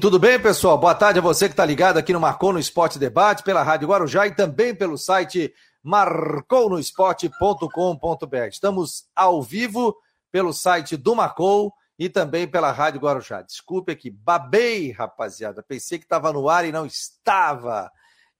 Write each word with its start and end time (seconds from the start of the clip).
Tudo 0.00 0.16
bem, 0.16 0.40
pessoal? 0.40 0.78
Boa 0.78 0.94
tarde 0.94 1.18
a 1.18 1.22
você 1.22 1.48
que 1.48 1.54
está 1.54 1.66
ligado 1.66 1.98
aqui 1.98 2.12
no 2.12 2.20
Marcou 2.20 2.52
no 2.52 2.60
Esporte 2.60 3.00
Debate, 3.00 3.42
pela 3.42 3.64
Rádio 3.64 3.88
Guarujá 3.88 4.28
e 4.28 4.30
também 4.32 4.72
pelo 4.72 4.96
site 4.96 5.52
marcounoesporte.com.br. 5.82 8.48
Estamos 8.48 9.08
ao 9.16 9.42
vivo 9.42 9.96
pelo 10.30 10.52
site 10.52 10.96
do 10.96 11.16
Marcou 11.16 11.74
e 11.98 12.08
também 12.08 12.46
pela 12.46 12.70
Rádio 12.70 13.00
Guarujá. 13.00 13.42
Desculpe 13.42 13.90
aqui, 13.90 14.08
babei, 14.08 14.92
rapaziada. 14.92 15.64
Pensei 15.64 15.98
que 15.98 16.04
estava 16.04 16.32
no 16.32 16.48
ar 16.48 16.64
e 16.64 16.70
não 16.70 16.86
estava. 16.86 17.90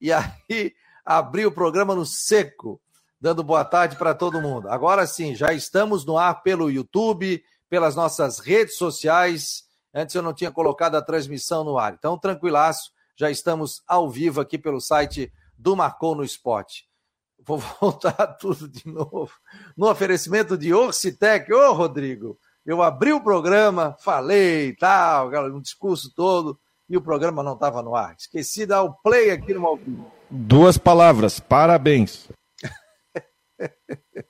E 0.00 0.12
aí 0.12 0.76
abri 1.04 1.44
o 1.44 1.50
programa 1.50 1.92
no 1.92 2.06
seco, 2.06 2.80
dando 3.20 3.42
boa 3.42 3.64
tarde 3.64 3.96
para 3.96 4.14
todo 4.14 4.40
mundo. 4.40 4.68
Agora 4.68 5.08
sim, 5.08 5.34
já 5.34 5.52
estamos 5.52 6.06
no 6.06 6.16
ar 6.16 6.40
pelo 6.40 6.70
YouTube, 6.70 7.42
pelas 7.68 7.96
nossas 7.96 8.38
redes 8.38 8.76
sociais 8.76 9.66
Antes 9.98 10.14
eu 10.14 10.22
não 10.22 10.32
tinha 10.32 10.52
colocado 10.52 10.94
a 10.94 11.02
transmissão 11.02 11.64
no 11.64 11.76
ar. 11.76 11.94
Então, 11.94 12.16
tranquilaço, 12.16 12.92
já 13.16 13.28
estamos 13.28 13.82
ao 13.84 14.08
vivo 14.08 14.40
aqui 14.40 14.56
pelo 14.56 14.80
site 14.80 15.32
do 15.56 15.74
Marcou 15.74 16.14
no 16.14 16.22
Esporte. 16.22 16.84
Vou 17.44 17.58
voltar 17.80 18.28
tudo 18.38 18.68
de 18.68 18.86
novo. 18.86 19.32
No 19.76 19.90
oferecimento 19.90 20.56
de 20.56 20.72
Orcitec. 20.72 21.52
Ô, 21.52 21.72
Rodrigo, 21.72 22.38
eu 22.64 22.80
abri 22.80 23.12
o 23.12 23.20
programa, 23.20 23.96
falei 23.98 24.76
tal, 24.76 25.30
um 25.52 25.60
discurso 25.60 26.14
todo, 26.14 26.60
e 26.88 26.96
o 26.96 27.02
programa 27.02 27.42
não 27.42 27.54
estava 27.54 27.82
no 27.82 27.96
ar. 27.96 28.14
Esqueci 28.16 28.60
de 28.60 28.66
dar 28.66 28.84
o 28.84 28.94
play 28.94 29.32
aqui 29.32 29.52
no 29.52 29.66
ao 29.66 29.80
Duas 30.30 30.78
palavras, 30.78 31.40
parabéns. 31.40 32.28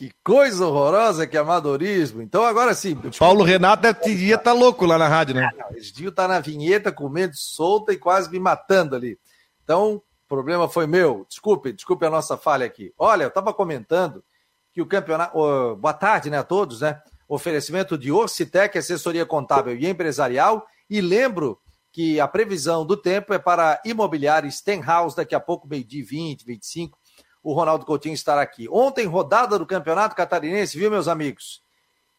Que 0.00 0.10
coisa 0.24 0.66
horrorosa 0.66 1.26
que 1.26 1.36
é 1.36 1.40
amadorismo. 1.40 2.22
Então, 2.22 2.42
agora 2.42 2.72
sim. 2.72 2.96
Paulo 3.18 3.44
Renato 3.44 3.82
devia 4.02 4.36
estar 4.36 4.52
tá 4.52 4.58
louco 4.58 4.86
lá 4.86 4.96
na 4.96 5.06
rádio, 5.06 5.34
né? 5.34 5.50
Ah, 5.60 5.68
esse 5.76 5.92
dia 5.92 6.10
tá 6.10 6.26
na 6.26 6.40
vinheta, 6.40 6.90
comendo 6.90 7.34
solta 7.36 7.92
e 7.92 7.98
quase 7.98 8.30
me 8.30 8.40
matando 8.40 8.96
ali. 8.96 9.18
Então, 9.62 9.96
o 9.96 10.02
problema 10.26 10.70
foi 10.70 10.86
meu. 10.86 11.26
Desculpe, 11.28 11.74
desculpe 11.74 12.06
a 12.06 12.10
nossa 12.10 12.38
falha 12.38 12.64
aqui. 12.64 12.94
Olha, 12.96 13.24
eu 13.24 13.28
estava 13.28 13.52
comentando 13.52 14.24
que 14.72 14.80
o 14.80 14.86
campeonato. 14.86 15.36
Oh, 15.36 15.76
boa 15.76 15.92
tarde, 15.92 16.30
né, 16.30 16.38
a 16.38 16.44
todos, 16.44 16.80
né? 16.80 16.98
Oferecimento 17.28 17.98
de 17.98 18.10
Orcitec, 18.10 18.78
assessoria 18.78 19.26
contábil 19.26 19.76
e 19.76 19.86
empresarial. 19.86 20.66
E 20.88 21.02
lembro 21.02 21.60
que 21.92 22.18
a 22.18 22.26
previsão 22.26 22.86
do 22.86 22.96
tempo 22.96 23.34
é 23.34 23.38
para 23.38 23.78
imobiliário 23.84 24.50
Stenhouse 24.50 25.14
daqui 25.14 25.34
a 25.34 25.40
pouco, 25.40 25.68
meio-dia 25.68 26.02
20, 26.02 26.42
25 26.42 26.98
o 27.42 27.52
Ronaldo 27.52 27.86
Coutinho 27.86 28.14
estará 28.14 28.42
aqui. 28.42 28.68
Ontem, 28.68 29.06
rodada 29.06 29.58
do 29.58 29.66
Campeonato 29.66 30.14
Catarinense, 30.14 30.78
viu, 30.78 30.90
meus 30.90 31.08
amigos? 31.08 31.62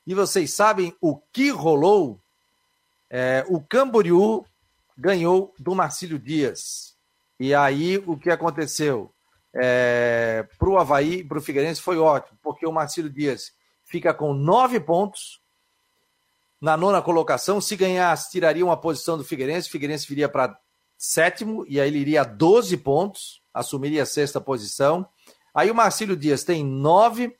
E 0.05 0.13
vocês 0.13 0.53
sabem 0.53 0.95
o 0.99 1.17
que 1.17 1.49
rolou? 1.49 2.19
É, 3.09 3.45
o 3.47 3.61
Camboriú 3.61 4.45
ganhou 4.97 5.53
do 5.59 5.75
Marcílio 5.75 6.17
Dias. 6.17 6.95
E 7.39 7.53
aí, 7.53 7.97
o 8.05 8.17
que 8.17 8.29
aconteceu? 8.29 9.13
É, 9.53 10.47
para 10.57 10.69
o 10.69 10.77
Havaí 10.77 11.23
para 11.23 11.37
o 11.37 11.41
Figueirense 11.41 11.81
foi 11.81 11.97
ótimo, 11.97 12.37
porque 12.41 12.65
o 12.65 12.71
Marcílio 12.71 13.09
Dias 13.09 13.51
fica 13.83 14.13
com 14.13 14.33
nove 14.33 14.79
pontos 14.79 15.41
na 16.59 16.77
nona 16.77 17.01
colocação. 17.01 17.59
Se 17.59 17.75
ganhasse, 17.75 18.31
tiraria 18.31 18.63
uma 18.63 18.77
posição 18.77 19.17
do 19.17 19.25
Figueirense. 19.25 19.67
O 19.67 19.71
Figueirense 19.71 20.07
viria 20.07 20.29
para 20.29 20.57
sétimo 20.97 21.65
e 21.67 21.81
aí 21.81 21.87
ele 21.87 21.97
iria 21.97 22.21
a 22.21 22.23
12 22.23 22.77
pontos 22.77 23.40
assumiria 23.53 24.03
a 24.03 24.05
sexta 24.05 24.39
posição. 24.39 25.07
Aí 25.53 25.69
o 25.69 25.75
Marcílio 25.75 26.15
Dias 26.15 26.43
tem 26.43 26.63
nove, 26.63 27.35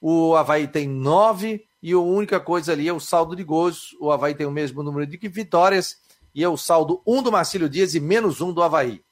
o 0.00 0.34
Havaí 0.34 0.66
tem 0.66 0.88
nove, 0.88 1.66
e 1.82 1.92
a 1.92 1.98
única 1.98 2.40
coisa 2.40 2.72
ali 2.72 2.88
é 2.88 2.92
o 2.92 3.00
saldo 3.00 3.36
de 3.36 3.44
gols. 3.44 3.96
O 4.00 4.10
Havaí 4.10 4.34
tem 4.34 4.46
o 4.46 4.50
mesmo 4.50 4.82
número 4.82 5.06
de 5.06 5.16
vitórias, 5.28 5.96
e 6.34 6.42
é 6.42 6.48
o 6.48 6.56
saldo 6.56 7.02
um 7.06 7.22
do 7.22 7.32
Marcílio 7.32 7.68
Dias 7.68 7.94
e 7.94 8.00
menos 8.00 8.40
um 8.40 8.52
do 8.52 8.62
Havaí. 8.62 9.02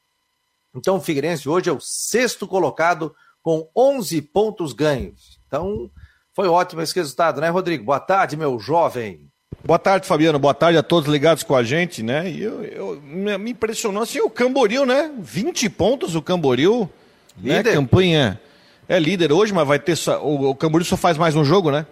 Então 0.75 0.97
o 0.97 1.01
Figueirense 1.01 1.49
hoje 1.49 1.71
é 1.71 1.73
o 1.73 1.81
sexto 1.81 2.47
colocado 2.47 3.15
com 3.43 3.69
11 3.77 4.23
pontos 4.23 4.73
ganhos. 4.73 5.41
Então 5.47 5.91
foi 6.35 6.49
ótimo 6.49 6.83
esse 6.83 6.95
resultado, 6.95 7.41
né, 7.41 7.49
Rodrigo? 7.49 7.85
Boa 7.85 8.01
tarde, 8.01 8.37
meu 8.37 8.59
jovem. 8.59 9.28
Boa 9.65 9.79
tarde, 9.79 10.07
Fabiano. 10.07 10.39
Boa 10.39 10.55
tarde 10.55 10.79
a 10.79 10.83
todos 10.83 11.11
ligados 11.11 11.43
com 11.43 11.55
a 11.55 11.65
gente, 11.65 12.03
né? 12.03 12.31
E 12.31 12.43
eu, 12.43 12.63
eu, 12.65 13.03
me 13.03 13.51
impressionou 13.51 14.03
assim 14.03 14.21
o 14.21 14.31
Camboriú, 14.31 14.87
né? 14.87 15.11
20 15.19 15.69
pontos 15.71 16.15
o 16.15 16.23
Camboriú. 16.23 16.89
Né? 17.37 17.63
Campanha 17.63 18.41
é 18.89 18.99
líder 18.99 19.33
hoje, 19.33 19.53
mas 19.53 19.67
vai 19.67 19.79
ter 19.79 19.97
só, 19.97 20.23
o, 20.23 20.51
o 20.51 20.55
Camboriú 20.55 20.85
só 20.85 20.97
faz 20.97 21.19
mais 21.19 21.35
um 21.35 21.45
jogo, 21.45 21.71
né? 21.73 21.87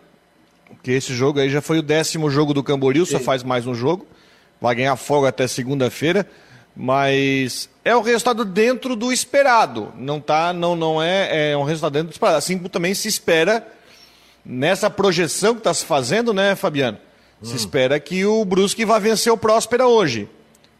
Porque 0.68 0.92
esse 0.92 1.12
jogo 1.12 1.40
aí 1.40 1.50
já 1.50 1.60
foi 1.60 1.78
o 1.78 1.82
décimo 1.82 2.30
jogo 2.30 2.54
do 2.54 2.62
Camboriú, 2.62 3.04
só 3.04 3.18
faz 3.18 3.42
mais 3.42 3.66
um 3.66 3.74
jogo. 3.74 4.06
Vai 4.60 4.74
ganhar 4.74 4.96
folga 4.96 5.28
até 5.28 5.46
segunda-feira, 5.46 6.26
mas 6.74 7.68
é 7.84 7.94
o 7.94 8.00
resultado 8.00 8.44
dentro 8.44 8.94
do 8.94 9.12
esperado. 9.12 9.92
Não 9.96 10.20
tá, 10.20 10.52
não, 10.52 10.76
não 10.76 11.02
é, 11.02 11.50
é 11.50 11.56
um 11.56 11.64
resultado 11.64 11.94
dentro 11.94 12.08
do 12.08 12.12
esperado. 12.12 12.38
Assim 12.38 12.58
também 12.58 12.94
se 12.94 13.08
espera 13.08 13.66
nessa 14.44 14.88
projeção 14.88 15.54
que 15.54 15.60
está 15.60 15.74
se 15.74 15.84
fazendo, 15.84 16.32
né, 16.32 16.54
Fabiano? 16.54 16.98
Se 17.42 17.54
espera 17.54 18.00
que 18.00 18.24
o 18.24 18.44
Brusque 18.44 18.84
vá 18.84 18.98
vencer 18.98 19.32
o 19.32 19.36
Próspera 19.36 19.86
hoje, 19.86 20.28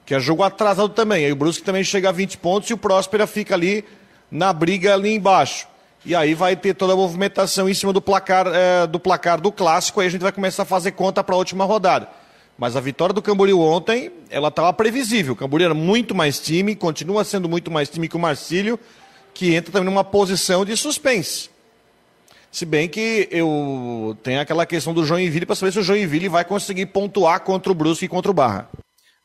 que 0.06 0.14
é 0.14 0.20
jogo 0.20 0.42
atrasado 0.42 0.88
também. 0.88 1.24
Aí 1.24 1.32
o 1.32 1.36
Brusque 1.36 1.62
também 1.62 1.84
chega 1.84 2.08
a 2.08 2.12
20 2.12 2.38
pontos 2.38 2.70
e 2.70 2.74
o 2.74 2.78
Próspera 2.78 3.26
fica 3.26 3.54
ali 3.54 3.84
na 4.30 4.52
briga 4.52 4.94
ali 4.94 5.14
embaixo. 5.14 5.68
E 6.04 6.14
aí 6.14 6.34
vai 6.34 6.56
ter 6.56 6.74
toda 6.74 6.92
a 6.92 6.96
movimentação 6.96 7.68
em 7.68 7.74
cima 7.74 7.92
do 7.92 8.00
placar, 8.00 8.46
é, 8.46 8.86
do 8.86 8.98
placar 8.98 9.40
do 9.40 9.52
clássico, 9.52 10.00
aí 10.00 10.06
a 10.06 10.10
gente 10.10 10.22
vai 10.22 10.32
começar 10.32 10.62
a 10.62 10.66
fazer 10.66 10.92
conta 10.92 11.22
para 11.22 11.34
a 11.34 11.38
última 11.38 11.64
rodada. 11.64 12.08
Mas 12.56 12.74
a 12.74 12.80
vitória 12.80 13.12
do 13.12 13.20
Camboriú 13.20 13.60
ontem, 13.60 14.10
ela 14.30 14.48
estava 14.48 14.72
previsível. 14.72 15.34
O 15.34 15.36
Camboriú 15.36 15.66
era 15.66 15.74
muito 15.74 16.14
mais 16.14 16.38
time, 16.38 16.74
continua 16.74 17.22
sendo 17.22 17.48
muito 17.48 17.70
mais 17.70 17.88
time 17.88 18.08
que 18.08 18.16
o 18.16 18.20
Marcílio, 18.20 18.78
que 19.34 19.54
entra 19.54 19.72
também 19.72 19.84
numa 19.84 20.04
posição 20.04 20.64
de 20.64 20.74
suspense. 20.76 21.50
Se 22.50 22.64
bem 22.64 22.88
que 22.88 23.28
eu 23.30 24.16
tenho 24.22 24.40
aquela 24.40 24.64
questão 24.64 24.94
do 24.94 25.04
Joinville 25.04 25.44
para 25.44 25.54
saber 25.54 25.72
se 25.72 25.78
o 25.78 25.82
Joinville 25.82 26.28
vai 26.28 26.44
conseguir 26.44 26.86
pontuar 26.86 27.40
contra 27.40 27.70
o 27.70 27.74
Brusque 27.74 28.06
e 28.06 28.08
contra 28.08 28.30
o 28.30 28.34
Barra. 28.34 28.68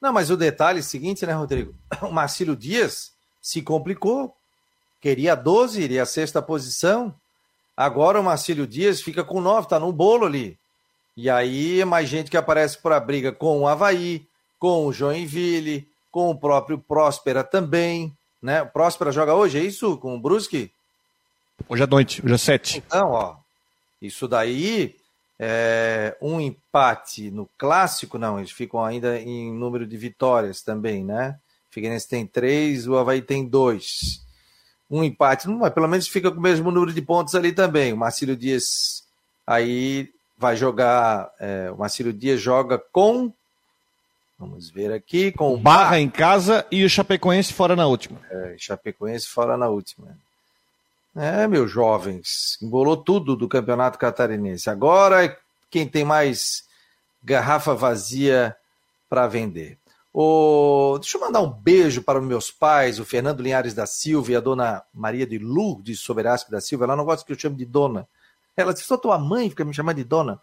Não, 0.01 0.11
mas 0.11 0.29
o 0.29 0.37
detalhe 0.37 0.79
é 0.79 0.81
o 0.81 0.83
seguinte, 0.83 1.25
né, 1.25 1.33
Rodrigo? 1.33 1.73
O 2.01 2.11
Marcílio 2.11 2.55
Dias 2.55 3.11
se 3.41 3.61
complicou. 3.61 4.33
Queria 4.99 5.35
12, 5.35 5.81
iria 5.81 6.03
a 6.03 6.05
sexta 6.05 6.41
posição. 6.41 7.13
Agora 7.75 8.19
o 8.19 8.23
Marcílio 8.23 8.67
Dias 8.67 9.01
fica 9.01 9.23
com 9.23 9.39
9, 9.39 9.67
tá 9.67 9.79
no 9.79 9.91
bolo 9.91 10.25
ali. 10.25 10.57
E 11.15 11.29
aí 11.29 11.81
é 11.81 11.85
mais 11.85 12.09
gente 12.09 12.31
que 12.31 12.37
aparece 12.37 12.77
para 12.77 12.97
a 12.97 12.99
briga 12.99 13.31
com 13.31 13.61
o 13.61 13.67
Havaí, 13.67 14.25
com 14.59 14.85
o 14.85 14.93
Joinville, 14.93 15.87
com 16.11 16.29
o 16.29 16.37
próprio 16.37 16.77
Próspera 16.77 17.43
também. 17.43 18.13
Né? 18.41 18.61
O 18.61 18.67
Próspera 18.67 19.11
joga 19.11 19.33
hoje, 19.33 19.59
é 19.59 19.63
isso? 19.63 19.97
Com 19.97 20.15
o 20.15 20.19
Brusque? 20.19 20.71
Hoje 21.71 21.83
à 21.83 21.87
noite, 21.87 22.21
hoje 22.21 22.33
às 22.33 22.41
sete. 22.41 22.83
Então, 22.85 23.11
ó, 23.11 23.37
isso 24.01 24.27
daí 24.27 24.93
é 25.39 26.17
um 26.21 26.41
empate 26.41 27.31
no 27.31 27.47
clássico, 27.57 28.17
não, 28.17 28.39
eles 28.39 28.51
ficam 28.51 28.83
ainda 28.83 29.17
em 29.17 29.53
número 29.53 29.87
de 29.87 29.95
vitórias 29.95 30.61
também, 30.61 31.01
né? 31.01 31.39
Figueirense 31.69 32.09
tem 32.09 32.27
três, 32.27 32.89
o 32.89 32.97
Havaí 32.97 33.21
tem 33.21 33.47
dois. 33.47 34.21
Um 34.89 35.01
empate, 35.01 35.47
mas 35.47 35.73
pelo 35.73 35.87
menos 35.87 36.09
fica 36.09 36.29
com 36.29 36.39
o 36.39 36.41
mesmo 36.41 36.71
número 36.71 36.91
de 36.91 37.01
pontos 37.01 37.35
ali 37.35 37.53
também. 37.53 37.93
O 37.93 37.97
Marcílio 37.97 38.35
Dias 38.35 39.05
aí 39.47 40.09
vai 40.37 40.57
jogar. 40.57 41.31
É, 41.39 41.71
o 41.71 41.77
Marcílio 41.77 42.11
Dias 42.11 42.41
joga 42.41 42.77
com. 42.91 43.31
Vamos 44.37 44.69
ver 44.69 44.91
aqui, 44.91 45.31
com 45.31 45.53
o 45.53 45.57
Barra, 45.57 45.83
Barra 45.83 45.99
em 46.01 46.09
casa 46.09 46.65
e 46.69 46.83
o 46.83 46.89
Chapecoense 46.89 47.53
fora 47.53 47.77
na 47.77 47.87
última. 47.87 48.19
É, 48.29 48.55
Chapecoense 48.59 49.27
fora 49.27 49.55
na 49.55 49.69
última. 49.69 50.17
É, 51.15 51.45
meus 51.45 51.69
jovens, 51.69 52.57
embolou 52.61 52.95
tudo 52.95 53.35
do 53.35 53.47
campeonato 53.47 53.99
catarinense. 53.99 54.69
Agora, 54.69 55.37
quem 55.69 55.87
tem 55.87 56.05
mais 56.05 56.63
garrafa 57.21 57.75
vazia 57.75 58.55
para 59.09 59.27
vender? 59.27 59.77
Oh, 60.13 60.97
deixa 60.99 61.17
eu 61.17 61.21
mandar 61.21 61.41
um 61.41 61.49
beijo 61.49 62.01
para 62.01 62.19
os 62.19 62.25
meus 62.25 62.51
pais, 62.51 62.99
o 62.99 63.05
Fernando 63.05 63.41
Linhares 63.41 63.73
da 63.73 63.85
Silva 63.85 64.31
e 64.31 64.35
a 64.35 64.39
dona 64.39 64.83
Maria 64.93 65.25
de 65.25 65.37
Lourdes 65.37 65.99
Soberasco 65.99 66.51
da 66.51 66.61
Silva. 66.61 66.85
Ela 66.85 66.95
não 66.95 67.05
gosta 67.05 67.25
que 67.25 67.31
eu 67.31 67.39
chame 67.39 67.55
de 67.55 67.65
dona. 67.65 68.07
Ela 68.55 68.73
disse, 68.73 68.85
só 68.85 68.97
tua 68.97 69.17
mãe 69.17 69.49
fica 69.49 69.65
me 69.65 69.73
chamando 69.73 69.97
de 69.97 70.03
dona. 70.03 70.39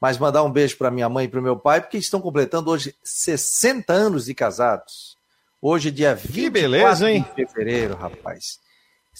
Mas 0.00 0.16
mandar 0.16 0.42
um 0.42 0.50
beijo 0.50 0.78
para 0.78 0.90
minha 0.90 1.08
mãe 1.10 1.26
e 1.26 1.28
para 1.28 1.40
o 1.40 1.42
meu 1.42 1.56
pai, 1.56 1.80
porque 1.80 1.98
estão 1.98 2.20
completando 2.20 2.70
hoje 2.70 2.94
60 3.02 3.92
anos 3.92 4.24
de 4.26 4.34
casados. 4.34 5.16
Hoje, 5.60 5.90
dia 5.90 6.14
24 6.14 6.50
beleza, 6.50 7.06
de 7.06 7.22
fevereiro, 7.34 7.94
rapaz. 7.94 8.58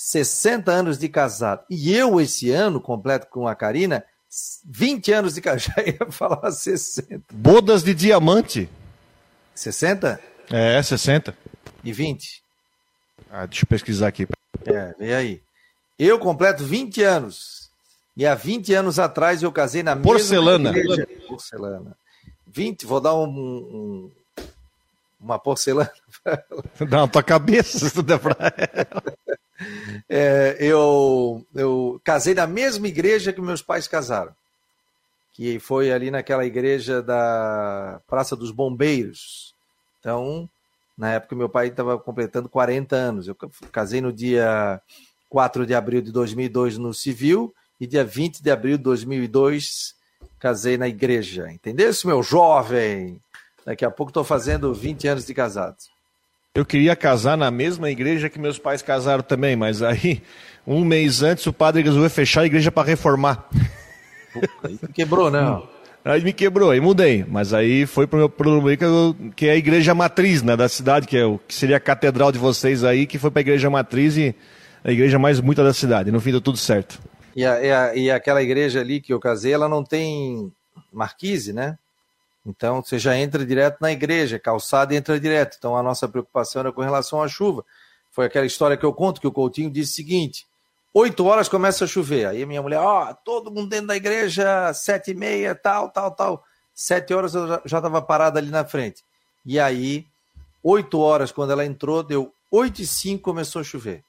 60 0.00 0.73
anos 0.73 0.99
de 0.99 1.11
casado. 1.11 1.62
E 1.69 1.94
eu, 1.94 2.19
esse 2.23 2.50
ano, 2.50 2.81
completo 2.81 3.26
com 3.26 3.47
a 3.47 3.55
Karina, 3.55 4.02
20 4.64 5.12
anos 5.12 5.35
de 5.35 5.43
casado. 5.43 5.75
Já 5.76 5.82
ia 5.85 6.11
falar 6.11 6.50
60. 6.50 7.23
Bodas 7.31 7.85
de 7.85 7.93
diamante. 7.93 8.67
60? 9.55 10.19
É, 10.50 10.82
60. 10.82 11.37
E 11.85 11.93
20? 11.93 12.43
Ah, 13.31 13.44
deixa 13.44 13.64
eu 13.64 13.69
pesquisar 13.69 14.08
aqui. 14.08 14.26
É, 14.64 14.94
vem 14.99 15.12
aí. 15.12 15.43
Eu 15.99 16.19
completo 16.19 16.64
20 16.64 17.03
anos. 17.03 17.70
E 18.17 18.26
há 18.26 18.35
20 18.35 18.73
anos 18.73 18.99
atrás 18.99 19.43
eu 19.43 19.53
casei 19.53 19.82
na 19.82 19.94
Porcelana. 19.94 20.73
mesma 20.73 20.94
igreja. 20.94 21.08
Porcelana. 21.29 21.94
20, 22.46 22.87
vou 22.87 23.03
dar 23.03 23.14
um, 23.14 23.26
um 23.29 24.11
uma 25.20 25.38
porcelana. 25.38 25.93
Não, 26.91 27.06
tua 27.06 27.23
cabeça, 27.23 27.79
se 27.79 27.94
tu 27.94 28.03
der 28.03 28.19
pra 28.19 28.35
ela. 28.41 29.38
É, 30.08 30.56
eu, 30.58 31.44
eu 31.54 32.00
casei 32.02 32.34
na 32.34 32.46
mesma 32.46 32.88
igreja 32.88 33.32
que 33.32 33.40
meus 33.40 33.62
pais 33.62 33.86
casaram, 33.86 34.34
que 35.32 35.58
foi 35.58 35.92
ali 35.92 36.10
naquela 36.10 36.44
igreja 36.44 37.02
da 37.02 38.00
Praça 38.06 38.34
dos 38.34 38.50
Bombeiros. 38.50 39.54
Então, 39.98 40.48
na 40.96 41.12
época, 41.12 41.36
meu 41.36 41.48
pai 41.48 41.68
estava 41.68 41.98
completando 41.98 42.48
40 42.48 42.96
anos. 42.96 43.28
Eu 43.28 43.36
casei 43.70 44.00
no 44.00 44.12
dia 44.12 44.80
4 45.28 45.64
de 45.64 45.74
abril 45.74 46.02
de 46.02 46.10
2002 46.10 46.78
no 46.78 46.92
civil 46.92 47.54
e 47.80 47.86
dia 47.86 48.04
20 48.04 48.42
de 48.42 48.50
abril 48.50 48.76
de 48.76 48.82
2002 48.82 49.94
casei 50.38 50.76
na 50.76 50.88
igreja. 50.88 51.52
Entendeu, 51.52 51.90
meu 52.04 52.22
jovem? 52.22 53.20
Daqui 53.64 53.84
a 53.84 53.90
pouco 53.90 54.10
estou 54.10 54.24
fazendo 54.24 54.74
20 54.74 55.06
anos 55.06 55.26
de 55.26 55.34
casado. 55.34 55.76
Eu 56.52 56.67
queria 56.67 56.97
casar 56.97 57.37
na 57.37 57.49
mesma 57.49 57.88
igreja 57.91 58.29
que 58.29 58.37
meus 58.37 58.58
pais 58.58 58.82
casaram 58.82 59.23
também, 59.23 59.55
mas 59.55 59.82
aí, 59.82 60.20
um 60.67 60.85
mês 60.85 61.23
antes, 61.23 61.47
o 61.47 61.52
padre 61.52 61.81
resolveu 61.81 62.11
fechar 62.11 62.41
a 62.41 62.47
igreja 62.47 62.73
para 62.73 62.88
reformar. 62.88 63.49
Aí 64.64 64.76
quebrou, 64.93 65.31
não? 65.31 65.61
Né? 65.61 65.67
Aí 66.02 66.25
me 66.25 66.32
quebrou, 66.32 66.70
aí 66.70 66.81
mudei. 66.81 67.26
Mas 67.29 67.52
aí 67.52 67.85
foi 67.85 68.06
para 68.06 68.26
o 68.26 68.62
meu 68.62 69.14
que 69.37 69.47
é 69.47 69.50
a 69.50 69.56
igreja 69.56 69.94
matriz 69.94 70.43
né, 70.43 70.56
da 70.56 70.67
cidade, 70.67 71.06
que, 71.06 71.14
é 71.14 71.26
o, 71.26 71.38
que 71.47 71.55
seria 71.55 71.76
a 71.76 71.81
catedral 71.81 72.32
de 72.32 72.38
vocês 72.38 72.85
aí, 72.85 73.06
que 73.06 73.19
foi 73.19 73.31
para 73.31 73.41
a 73.41 73.43
igreja 73.43 73.69
matriz 73.69 74.17
e 74.17 74.35
a 74.82 74.91
igreja 74.91 75.19
mais 75.19 75.43
muita 75.43 75.62
da 75.62 75.75
cidade. 75.75 76.11
No 76.11 76.19
fim 76.19 76.31
deu 76.31 76.41
tudo 76.41 76.56
certo. 76.56 76.99
E, 77.37 77.44
a, 77.44 77.62
e, 77.62 77.70
a, 77.70 77.94
e 77.94 78.11
aquela 78.11 78.43
igreja 78.43 78.81
ali 78.81 78.99
que 78.99 79.12
eu 79.12 79.20
casei, 79.20 79.53
ela 79.53 79.69
não 79.69 79.85
tem 79.85 80.50
marquise, 80.91 81.53
né? 81.53 81.76
Então 82.44 82.82
você 82.82 82.98
já 82.98 83.16
entra 83.16 83.44
direto 83.44 83.78
na 83.81 83.92
igreja, 83.92 84.38
calçada 84.38 84.94
entra 84.94 85.20
direto. 85.20 85.56
Então 85.58 85.76
a 85.76 85.82
nossa 85.82 86.08
preocupação 86.08 86.60
era 86.60 86.72
com 86.72 86.81
relação 86.81 87.22
à 87.22 87.28
chuva. 87.28 87.64
Foi 88.10 88.26
aquela 88.26 88.46
história 88.46 88.76
que 88.76 88.84
eu 88.84 88.92
conto 88.92 89.20
que 89.20 89.26
o 89.26 89.32
Coutinho 89.32 89.70
disse 89.70 89.92
o 89.92 89.96
seguinte: 89.96 90.46
oito 90.92 91.25
horas 91.26 91.48
começa 91.48 91.84
a 91.84 91.88
chover. 91.88 92.26
Aí 92.26 92.44
minha 92.46 92.62
mulher, 92.62 92.81
ó, 92.81 93.10
oh, 93.10 93.14
todo 93.14 93.50
mundo 93.50 93.69
dentro 93.69 93.88
da 93.88 93.96
igreja, 93.96 94.72
sete 94.72 95.10
e 95.10 95.14
meia, 95.14 95.54
tal, 95.54 95.90
tal, 95.90 96.10
tal. 96.12 96.44
Sete 96.75 97.12
horas 97.12 97.34
eu 97.34 97.46
já 97.64 97.78
estava 97.78 98.00
parado 98.00 98.38
ali 98.38 98.50
na 98.50 98.64
frente. 98.64 99.04
E 99.44 99.60
aí, 99.60 100.06
oito 100.62 100.98
horas, 100.98 101.31
quando 101.31 101.50
ela 101.50 101.64
entrou, 101.64 102.02
deu 102.02 102.32
oito 102.50 102.81
e 102.81 102.86
cinco, 102.86 103.25
começou 103.25 103.60
a 103.60 103.64
chover. 103.64 104.02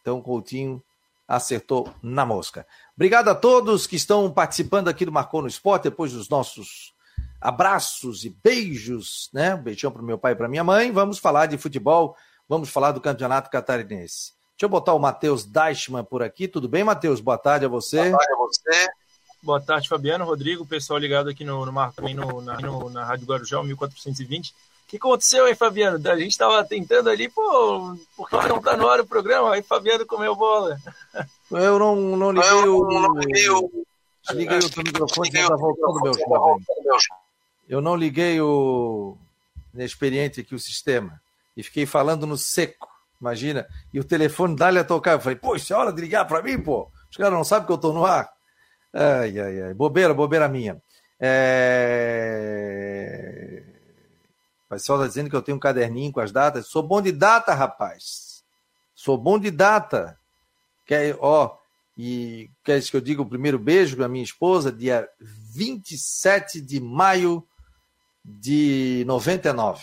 Então 0.00 0.18
o 0.18 0.22
Coutinho 0.22 0.82
acertou 1.26 1.92
na 2.02 2.26
mosca. 2.26 2.66
Obrigado 2.94 3.28
a 3.28 3.34
todos 3.34 3.86
que 3.86 3.96
estão 3.96 4.30
participando 4.30 4.88
aqui 4.88 5.04
do 5.04 5.12
Marcou 5.12 5.40
no 5.40 5.48
Esporte, 5.48 5.84
depois 5.84 6.12
dos 6.12 6.28
nossos 6.28 6.92
abraços 7.40 8.24
e 8.24 8.30
beijos, 8.30 9.30
né? 9.32 9.54
Um 9.54 9.62
beijão 9.62 9.90
para 9.90 10.02
meu 10.02 10.18
pai 10.18 10.32
e 10.32 10.36
para 10.36 10.48
minha 10.48 10.64
mãe. 10.64 10.92
Vamos 10.92 11.18
falar 11.18 11.46
de 11.46 11.56
futebol, 11.56 12.16
vamos 12.48 12.68
falar 12.68 12.92
do 12.92 13.00
Campeonato 13.00 13.50
Catarinense. 13.50 14.32
Deixa 14.52 14.66
eu 14.66 14.68
botar 14.68 14.92
o 14.92 14.98
Matheus 14.98 15.44
Deichmann 15.44 16.04
por 16.04 16.22
aqui. 16.22 16.46
Tudo 16.46 16.68
bem, 16.68 16.84
Matheus? 16.84 17.20
Boa 17.20 17.38
tarde 17.38 17.64
a 17.64 17.68
você. 17.68 18.10
Boa 18.10 18.18
tarde 18.18 18.32
a 18.32 18.36
você. 18.36 18.88
Boa 19.42 19.60
tarde, 19.60 19.88
Fabiano, 19.88 20.26
Rodrigo, 20.26 20.66
pessoal 20.66 20.98
ligado 20.98 21.30
aqui 21.30 21.44
no, 21.44 21.64
no, 21.64 21.72
no, 21.72 22.42
na, 22.42 22.60
no 22.60 22.90
na 22.90 23.04
Rádio 23.06 23.26
Guarujá, 23.26 23.62
1420. 23.62 24.50
O 24.50 24.54
que 24.86 24.98
aconteceu 24.98 25.46
aí, 25.46 25.54
Fabiano? 25.54 25.96
A 26.10 26.16
gente 26.16 26.32
estava 26.32 26.62
tentando 26.62 27.08
ali, 27.08 27.26
pô, 27.26 27.96
por 28.14 28.28
que 28.28 28.36
não 28.48 28.60
tá 28.60 28.76
no 28.76 28.86
ar 28.86 29.00
o 29.00 29.06
programa? 29.06 29.54
Aí 29.54 29.62
Fabiano 29.62 30.04
comeu 30.04 30.36
bola. 30.36 30.76
Eu 31.50 31.78
não, 31.78 31.96
não 31.96 32.32
liguei 32.32 32.50
o. 32.50 32.84
Não 32.84 33.14
liguei 33.14 33.48
o. 33.48 33.86
Liguei 34.32 34.58
o 34.58 34.82
microfone, 34.84 35.30
já 35.32 35.48
tá 35.48 35.56
voltando, 35.56 36.00
meu 36.02 36.12
jovem. 36.12 36.64
Eu 37.70 37.80
não 37.80 37.94
liguei 37.94 38.40
o 38.40 39.16
inexperiente 39.72 40.40
aqui 40.40 40.56
o 40.56 40.58
sistema 40.58 41.22
e 41.56 41.62
fiquei 41.62 41.86
falando 41.86 42.26
no 42.26 42.36
seco, 42.36 42.88
imagina. 43.20 43.64
E 43.94 44.00
o 44.00 44.04
telefone 44.04 44.56
dá-lhe 44.56 44.80
a 44.80 44.84
tocar. 44.84 45.12
Eu 45.12 45.20
falei, 45.20 45.36
poxa, 45.36 45.72
é 45.72 45.76
hora 45.76 45.92
de 45.92 46.00
ligar 46.00 46.24
para 46.24 46.42
mim, 46.42 46.60
pô. 46.60 46.90
Os 47.08 47.16
caras 47.16 47.32
não 47.32 47.44
sabem 47.44 47.66
que 47.66 47.72
eu 47.72 47.76
estou 47.76 47.92
no 47.92 48.04
ar. 48.04 48.28
Ai, 48.92 49.38
ai, 49.38 49.62
ai. 49.62 49.72
Bobeira, 49.72 50.12
bobeira 50.12 50.48
minha. 50.48 50.82
É... 51.20 52.02
O 54.66 54.70
pessoal 54.70 54.98
está 54.98 55.06
dizendo 55.06 55.30
que 55.30 55.36
eu 55.36 55.42
tenho 55.42 55.56
um 55.56 55.60
caderninho 55.60 56.10
com 56.10 56.18
as 56.18 56.32
datas. 56.32 56.66
Sou 56.66 56.82
bom 56.82 57.00
de 57.00 57.12
data, 57.12 57.54
rapaz. 57.54 58.42
Sou 58.96 59.16
bom 59.16 59.38
de 59.38 59.52
data. 59.52 60.18
Quer, 60.84 61.16
ó, 61.20 61.56
e 61.96 62.50
quer 62.64 62.82
que 62.82 62.96
eu 62.96 63.00
diga 63.00 63.22
o 63.22 63.28
primeiro 63.28 63.60
beijo 63.60 63.96
com 63.96 64.02
a 64.02 64.08
minha 64.08 64.24
esposa? 64.24 64.72
Dia 64.72 65.08
27 65.20 66.60
de 66.60 66.80
maio 66.80 67.46
de 68.24 69.04
99. 69.06 69.82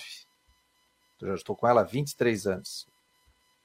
Eu 1.21 1.29
já 1.29 1.35
estou 1.35 1.55
com 1.55 1.67
ela 1.67 1.81
há 1.81 1.83
23 1.83 2.47
anos. 2.47 2.87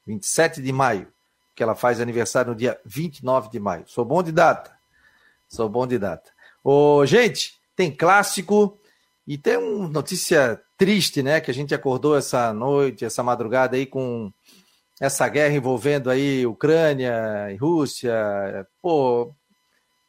27 0.07 0.61
de 0.61 0.73
maio, 0.73 1.13
que 1.55 1.63
ela 1.63 1.75
faz 1.75 2.01
aniversário 2.01 2.51
no 2.51 2.57
dia 2.57 2.81
29 2.85 3.51
de 3.51 3.61
maio. 3.61 3.85
Sou 3.87 4.05
bom 4.05 4.23
de 4.23 4.33
data. 4.33 4.77
Sou 5.49 5.69
bom 5.69 5.87
de 5.87 5.99
data. 5.99 6.31
Ô, 6.65 7.05
gente, 7.07 7.61
tem 7.77 7.95
clássico 7.95 8.79
e 9.27 9.37
tem 9.37 9.57
uma 9.57 9.89
notícia 9.89 10.61
triste, 10.77 11.23
né? 11.23 11.41
Que 11.41 11.51
a 11.51 11.55
gente 11.55 11.75
acordou 11.75 12.17
essa 12.17 12.53
noite, 12.53 13.05
essa 13.05 13.23
madrugada 13.23 13.77
aí 13.77 13.87
com 13.87 14.33
essa 15.01 15.29
guerra 15.29 15.55
envolvendo 15.55 16.11
aí 16.11 16.47
Ucrânia 16.47 17.51
e 17.53 17.57
Rússia. 17.57 18.67
Pô, 18.81 19.33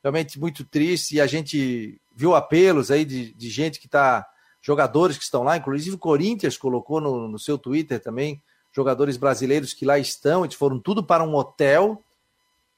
realmente 0.01 0.39
muito 0.39 0.63
triste. 0.63 1.15
E 1.15 1.21
a 1.21 1.27
gente 1.27 2.00
viu 2.15 2.36
apelos 2.36 2.89
aí 2.89 3.06
de, 3.06 3.33
de 3.33 3.50
gente 3.50 3.80
que 3.80 3.88
está 3.88 4.25
jogadores 4.63 5.18
que 5.18 5.24
estão 5.25 5.44
lá, 5.44 5.57
inclusive 5.57 5.98
o 5.98 6.00
Corinthians 6.00 6.57
colocou 6.57 7.01
no, 7.01 7.27
no 7.27 7.38
seu 7.38 7.57
Twitter 7.57 8.00
também 8.01 8.42
jogadores 8.71 9.18
brasileiros 9.18 9.74
que 9.74 9.86
lá 9.86 10.00
estão, 10.00 10.44
eles 10.44 10.56
foram 10.56 10.80
tudo 10.80 11.04
para 11.04 11.24
um 11.24 11.36
hotel 11.36 12.01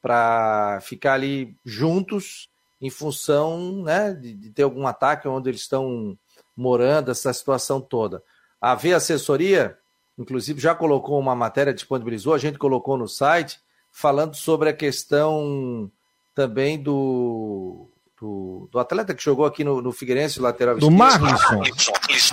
para 0.01 0.79
ficar 0.81 1.13
ali 1.13 1.55
juntos 1.63 2.49
em 2.81 2.89
função 2.89 3.81
né, 3.83 4.13
de, 4.13 4.33
de, 4.33 4.49
ter 4.49 4.63
algum 4.63 4.85
ataque 4.85 5.27
onde 5.27 5.49
eles 5.49 5.61
estão 5.61 6.17
morando, 6.55 7.11
essa 7.11 7.31
situação 7.31 7.79
toda. 7.79 8.21
A 8.59 8.75
V 8.75 8.93
Assessoria, 8.93 9.77
inclusive, 10.17 10.59
já 10.59 10.75
colocou 10.75 11.17
uma 11.19 11.33
matéria, 11.33 11.73
disponibilizou, 11.73 12.33
a 12.33 12.37
gente 12.37 12.57
colocou 12.57 12.97
no 12.97 13.07
site, 13.07 13.59
falando 13.91 14.35
sobre 14.35 14.69
a 14.69 14.73
questão 14.73 15.89
também 16.35 16.81
do, 16.81 17.87
do, 18.19 18.69
do 18.71 18.79
atleta 18.79 19.13
que 19.13 19.23
jogou 19.23 19.45
aqui 19.45 19.63
no, 19.63 19.81
no 19.81 19.91
Figueirense, 19.91 20.39
lateral 20.39 20.77
do 20.77 20.89
Marlisson. 20.89 21.61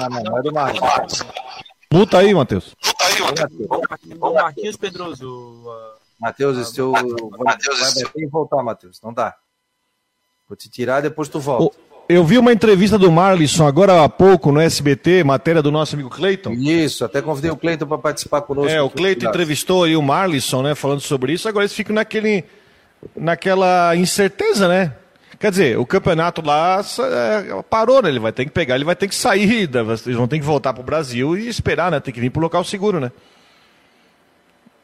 Ah, 0.01 0.09
não, 0.09 0.23
não 0.23 0.39
é 0.39 0.43
do 0.43 0.53
Marlisson. 0.53 1.27
Muta 1.93 2.19
aí, 2.19 2.35
Matheus. 2.35 2.75
Muta 2.85 3.05
aí, 3.05 3.21
Matheus. 3.21 4.35
Marquinhos 4.35 4.77
Pedroso. 4.77 5.65
Matheus, 6.19 6.57
uh, 6.57 6.65
seu. 6.65 6.93
Matheus, 6.93 7.81
vai 7.81 8.05
bater 8.05 8.23
e 8.23 8.27
voltar, 8.27 8.63
Matheus. 8.63 9.01
Não 9.03 9.13
dá. 9.13 9.35
Vou 10.49 10.57
te 10.57 10.71
tirar 10.71 11.01
depois 11.01 11.29
tu 11.29 11.41
volta. 11.41 11.77
Eu 12.09 12.25
vi 12.25 12.37
uma 12.37 12.53
entrevista 12.53 12.99
do 12.99 13.11
Marlisson 13.11 13.67
agora 13.67 14.05
há 14.05 14.09
pouco 14.09 14.51
no 14.53 14.61
SBT, 14.61 15.25
matéria 15.25 15.63
do 15.63 15.71
nosso 15.71 15.95
amigo 15.95 16.11
Cleiton. 16.11 16.53
Isso, 16.53 17.05
até 17.05 17.23
convidei 17.23 17.51
o 17.51 17.57
Cleiton 17.57 17.87
para 17.87 17.97
participar 17.97 18.43
conosco. 18.43 18.71
É, 18.71 18.83
o 18.83 18.91
Cleiton 18.91 19.29
entrevistou 19.29 19.85
aí 19.85 19.97
o 19.97 20.03
Marlisson, 20.03 20.63
né, 20.63 20.75
falando 20.75 21.01
sobre 21.01 21.33
isso. 21.33 21.49
Agora 21.49 21.65
eles 21.65 21.73
ficam 21.73 21.95
naquele, 21.95 22.45
naquela 23.17 23.97
incerteza, 23.97 24.69
né? 24.69 24.95
Quer 25.43 25.51
dizer, 25.51 25.77
o 25.77 25.85
campeonato 25.85 26.41
lá 26.41 26.81
é, 27.01 27.63
parou, 27.69 28.01
né? 28.01 28.09
Ele 28.09 28.21
vai 28.21 28.31
ter 28.31 28.45
que 28.45 28.53
pegar, 28.53 28.77
ele 28.77 28.85
vai 28.85 28.95
ter 28.95 29.09
que 29.09 29.15
sair, 29.17 29.69
eles 29.69 30.17
vão 30.17 30.29
ter 30.29 30.39
que 30.39 30.45
voltar 30.45 30.73
para 30.73 30.81
o 30.81 30.85
Brasil 30.85 31.37
e 31.37 31.49
esperar, 31.49 31.91
né? 31.91 31.99
Tem 31.99 32.15
que 32.15 32.21
vir 32.21 32.31
para 32.31 32.39
o 32.39 32.43
local 32.45 32.63
seguro, 32.63 33.01
né? 33.01 33.11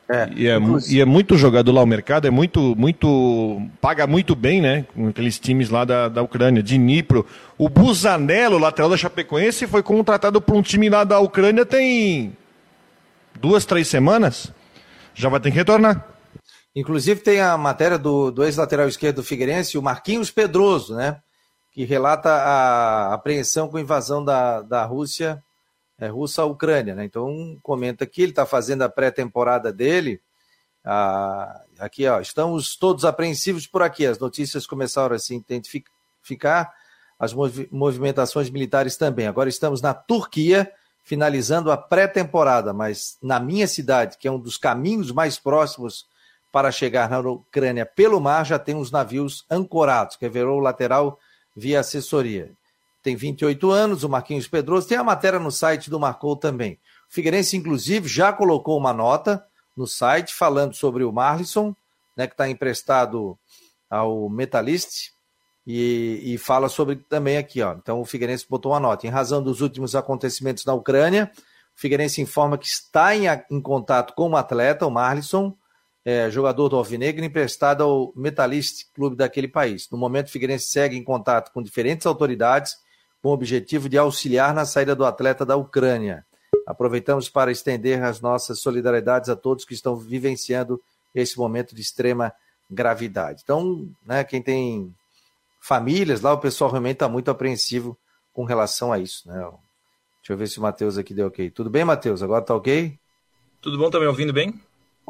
É, 0.09 0.29
e, 0.35 0.49
é, 0.49 0.59
e 0.89 1.01
é 1.01 1.05
muito 1.05 1.37
jogador 1.37 1.71
lá 1.71 1.81
o 1.81 1.87
mercado, 1.87 2.27
é 2.27 2.31
muito, 2.33 2.75
muito. 2.77 3.63
paga 3.81 4.05
muito 4.05 4.35
bem, 4.35 4.61
né? 4.61 4.85
Com 4.97 5.07
aqueles 5.07 5.39
times 5.39 5.71
lá 5.71 5.85
da, 5.85 6.09
da 6.09 6.23
Ucrânia, 6.23 6.61
de 6.61 6.77
Nipro. 6.77 7.25
O 7.57 7.69
Busanello, 7.69 8.59
lateral 8.59 8.91
da 8.91 8.97
Chapecoense, 8.97 9.65
foi 9.69 9.85
contratado 9.85 10.41
por 10.41 10.57
um 10.57 10.63
time 10.63 10.91
lá 10.91 11.05
da 11.05 11.21
Ucrânia 11.21 11.65
tem 11.65 12.33
duas, 13.41 13.65
três 13.65 13.87
semanas. 13.87 14.53
Já 15.15 15.29
vai 15.29 15.39
ter 15.39 15.53
que 15.53 15.57
retornar. 15.57 16.18
Inclusive 16.75 17.21
tem 17.21 17.41
a 17.41 17.57
matéria 17.57 17.99
do, 17.99 18.31
do 18.31 18.45
ex-lateral 18.45 18.89
esquerdo 18.89 19.17
do 19.17 19.25
Figueirense, 19.25 19.79
o 19.79 19.83
Marquinhos 19.83 20.31
Pedroso, 20.31 20.95
né? 20.95 21.21
Que 21.73 21.85
relata 21.85 22.31
a 22.31 23.15
apreensão 23.15 23.69
com 23.69 23.77
a 23.77 23.81
invasão 23.81 24.25
da, 24.25 24.63
da 24.63 24.85
Rússia, 24.85 25.43
é, 25.99 26.07
russa 26.07 26.43
à 26.43 26.45
Ucrânia, 26.45 26.95
né? 26.95 27.05
Então 27.05 27.59
comenta 27.63 28.05
aqui, 28.05 28.23
ele 28.23 28.33
está 28.33 28.47
fazendo 28.47 28.83
a 28.83 28.89
pré-temporada 28.89 29.73
dele. 29.73 30.21
Ah, 30.85 31.63
aqui, 31.79 32.07
ó, 32.07 32.21
estamos 32.21 32.77
todos 32.77 33.05
apreensivos 33.05 33.67
por 33.67 33.83
aqui. 33.83 34.07
As 34.07 34.19
notícias 34.19 34.67
começaram 34.67 35.15
a 35.17 35.19
se 35.19 35.35
intensificar, 35.35 36.73
as 37.19 37.35
movimentações 37.71 38.49
militares 38.49 38.97
também. 38.97 39.27
Agora 39.27 39.49
estamos 39.49 39.83
na 39.83 39.93
Turquia, 39.93 40.71
finalizando 41.03 41.73
a 41.73 41.77
pré-temporada, 41.77 42.73
mas 42.73 43.19
na 43.21 43.41
minha 43.41 43.67
cidade, 43.67 44.17
que 44.19 44.29
é 44.29 44.31
um 44.31 44.39
dos 44.39 44.57
caminhos 44.57 45.11
mais 45.11 45.39
próximos 45.39 46.07
para 46.51 46.73
chegar 46.73 47.09
na 47.11 47.21
Ucrânia 47.21 47.85
pelo 47.85 48.21
mar, 48.21 48.45
já 48.45 48.59
tem 48.59 48.77
os 48.77 48.91
navios 48.91 49.45
ancorados, 49.51 50.17
que 50.17 50.25
revelou 50.25 50.59
o 50.59 50.63
lateral 50.63 51.19
via 51.55 51.81
assessoria. 51.81 52.51
Tem 53.03 53.17
28 53.17 53.71
anos, 53.71 54.05
o 54.05 54.09
Marquinhos 54.09 54.49
Pedroso. 54.49 54.89
Tem 54.89 54.99
a 54.99 55.05
matéria 55.05 55.39
no 55.39 55.51
site 55.51 55.89
do 55.89 56.01
Marcou 56.01 56.37
também. 56.37 56.75
O 57.11 57.15
Figueirense, 57.15 57.57
inclusive, 57.57 58.09
já 58.09 58.33
colocou 58.33 58.77
uma 58.77 58.93
nota 58.93 59.45
no 59.77 59.87
site 59.87 60.35
falando 60.35 60.75
sobre 60.75 61.05
o 61.05 61.13
Marlisson, 61.13 61.75
né, 62.17 62.27
que 62.27 62.35
está 62.35 62.49
emprestado 62.49 63.39
ao 63.89 64.29
Metalist, 64.29 65.13
e, 65.67 66.35
e, 66.35 66.39
fala 66.39 66.69
sobre 66.69 66.97
também 66.97 67.37
aqui, 67.37 67.61
ó. 67.61 67.75
Então 67.75 68.01
o 68.01 68.05
Figueirense 68.05 68.47
botou 68.49 68.73
uma 68.73 68.81
nota. 68.81 69.07
Em 69.07 69.11
razão 69.11 69.43
dos 69.43 69.61
últimos 69.61 69.95
acontecimentos 69.95 70.65
na 70.65 70.73
Ucrânia, 70.73 71.31
o 71.77 71.81
Figueirense 71.81 72.23
informa 72.23 72.57
que 72.57 72.67
está 72.67 73.15
em, 73.15 73.27
em 73.51 73.61
contato 73.61 74.15
com 74.15 74.31
o 74.31 74.37
atleta, 74.37 74.87
o 74.87 74.91
Marlisson, 74.91 75.55
é, 76.05 76.31
jogador 76.31 76.69
do 76.69 76.77
Alvinegro, 76.77 77.25
emprestado 77.25 77.83
ao 77.83 78.13
Metalist 78.17 78.87
Clube 78.95 79.17
daquele 79.17 79.49
país. 79.49 79.89
No 79.91 79.99
momento, 79.99 80.29
o 80.29 80.31
Figueirense 80.31 80.67
segue 80.67 80.97
em 80.97 81.05
contato 81.05 81.53
com 81.53 81.63
diferentes 81.63 82.07
autoridades 82.07 82.77
com 83.23 83.31
o 83.31 83.33
objetivo 83.33 83.89
de 83.89 83.99
auxiliar 83.99 84.55
na 84.55 84.65
saída 84.65 84.95
do 84.95 85.05
atleta 85.05 85.45
da 85.45 85.57
Ucrânia. 85.57 86.25
Aproveitamos 86.67 87.29
para 87.29 87.51
estender 87.51 88.03
as 88.03 88.21
nossas 88.21 88.61
solidariedades 88.61 89.29
a 89.29 89.37
todos 89.37 89.65
que 89.65 89.75
estão 89.75 89.97
vivenciando 89.97 90.81
esse 91.15 91.37
momento 91.37 91.75
de 91.75 91.81
extrema 91.81 92.33
gravidade. 92.71 93.41
Então, 93.43 93.89
né, 94.05 94.23
quem 94.23 94.43
tem 94.43 94.95
famílias 95.61 96.21
lá, 96.21 96.33
o 96.33 96.39
pessoal 96.39 96.71
realmente 96.71 96.97
está 96.97 97.09
muito 97.09 97.31
apreensivo 97.31 97.99
com 98.33 98.45
relação 98.45 98.93
a 98.93 98.99
isso. 98.99 99.27
Né? 99.27 99.35
Deixa 100.21 100.33
eu 100.33 100.37
ver 100.37 100.47
se 100.47 100.59
o 100.59 100.63
Matheus 100.63 100.97
aqui 100.99 101.13
deu 101.13 101.27
ok. 101.27 101.51
Tudo 101.51 101.71
bem, 101.71 101.85
Matheus? 101.85 102.23
Agora 102.23 102.45
tá 102.45 102.55
ok? 102.55 102.99
Tudo 103.61 103.79
bom? 103.79 103.91
Tá 103.91 103.99
me 103.99 104.07
ouvindo 104.07 104.33
bem? 104.33 104.61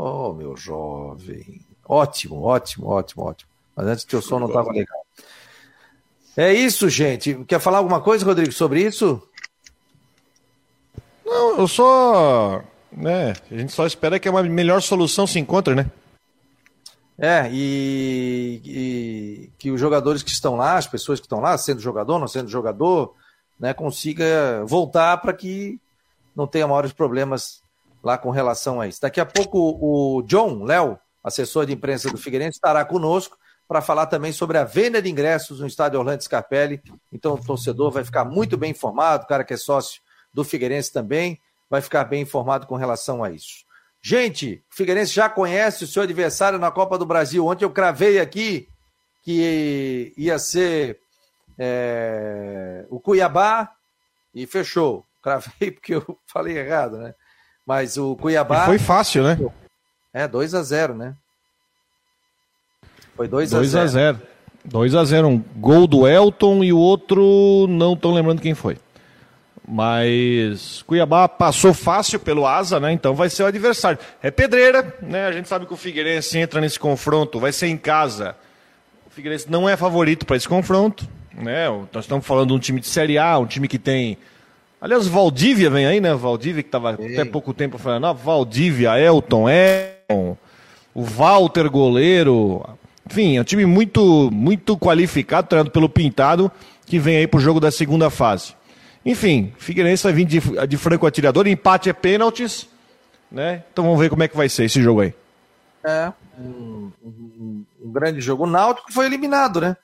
Oh, 0.00 0.32
meu 0.32 0.56
jovem. 0.56 1.60
Ótimo, 1.84 2.40
ótimo, 2.40 2.86
ótimo, 2.86 3.24
ótimo. 3.24 3.50
Mas 3.74 3.86
antes 3.88 4.04
teu 4.04 4.22
som 4.22 4.38
não 4.38 4.46
estava 4.46 4.70
legal. 4.70 5.04
É 6.36 6.52
isso, 6.52 6.88
gente. 6.88 7.44
Quer 7.48 7.58
falar 7.58 7.78
alguma 7.78 8.00
coisa, 8.00 8.24
Rodrigo, 8.24 8.52
sobre 8.52 8.80
isso? 8.80 9.20
Não, 11.26 11.58
eu 11.58 11.66
só. 11.66 12.62
Né, 12.92 13.34
a 13.50 13.56
gente 13.56 13.72
só 13.72 13.86
espera 13.86 14.20
que 14.20 14.28
uma 14.28 14.42
melhor 14.44 14.80
solução 14.80 15.26
se 15.26 15.40
encontre, 15.40 15.74
né? 15.74 15.90
É, 17.18 17.50
e, 17.52 18.62
e, 18.64 19.50
que 19.58 19.72
os 19.72 19.80
jogadores 19.80 20.22
que 20.22 20.30
estão 20.30 20.54
lá, 20.54 20.76
as 20.76 20.86
pessoas 20.86 21.18
que 21.18 21.26
estão 21.26 21.40
lá, 21.40 21.58
sendo 21.58 21.80
jogador, 21.80 22.20
não 22.20 22.28
sendo 22.28 22.48
jogador, 22.48 23.16
né, 23.58 23.74
consiga 23.74 24.64
voltar 24.64 25.16
para 25.18 25.32
que 25.32 25.80
não 26.36 26.46
tenha 26.46 26.68
maiores 26.68 26.92
problemas 26.92 27.60
lá 28.02 28.16
com 28.18 28.30
relação 28.30 28.80
a 28.80 28.86
isso. 28.86 29.00
Daqui 29.00 29.20
a 29.20 29.26
pouco 29.26 29.78
o 29.80 30.22
John, 30.22 30.64
Léo, 30.64 30.98
assessor 31.22 31.66
de 31.66 31.72
imprensa 31.72 32.10
do 32.10 32.18
Figueirense, 32.18 32.56
estará 32.56 32.84
conosco 32.84 33.38
para 33.66 33.82
falar 33.82 34.06
também 34.06 34.32
sobre 34.32 34.56
a 34.56 34.64
venda 34.64 35.02
de 35.02 35.10
ingressos 35.10 35.60
no 35.60 35.66
estádio 35.66 35.98
Orlando 35.98 36.22
Scarpelli. 36.22 36.80
Então 37.12 37.34
o 37.34 37.44
torcedor 37.44 37.90
vai 37.90 38.04
ficar 38.04 38.24
muito 38.24 38.56
bem 38.56 38.70
informado, 38.70 39.24
o 39.24 39.28
cara 39.28 39.44
que 39.44 39.54
é 39.54 39.56
sócio 39.56 40.00
do 40.32 40.42
Figueirense 40.44 40.92
também 40.92 41.38
vai 41.68 41.82
ficar 41.82 42.04
bem 42.04 42.22
informado 42.22 42.66
com 42.66 42.76
relação 42.76 43.22
a 43.22 43.30
isso. 43.30 43.66
Gente, 44.00 44.62
o 44.72 44.74
Figueirense 44.74 45.12
já 45.12 45.28
conhece 45.28 45.84
o 45.84 45.86
seu 45.86 46.02
adversário 46.02 46.58
na 46.58 46.70
Copa 46.70 46.96
do 46.96 47.04
Brasil. 47.04 47.46
Ontem 47.46 47.64
eu 47.64 47.70
cravei 47.70 48.18
aqui 48.18 48.68
que 49.22 50.14
ia 50.16 50.38
ser 50.38 50.98
é, 51.58 52.86
o 52.88 52.98
Cuiabá 53.00 53.72
e 54.34 54.46
fechou. 54.46 55.04
Cravei 55.22 55.72
porque 55.72 55.94
eu 55.96 56.18
falei 56.26 56.56
errado, 56.56 56.96
né? 56.98 57.14
Mas 57.68 57.98
o 57.98 58.16
Cuiabá. 58.16 58.62
E 58.62 58.64
foi 58.64 58.78
fácil, 58.78 59.22
né? 59.22 59.38
É, 60.14 60.26
2 60.26 60.54
a 60.54 60.62
0 60.62 60.94
né? 60.94 61.14
Foi 63.14 63.28
2 63.28 63.52
a 63.52 63.62
0 63.62 63.62
2 63.62 63.74
a 63.74 63.86
0 63.86 64.22
2 64.64 64.94
a 64.94 65.04
0 65.04 65.28
Um 65.28 65.44
gol 65.56 65.86
do 65.86 66.08
Elton 66.08 66.64
e 66.64 66.72
o 66.72 66.78
outro 66.78 67.66
não 67.68 67.92
estou 67.92 68.14
lembrando 68.14 68.40
quem 68.40 68.54
foi. 68.54 68.78
Mas 69.68 70.80
Cuiabá 70.86 71.28
passou 71.28 71.74
fácil 71.74 72.18
pelo 72.18 72.46
Asa, 72.46 72.80
né? 72.80 72.90
Então 72.90 73.14
vai 73.14 73.28
ser 73.28 73.42
o 73.42 73.46
adversário. 73.46 73.98
É 74.22 74.30
pedreira, 74.30 74.96
né? 75.02 75.26
A 75.26 75.32
gente 75.32 75.46
sabe 75.46 75.66
que 75.66 75.74
o 75.74 75.76
Figueirense 75.76 76.38
entra 76.38 76.62
nesse 76.62 76.80
confronto, 76.80 77.38
vai 77.38 77.52
ser 77.52 77.66
em 77.66 77.76
casa. 77.76 78.34
O 79.06 79.10
Figueirense 79.10 79.50
não 79.50 79.68
é 79.68 79.76
favorito 79.76 80.24
para 80.24 80.38
esse 80.38 80.48
confronto, 80.48 81.06
né? 81.34 81.68
Nós 81.92 82.06
estamos 82.06 82.26
falando 82.26 82.48
de 82.48 82.54
um 82.54 82.58
time 82.58 82.80
de 82.80 82.86
Série 82.86 83.18
A, 83.18 83.38
um 83.38 83.46
time 83.46 83.68
que 83.68 83.78
tem 83.78 84.16
Aliás, 84.80 85.06
Valdívia 85.08 85.68
vem 85.68 85.86
aí, 85.86 86.00
né? 86.00 86.14
Valdívia 86.14 86.62
que 86.62 86.68
estava 86.68 86.90
até 86.90 87.24
pouco 87.24 87.52
tempo 87.52 87.78
falando, 87.78 88.06
ah, 88.06 88.12
Valdívia, 88.12 88.98
Elton, 88.98 89.46
Elton, 89.48 90.36
o 90.94 91.02
Walter 91.02 91.68
goleiro. 91.68 92.64
Enfim, 93.10 93.36
é 93.36 93.40
um 93.40 93.44
time 93.44 93.66
muito, 93.66 94.30
muito 94.30 94.76
qualificado, 94.76 95.48
treinado 95.48 95.70
pelo 95.70 95.88
Pintado, 95.88 96.50
que 96.86 96.98
vem 96.98 97.16
aí 97.16 97.26
para 97.26 97.38
o 97.38 97.40
jogo 97.40 97.58
da 97.58 97.70
segunda 97.70 98.08
fase. 98.08 98.54
Enfim, 99.04 99.52
Figueirense 99.58 100.04
vai 100.04 100.12
vir 100.12 100.26
de, 100.26 100.40
de 100.66 100.76
franco 100.76 101.06
atirador, 101.06 101.48
empate 101.48 101.88
é 101.88 101.92
pênaltis, 101.92 102.68
né? 103.32 103.64
Então 103.72 103.84
vamos 103.84 103.98
ver 103.98 104.10
como 104.10 104.22
é 104.22 104.28
que 104.28 104.36
vai 104.36 104.48
ser 104.48 104.64
esse 104.64 104.82
jogo 104.82 105.00
aí. 105.00 105.14
É, 105.84 106.12
um, 106.38 106.90
um, 107.04 107.64
um 107.84 107.90
grande 107.90 108.20
jogo. 108.20 108.44
O 108.44 108.46
Náutico 108.46 108.92
foi 108.92 109.06
eliminado, 109.06 109.60
né? 109.60 109.76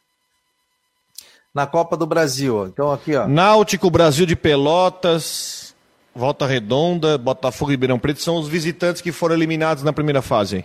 Na 1.55 1.67
Copa 1.67 1.97
do 1.97 2.07
Brasil. 2.07 2.67
Então 2.67 2.93
aqui, 2.93 3.15
ó. 3.15 3.29
Náutico, 3.29 3.89
Brasil 3.89 4.27
de 4.27 4.35
Pelotas, 4.35 5.75
Volta 6.15 6.47
Redonda, 6.47 7.17
Botafogo 7.17 7.71
e 7.71 7.75
Ribeirão 7.75 7.99
Preto 7.99 8.21
são 8.21 8.37
os 8.37 8.49
visitantes 8.49 9.01
que 9.01 9.13
foram 9.13 9.35
eliminados 9.35 9.85
na 9.85 9.93
primeira 9.93 10.21
fase. 10.21 10.65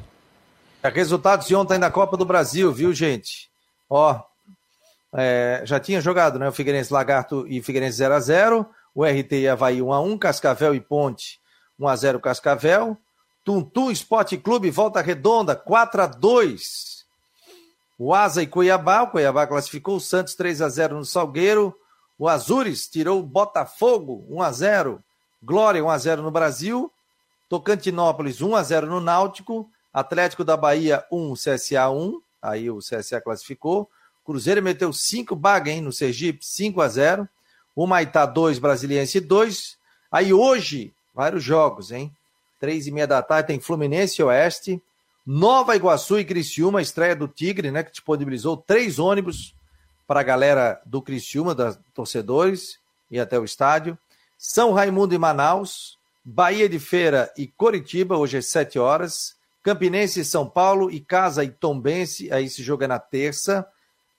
É, 0.82 0.90
resultados 0.90 1.48
de 1.48 1.56
ontem 1.56 1.80
da 1.80 1.92
Copa 1.92 2.18
do 2.18 2.26
Brasil, 2.26 2.72
viu, 2.74 2.94
gente? 2.94 3.50
Ó, 3.90 4.20
é, 5.14 5.62
já 5.66 5.80
tinha 5.80 6.02
jogado, 6.02 6.40
né? 6.40 6.48
O 6.48 6.52
Figueirense 6.52 6.92
Lagarto 6.92 7.46
e 7.48 7.62
Figueirense 7.62 7.98
0 7.98 8.14
a 8.16 8.20
0 8.20 8.66
o 8.96 9.06
RT 9.06 9.34
e 9.34 9.48
Havaí 9.48 9.82
1 9.82 9.94
a 9.94 10.02
1 10.02 10.18
Cascavel 10.18 10.74
e 10.74 10.80
Ponte 10.80 11.40
1 11.80 11.88
a 11.88 11.96
0 11.96 12.20
Cascavel, 12.20 12.98
Tuntum 13.46 13.92
Esporte 13.92 14.38
Clube 14.38 14.70
Volta 14.70 15.02
Redonda 15.02 15.56
4 15.56 16.02
a 16.02 16.06
2 16.08 16.89
o 18.00 18.14
Asa 18.14 18.42
e 18.42 18.48
Cuiabá, 18.48 19.02
o 19.02 19.08
Cuiabá 19.08 19.46
classificou 19.46 19.98
o 19.98 20.00
Santos 20.00 20.34
3 20.34 20.62
a 20.62 20.70
0 20.70 20.96
no 20.98 21.06
Salgueiro. 21.06 21.76
O 22.18 22.30
Azures 22.30 22.88
tirou 22.88 23.20
o 23.20 23.24
Botafogo 23.24 24.26
1 24.30 24.42
a 24.42 24.52
0. 24.54 25.04
Glória 25.44 25.84
1 25.84 25.90
a 25.90 25.98
0 25.98 26.22
no 26.22 26.32
Brasil. 26.32 26.90
Tocantinópolis 27.50 28.42
1 28.42 28.56
a 28.56 28.64
0 28.64 28.88
no 28.88 29.02
Náutico. 29.02 29.70
Atlético 29.94 30.46
da 30.46 30.56
Bahia 30.56 31.04
1, 31.12 31.34
CSA 31.34 31.90
1. 31.90 32.22
Aí 32.42 32.72
o 32.72 32.78
CSA 32.78 33.20
classificou. 33.20 33.90
Cruzeiro 34.26 34.64
meteu 34.64 34.94
5 34.94 35.36
baga, 35.36 35.76
no 35.82 35.92
Sergipe, 35.92 36.46
5 36.46 36.80
a 36.82 36.88
0. 36.88 37.28
O 37.76 37.86
Maitá 37.86 38.26
2, 38.26 38.60
Brasiliense 38.60 39.20
2. 39.20 39.78
Aí 40.10 40.32
hoje, 40.32 40.94
vários 41.14 41.44
jogos, 41.44 41.92
hein? 41.92 42.16
Três 42.62 42.88
e 42.88 42.92
meia 42.92 43.08
da 43.08 43.22
tarde 43.22 43.48
tem 43.48 43.60
Fluminense 43.60 44.24
Oeste. 44.24 44.82
Nova 45.32 45.76
Iguaçu 45.76 46.18
e 46.18 46.26
Criciúma, 46.26 46.82
estreia 46.82 47.16
do 47.16 47.28
Tigre, 47.28 47.70
né, 47.70 47.84
que 47.84 47.92
disponibilizou 47.92 48.58
três 48.58 48.98
ônibus 48.98 49.56
para 50.08 50.22
a 50.22 50.24
galera 50.24 50.82
do 50.88 51.04
Criciúma, 51.04 51.54
das 51.54 51.80
torcedores, 51.94 52.80
e 53.12 53.20
até 53.20 53.38
o 53.38 53.46
estádio. 53.46 53.96
São 54.40 54.74
Raimundo 54.74 55.14
e 55.14 55.20
Manaus, 55.20 56.00
Bahia 56.26 56.68
de 56.68 56.80
Feira 56.80 57.32
e 57.38 57.46
Coritiba, 57.46 58.18
hoje 58.18 58.40
às 58.40 58.48
7 58.48 58.80
horas. 58.80 59.36
Campinense 59.62 60.22
e 60.22 60.26
São 60.26 60.50
Paulo, 60.50 60.90
e 60.90 61.00
Casa 61.00 61.44
e 61.44 61.52
Tombense, 61.52 62.34
aí 62.34 62.50
se 62.50 62.64
joga 62.64 62.88
na 62.88 62.98
terça. 62.98 63.68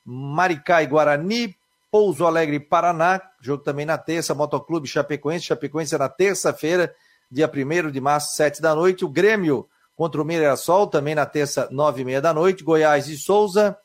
Maricá 0.04 0.80
e 0.80 0.86
Guarani, 0.86 1.56
Pouso 1.90 2.24
Alegre 2.24 2.54
e 2.54 2.60
Paraná, 2.60 3.20
jogo 3.40 3.64
também 3.64 3.84
na 3.84 3.98
terça. 3.98 4.32
Motoclube 4.32 4.86
Chapecoense, 4.86 5.46
Chapecoense 5.46 5.92
é 5.92 5.98
na 5.98 6.08
terça-feira, 6.08 6.94
dia 7.28 7.50
1 7.52 7.90
de 7.90 8.00
março, 8.00 8.36
7 8.36 8.62
da 8.62 8.76
noite. 8.76 9.04
O 9.04 9.08
Grêmio 9.08 9.68
contra 10.00 10.22
o 10.22 10.24
Mirassol, 10.24 10.86
também 10.86 11.14
na 11.14 11.26
terça, 11.26 11.68
nove 11.70 12.00
e 12.00 12.04
meia 12.06 12.22
da 12.22 12.32
noite. 12.32 12.64
Goiás 12.64 13.06
e 13.06 13.18
Souza, 13.18 13.76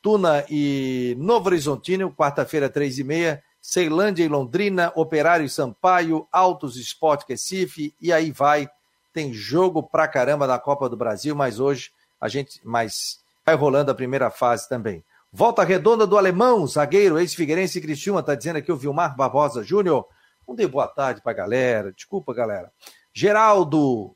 Tuna 0.00 0.44
e 0.48 1.16
Novo 1.18 1.48
Horizontino, 1.48 2.14
quarta-feira, 2.14 2.68
três 2.68 2.96
e 2.96 3.02
meia. 3.02 3.42
Ceilândia 3.60 4.22
e 4.22 4.28
Londrina, 4.28 4.92
Operário 4.94 5.44
e 5.44 5.50
Sampaio, 5.50 6.28
Altos 6.30 6.76
Esporte 6.76 7.24
Recife, 7.28 7.92
e 8.00 8.12
aí 8.12 8.30
vai. 8.30 8.70
Tem 9.12 9.34
jogo 9.34 9.82
pra 9.82 10.06
caramba 10.06 10.46
da 10.46 10.60
Copa 10.60 10.88
do 10.88 10.96
Brasil, 10.96 11.34
mas 11.34 11.58
hoje 11.58 11.90
a 12.20 12.28
gente 12.28 12.60
mas 12.62 13.18
vai 13.44 13.56
rolando 13.56 13.90
a 13.90 13.96
primeira 13.96 14.30
fase 14.30 14.68
também. 14.68 15.02
Volta 15.32 15.64
redonda 15.64 16.06
do 16.06 16.16
alemão, 16.16 16.68
zagueiro, 16.68 17.18
ex-figueirense 17.18 17.80
Cristiúma, 17.80 18.22
tá 18.22 18.36
dizendo 18.36 18.58
aqui 18.58 18.70
o 18.70 18.76
Vilmar 18.76 19.16
Barbosa 19.16 19.64
Júnior. 19.64 20.06
Um 20.46 20.54
dê 20.54 20.68
boa 20.68 20.86
tarde 20.86 21.20
pra 21.20 21.32
galera, 21.32 21.90
desculpa 21.90 22.32
galera. 22.32 22.70
Geraldo, 23.12 24.14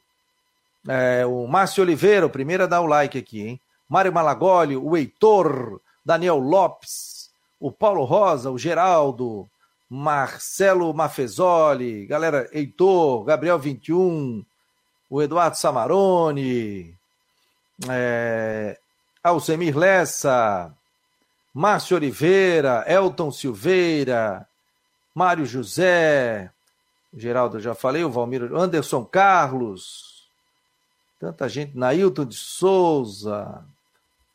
é, 0.88 1.24
o 1.26 1.46
Márcio 1.46 1.82
Oliveira, 1.82 2.26
o 2.26 2.30
primeiro 2.30 2.64
a 2.64 2.66
dar 2.66 2.80
o 2.80 2.86
like 2.86 3.18
aqui, 3.18 3.40
hein? 3.40 3.60
Mário 3.88 4.12
Malagoli, 4.12 4.76
o 4.76 4.96
Heitor, 4.96 5.80
Daniel 6.04 6.38
Lopes, 6.38 7.30
o 7.60 7.70
Paulo 7.70 8.04
Rosa, 8.04 8.50
o 8.50 8.58
Geraldo, 8.58 9.48
Marcelo 9.88 10.92
Mafezoli, 10.94 12.06
galera, 12.06 12.48
Heitor, 12.52 13.24
Gabriel 13.24 13.58
21, 13.58 14.44
o 15.10 15.22
Eduardo 15.22 15.56
Samarone, 15.56 16.96
é, 17.88 18.78
Alcemir 19.22 19.76
Lessa, 19.76 20.72
Márcio 21.52 21.96
Oliveira, 21.96 22.84
Elton 22.88 23.30
Silveira, 23.30 24.48
Mário 25.14 25.44
José, 25.44 26.50
Geraldo, 27.14 27.60
já 27.60 27.74
falei, 27.74 28.02
o 28.02 28.10
Valmir, 28.10 28.50
Anderson 28.54 29.04
Carlos, 29.04 30.11
tanta 31.22 31.48
gente, 31.48 31.78
Nailton 31.78 32.24
de 32.24 32.34
Souza, 32.34 33.64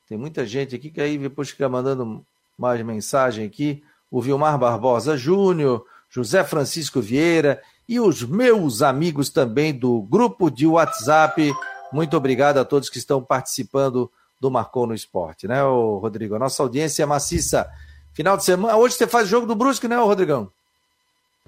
tem 0.08 0.18
muita 0.18 0.46
gente 0.46 0.74
aqui 0.74 0.90
que 0.90 1.02
aí 1.02 1.18
depois 1.18 1.50
fica 1.50 1.68
mandando 1.68 2.26
mais 2.58 2.82
mensagem 2.82 3.46
aqui, 3.46 3.84
o 4.10 4.22
Vilmar 4.22 4.58
Barbosa 4.58 5.18
Júnior, 5.18 5.86
José 6.10 6.46
Francisco 6.46 7.02
Vieira 7.02 7.62
e 7.90 8.00
os 8.00 8.24
meus 8.24 8.82
amigos 8.82 9.30
também 9.30 9.78
do 9.78 10.02
grupo 10.04 10.50
de 10.50 10.66
WhatsApp. 10.66 11.54
Muito 11.92 12.16
obrigado 12.16 12.58
a 12.58 12.64
todos 12.64 12.90
que 12.90 13.00
estão 13.00 13.22
participando 13.22 14.10
do 14.40 14.50
Marcou 14.50 14.88
no 14.88 14.96
Esporte, 14.96 15.46
né, 15.46 15.62
Rodrigo? 15.62 16.36
A 16.36 16.40
nossa 16.40 16.64
audiência 16.64 17.04
é 17.04 17.06
maciça. 17.06 17.70
Final 18.14 18.38
de 18.38 18.46
semana. 18.46 18.78
Hoje 18.78 18.96
você 18.96 19.06
faz 19.06 19.28
o 19.28 19.30
jogo 19.30 19.46
do 19.46 19.56
Brusque, 19.56 19.90
né, 19.90 19.98
Rodrigão? 19.98 20.50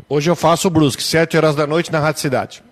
Hoje 0.09 0.29
eu 0.29 0.35
faço 0.35 0.67
o 0.67 0.71
Brusque, 0.71 1.01
7 1.01 1.37
horas 1.37 1.55
da 1.55 1.65
noite 1.65 1.93
na 1.93 1.99
Rádio 1.99 2.19
Cidade. 2.19 2.68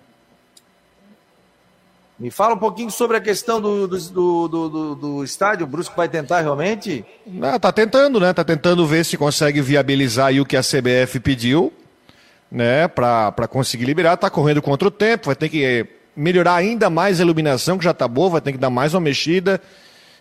Me 2.18 2.32
fala 2.32 2.54
um 2.54 2.58
pouquinho 2.58 2.90
sobre 2.90 3.16
a 3.16 3.20
questão 3.20 3.60
do, 3.60 3.86
do, 3.86 3.98
do, 3.98 4.48
do, 4.48 4.94
do 4.96 5.24
estádio. 5.24 5.64
O 5.64 5.68
Brusque 5.68 5.96
vai 5.96 6.08
tentar 6.08 6.40
realmente? 6.40 7.04
Ah, 7.40 7.60
tá 7.60 7.70
tentando, 7.70 8.18
né? 8.18 8.32
Tá 8.32 8.42
tentando 8.42 8.84
ver 8.84 9.04
se 9.04 9.16
consegue 9.16 9.60
viabilizar 9.60 10.34
o 10.34 10.44
que 10.44 10.56
a 10.56 10.60
CBF 10.60 11.20
pediu, 11.20 11.72
né? 12.50 12.88
Para 12.88 13.46
conseguir 13.48 13.84
liberar. 13.84 14.16
Tá 14.16 14.28
correndo 14.28 14.60
contra 14.60 14.88
o 14.88 14.90
tempo, 14.90 15.26
vai 15.26 15.36
ter 15.36 15.48
que 15.48 15.86
melhorar 16.16 16.56
ainda 16.56 16.90
mais 16.90 17.20
a 17.20 17.22
iluminação, 17.22 17.78
que 17.78 17.84
já 17.84 17.94
tá 17.94 18.08
boa, 18.08 18.30
vai 18.30 18.40
ter 18.40 18.50
que 18.50 18.58
dar 18.58 18.70
mais 18.70 18.94
uma 18.94 19.00
mexida. 19.00 19.60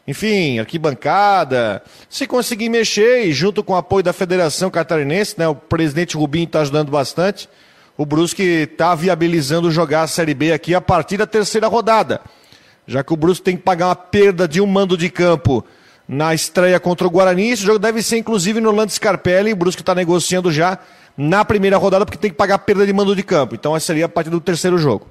Enfim, 0.07 0.59
arquibancada. 0.59 1.81
Se 2.07 2.27
conseguir 2.27 2.69
mexer, 2.69 3.25
e 3.25 3.33
junto 3.33 3.63
com 3.63 3.73
o 3.73 3.75
apoio 3.75 4.03
da 4.03 4.13
Federação 4.13 4.69
Catarinense, 4.69 5.33
né? 5.35 5.47
O 5.47 5.55
presidente 5.55 6.15
Rubinho 6.15 6.45
está 6.45 6.61
ajudando 6.61 6.91
bastante 6.91 7.49
o 7.97 8.05
Brusque 8.05 8.43
está 8.43 8.93
viabilizando 8.93 9.71
jogar 9.71 10.03
a 10.03 10.07
Série 10.07 10.35
B 10.35 10.53
aqui 10.53 10.75
a 10.75 10.81
partir 10.81 11.17
da 11.17 11.25
terceira 11.25 11.67
rodada. 11.67 12.21
Já 12.85 13.03
que 13.03 13.11
o 13.11 13.17
Brusque 13.17 13.43
tem 13.43 13.57
que 13.57 13.63
pagar 13.63 13.87
uma 13.87 13.95
perda 13.95 14.47
de 14.47 14.61
um 14.61 14.67
mando 14.67 14.95
de 14.95 15.09
campo 15.09 15.65
na 16.07 16.33
estreia 16.33 16.79
contra 16.79 17.07
o 17.07 17.09
Guarani. 17.09 17.49
Esse 17.49 17.63
jogo 17.63 17.79
deve 17.79 18.01
ser 18.01 18.17
inclusive 18.17 18.61
no 18.61 18.71
Lando 18.71 18.91
Scarpelli. 18.91 19.51
O 19.51 19.55
Brusque 19.55 19.81
está 19.81 19.95
negociando 19.95 20.51
já 20.51 20.79
na 21.17 21.43
primeira 21.43 21.77
rodada 21.77 22.05
porque 22.05 22.19
tem 22.19 22.29
que 22.29 22.37
pagar 22.37 22.55
a 22.55 22.59
perda 22.59 22.85
de 22.85 22.93
mando 22.93 23.15
de 23.15 23.23
campo. 23.23 23.55
Então 23.55 23.75
essa 23.75 23.87
seria 23.87 24.05
a 24.05 24.09
partir 24.09 24.29
do 24.29 24.39
terceiro 24.39 24.77
jogo. 24.77 25.07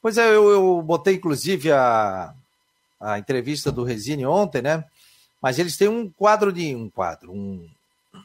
Pois 0.00 0.16
é, 0.18 0.26
eu, 0.26 0.50
eu 0.50 0.82
botei 0.82 1.14
inclusive 1.14 1.70
a, 1.70 2.32
a 2.98 3.18
entrevista 3.18 3.70
do 3.70 3.84
Resine 3.84 4.26
ontem, 4.26 4.62
né? 4.62 4.82
Mas 5.40 5.58
eles 5.58 5.76
têm 5.76 5.88
um 5.88 6.10
quadro 6.10 6.52
de. 6.52 6.74
um 6.74 6.88
quadro, 6.88 7.30
um 7.30 7.68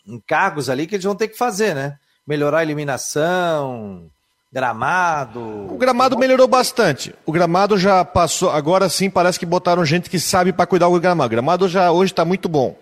encargos 0.07 0.69
ali 0.69 0.87
que 0.87 0.95
eles 0.95 1.05
vão 1.05 1.15
ter 1.15 1.27
que 1.27 1.37
fazer, 1.37 1.75
né? 1.75 1.99
Melhorar 2.27 2.59
a 2.59 2.63
iluminação, 2.63 4.03
gramado. 4.51 5.39
O 5.39 5.77
gramado 5.77 6.17
melhorou 6.17 6.47
bastante. 6.47 7.15
O 7.25 7.31
gramado 7.31 7.77
já 7.77 8.03
passou, 8.03 8.49
agora 8.49 8.89
sim 8.89 9.09
parece 9.09 9.39
que 9.39 9.45
botaram 9.45 9.85
gente 9.85 10.09
que 10.09 10.19
sabe 10.19 10.51
para 10.51 10.65
cuidar 10.65 10.89
do 10.89 10.99
gramado. 10.99 11.27
O 11.27 11.29
gramado 11.29 11.67
já 11.69 11.91
hoje 11.91 12.11
está 12.11 12.25
muito 12.25 12.49
bom. 12.49 12.75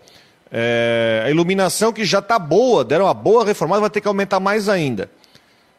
É, 0.52 1.24
a 1.26 1.30
iluminação 1.30 1.94
que 1.94 2.04
já 2.06 2.20
está 2.20 2.40
boa, 2.40 2.84
deram 2.84 3.06
uma 3.06 3.14
boa 3.14 3.46
reformada, 3.46 3.82
vai 3.82 3.90
ter 3.90 4.02
que 4.02 4.08
aumentar 4.08 4.40
mais 4.40 4.68
ainda. 4.68 5.10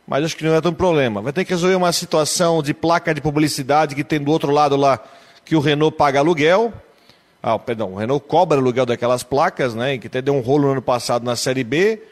Mas 0.07 0.25
acho 0.25 0.37
que 0.37 0.45
não 0.45 0.55
é 0.55 0.61
tão 0.61 0.73
problema. 0.73 1.21
Vai 1.21 1.33
ter 1.33 1.45
que 1.45 1.51
resolver 1.51 1.75
uma 1.75 1.93
situação 1.93 2.63
de 2.63 2.73
placa 2.73 3.13
de 3.13 3.21
publicidade 3.21 3.95
que 3.95 4.05
tem 4.05 4.21
do 4.21 4.31
outro 4.31 4.53
lado 4.53 4.77
lá 4.77 5.01
que 5.45 5.57
o 5.57 5.61
Renault 5.61 5.97
paga 5.97 6.21
aluguel. 6.21 6.73
Ah, 7.43 7.59
perdão, 7.59 7.95
o 7.95 7.97
Renault 7.97 8.25
cobra 8.27 8.59
aluguel 8.59 8.87
daquelas 8.87 9.23
placas, 9.23 9.75
né? 9.75 9.99
Que 9.99 10.07
até 10.07 10.23
deu 10.23 10.35
um 10.35 10.41
rolo 10.41 10.67
no 10.67 10.73
ano 10.73 10.83
passado 10.83 11.25
na 11.25 11.35
Série 11.35 11.65
B. 11.65 12.03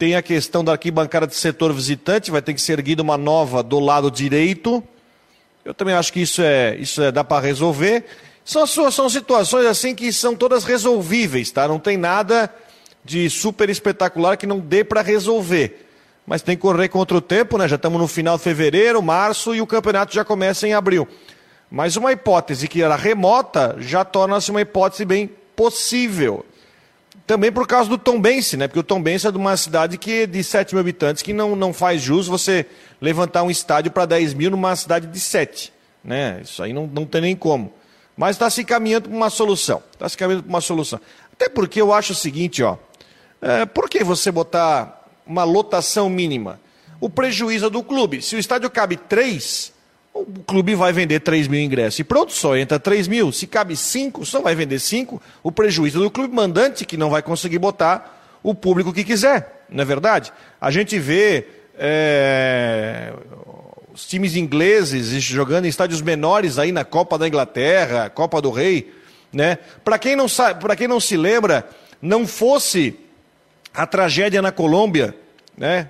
Tem 0.00 0.16
a 0.16 0.22
questão 0.22 0.64
da 0.64 0.72
arquibancada 0.72 1.26
de 1.26 1.36
setor 1.36 1.74
visitante, 1.74 2.30
vai 2.30 2.40
ter 2.40 2.54
que 2.54 2.62
ser 2.62 2.78
erguida 2.78 3.02
uma 3.02 3.18
nova 3.18 3.62
do 3.62 3.78
lado 3.78 4.10
direito. 4.10 4.82
Eu 5.62 5.74
também 5.74 5.94
acho 5.94 6.10
que 6.10 6.22
isso 6.22 6.40
é, 6.40 6.74
isso 6.76 7.02
é, 7.02 7.12
dá 7.12 7.22
para 7.22 7.46
resolver. 7.46 8.06
São, 8.42 8.66
são 8.66 9.10
situações 9.10 9.66
assim 9.66 9.94
que 9.94 10.10
são 10.10 10.34
todas 10.34 10.64
resolvíveis, 10.64 11.50
tá? 11.50 11.68
Não 11.68 11.78
tem 11.78 11.98
nada 11.98 12.50
de 13.04 13.28
super 13.28 13.68
espetacular 13.68 14.38
que 14.38 14.46
não 14.46 14.58
dê 14.58 14.82
para 14.82 15.02
resolver. 15.02 15.86
Mas 16.26 16.40
tem 16.40 16.56
que 16.56 16.62
correr 16.62 16.88
contra 16.88 17.18
o 17.18 17.20
tempo, 17.20 17.58
né? 17.58 17.68
Já 17.68 17.76
estamos 17.76 18.00
no 18.00 18.08
final 18.08 18.38
de 18.38 18.42
fevereiro, 18.42 19.02
março 19.02 19.54
e 19.54 19.60
o 19.60 19.66
campeonato 19.66 20.14
já 20.14 20.24
começa 20.24 20.66
em 20.66 20.72
abril. 20.72 21.06
Mas 21.70 21.96
uma 21.96 22.10
hipótese 22.10 22.68
que 22.68 22.82
era 22.82 22.96
remota 22.96 23.76
já 23.78 24.02
torna-se 24.02 24.50
uma 24.50 24.62
hipótese 24.62 25.04
bem 25.04 25.30
possível. 25.54 26.46
Também 27.26 27.52
por 27.52 27.66
causa 27.66 27.88
do 27.88 27.98
Tombense, 27.98 28.56
né? 28.56 28.66
Porque 28.66 28.80
o 28.80 28.84
Tombense 28.84 29.26
é 29.26 29.30
de 29.30 29.36
uma 29.36 29.56
cidade 29.56 29.98
que 29.98 30.26
de 30.26 30.42
7 30.42 30.74
mil 30.74 30.80
habitantes 30.80 31.22
que 31.22 31.32
não, 31.32 31.54
não 31.54 31.72
faz 31.72 32.02
jus 32.02 32.26
você 32.26 32.66
levantar 33.00 33.42
um 33.42 33.50
estádio 33.50 33.90
para 33.90 34.04
10 34.06 34.34
mil 34.34 34.50
numa 34.50 34.74
cidade 34.74 35.06
de 35.06 35.20
7. 35.20 35.72
Né? 36.02 36.40
Isso 36.42 36.62
aí 36.62 36.72
não, 36.72 36.86
não 36.86 37.06
tem 37.06 37.20
nem 37.20 37.36
como. 37.36 37.72
Mas 38.16 38.36
está 38.36 38.50
se 38.50 38.64
caminhando 38.64 39.08
para 39.08 39.16
uma 39.16 39.30
solução. 39.30 39.82
Está 39.92 40.08
se 40.08 40.16
caminhando 40.16 40.42
para 40.42 40.50
uma 40.50 40.60
solução. 40.60 41.00
Até 41.32 41.48
porque 41.48 41.80
eu 41.80 41.92
acho 41.92 42.12
o 42.12 42.16
seguinte, 42.16 42.62
ó. 42.62 42.76
É, 43.40 43.64
por 43.64 43.88
que 43.88 44.04
você 44.04 44.30
botar 44.30 45.08
uma 45.26 45.44
lotação 45.44 46.10
mínima? 46.10 46.60
O 47.00 47.08
prejuízo 47.08 47.70
do 47.70 47.82
clube. 47.82 48.20
Se 48.20 48.36
o 48.36 48.38
estádio 48.38 48.68
cabe 48.70 48.96
3, 48.96 49.72
o 50.12 50.42
clube 50.44 50.74
vai 50.74 50.92
vender 50.92 51.20
3 51.20 51.48
mil 51.48 51.60
ingressos. 51.60 52.00
E 52.00 52.04
pronto, 52.04 52.32
só 52.32 52.56
entra 52.56 52.78
3 52.78 53.08
mil. 53.08 53.32
Se 53.32 53.46
cabe 53.46 53.76
5, 53.76 54.24
só 54.26 54.40
vai 54.40 54.54
vender 54.54 54.78
5. 54.78 55.20
O 55.42 55.52
prejuízo 55.52 56.00
do 56.00 56.10
clube 56.10 56.34
mandante, 56.34 56.84
que 56.84 56.96
não 56.96 57.10
vai 57.10 57.22
conseguir 57.22 57.58
botar 57.58 58.38
o 58.42 58.54
público 58.54 58.92
que 58.92 59.04
quiser. 59.04 59.64
Não 59.70 59.82
é 59.82 59.84
verdade? 59.84 60.32
A 60.60 60.70
gente 60.70 60.98
vê 60.98 61.46
é, 61.78 63.12
os 63.92 64.06
times 64.06 64.34
ingleses 64.34 65.06
jogando 65.22 65.66
em 65.66 65.68
estádios 65.68 66.02
menores 66.02 66.58
aí 66.58 66.72
na 66.72 66.84
Copa 66.84 67.16
da 67.16 67.28
Inglaterra, 67.28 68.10
Copa 68.10 68.40
do 68.40 68.50
Rei. 68.50 68.92
Né? 69.32 69.58
Para 69.84 69.98
quem, 69.98 70.16
não 70.16 70.26
sabe, 70.26 70.76
quem 70.76 70.88
não 70.88 70.98
se 70.98 71.16
lembra, 71.16 71.68
não 72.02 72.26
fosse 72.26 72.98
a 73.72 73.86
tragédia 73.86 74.42
na 74.42 74.50
Colômbia, 74.50 75.14
né? 75.56 75.88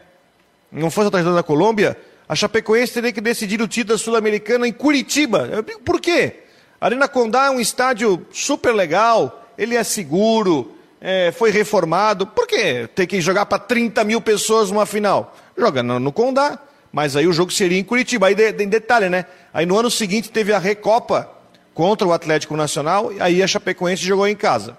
não 0.70 0.90
fosse 0.90 1.08
a 1.08 1.10
tragédia 1.10 1.34
na 1.34 1.42
Colômbia 1.42 1.96
a 2.30 2.36
Chapecoense 2.36 2.92
teria 2.92 3.12
que 3.12 3.20
decidir 3.20 3.60
o 3.60 3.66
título 3.66 3.98
sul-americano 3.98 4.64
em 4.64 4.72
Curitiba. 4.72 5.48
Eu 5.50 5.62
digo, 5.62 5.80
por 5.80 6.00
quê? 6.00 6.44
Arena 6.80 7.08
Condá 7.08 7.46
é 7.46 7.50
um 7.50 7.58
estádio 7.58 8.24
super 8.30 8.72
legal, 8.72 9.50
ele 9.58 9.74
é 9.74 9.82
seguro, 9.82 10.72
é, 11.00 11.32
foi 11.32 11.50
reformado. 11.50 12.28
Por 12.28 12.46
quê? 12.46 12.88
Tem 12.94 13.04
que 13.04 13.20
jogar 13.20 13.46
para 13.46 13.58
30 13.58 14.04
mil 14.04 14.20
pessoas 14.20 14.70
numa 14.70 14.86
final. 14.86 15.36
Joga 15.58 15.82
no, 15.82 15.98
no, 15.98 16.12
Condá, 16.12 16.56
mas 16.92 17.16
aí 17.16 17.26
o 17.26 17.32
jogo 17.32 17.50
seria 17.50 17.80
em 17.80 17.82
Curitiba. 17.82 18.28
Aí, 18.28 18.34
de, 18.36 18.52
de, 18.52 18.64
detalhe, 18.64 19.08
né? 19.08 19.26
Aí 19.52 19.66
no 19.66 19.76
ano 19.76 19.90
seguinte 19.90 20.30
teve 20.30 20.52
a 20.52 20.58
Recopa 20.60 21.28
contra 21.74 22.06
o 22.06 22.12
Atlético 22.12 22.56
Nacional, 22.56 23.10
aí 23.18 23.42
a 23.42 23.46
Chapecoense 23.48 24.04
jogou 24.04 24.28
em 24.28 24.36
casa. 24.36 24.78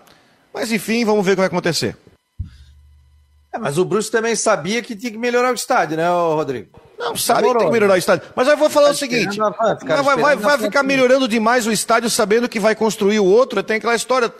Mas 0.53 0.71
enfim, 0.71 1.03
vamos 1.03 1.25
ver 1.25 1.33
o 1.33 1.35
que 1.35 1.41
vai 1.41 1.47
acontecer. 1.47 1.97
É, 3.51 3.59
mas 3.59 3.77
o 3.77 3.83
Bruce 3.83 4.09
também 4.09 4.37
sabia 4.37 4.81
que 4.81 4.95
tinha 4.95 5.11
que 5.11 5.17
melhorar 5.17 5.51
o 5.51 5.55
estádio, 5.55 5.97
né, 5.97 6.07
Rodrigo? 6.09 6.69
Não, 7.01 7.15
sabe 7.15 7.47
que 7.47 7.57
tem 7.57 7.65
que 7.65 7.71
melhorar 7.71 7.95
o 7.95 7.97
estádio. 7.97 8.29
Mas 8.35 8.47
eu 8.47 8.55
vou 8.55 8.69
falar 8.69 8.87
tá 8.87 8.93
o 8.93 8.95
seguinte: 8.95 9.39
vai, 10.03 10.15
vai, 10.15 10.35
vai 10.35 10.57
ficar 10.59 10.83
melhorando 10.83 11.27
demais 11.27 11.65
o 11.65 11.71
estádio 11.71 12.11
sabendo 12.11 12.47
que 12.47 12.59
vai 12.59 12.75
construir 12.75 13.19
o 13.19 13.25
outro. 13.25 13.63
Tem 13.63 13.77
aquela 13.77 13.95
história. 13.95 14.31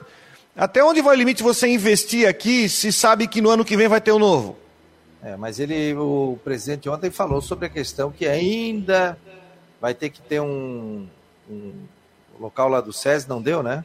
Até 0.56 0.84
onde 0.84 1.02
vai 1.02 1.16
o 1.16 1.18
limite 1.18 1.42
você 1.42 1.68
investir 1.68 2.28
aqui 2.28 2.70
se 2.70 2.92
sabe 2.92 3.28
que 3.28 3.42
no 3.42 3.50
ano 3.50 3.66
que 3.66 3.76
vem 3.76 3.88
vai 3.88 4.00
ter 4.00 4.12
o 4.12 4.18
um 4.18 4.20
novo? 4.20 4.58
É, 5.24 5.36
mas 5.36 5.60
ele, 5.60 5.96
o 5.96 6.38
presidente 6.44 6.88
ontem 6.88 7.10
falou 7.10 7.42
sobre 7.42 7.66
a 7.66 7.70
questão 7.70 8.12
que 8.12 8.28
ainda 8.28 9.18
vai 9.80 9.94
ter 9.96 10.10
que 10.10 10.22
ter 10.22 10.40
um, 10.40 11.08
um 11.50 11.74
local 12.40 12.68
lá 12.70 12.82
do 12.82 12.94
SES, 12.94 13.26
não 13.26 13.42
deu, 13.42 13.64
né? 13.64 13.84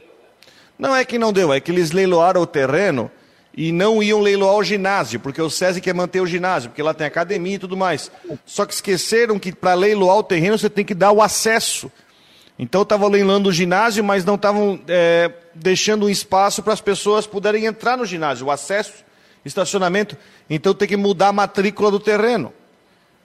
Não 0.77 0.95
é 0.95 1.03
que 1.03 1.17
não 1.17 1.33
deu, 1.33 1.51
é 1.51 1.59
que 1.59 1.71
eles 1.71 1.91
leiloaram 1.91 2.41
o 2.41 2.45
terreno 2.45 3.09
e 3.57 3.71
não 3.71 4.03
iam 4.03 4.21
leiloar 4.21 4.55
o 4.55 4.63
ginásio, 4.63 5.19
porque 5.19 5.41
o 5.41 5.49
SESI 5.49 5.81
quer 5.81 5.95
manter 5.95 6.21
o 6.21 6.27
ginásio, 6.27 6.69
porque 6.69 6.83
lá 6.83 6.93
tem 6.93 7.07
academia 7.07 7.55
e 7.55 7.59
tudo 7.59 7.75
mais. 7.75 8.11
Só 8.45 8.67
que 8.67 8.73
esqueceram 8.73 9.39
que 9.39 9.51
para 9.51 9.73
leiloar 9.73 10.17
o 10.17 10.23
terreno 10.23 10.59
você 10.59 10.69
tem 10.69 10.85
que 10.85 10.93
dar 10.93 11.11
o 11.11 11.23
acesso. 11.23 11.91
Então 12.59 12.83
estavam 12.83 13.09
leiloando 13.09 13.49
o 13.49 13.51
ginásio, 13.51 14.03
mas 14.03 14.23
não 14.23 14.35
estavam 14.35 14.79
é, 14.87 15.31
deixando 15.55 16.05
um 16.05 16.09
espaço 16.09 16.61
para 16.61 16.71
as 16.71 16.81
pessoas 16.81 17.25
poderem 17.25 17.65
entrar 17.65 17.97
no 17.97 18.05
ginásio, 18.05 18.45
o 18.45 18.51
acesso, 18.51 18.93
estacionamento. 19.43 20.15
Então 20.47 20.71
tem 20.75 20.87
que 20.87 20.95
mudar 20.95 21.29
a 21.29 21.33
matrícula 21.33 21.89
do 21.89 21.99
terreno. 21.99 22.53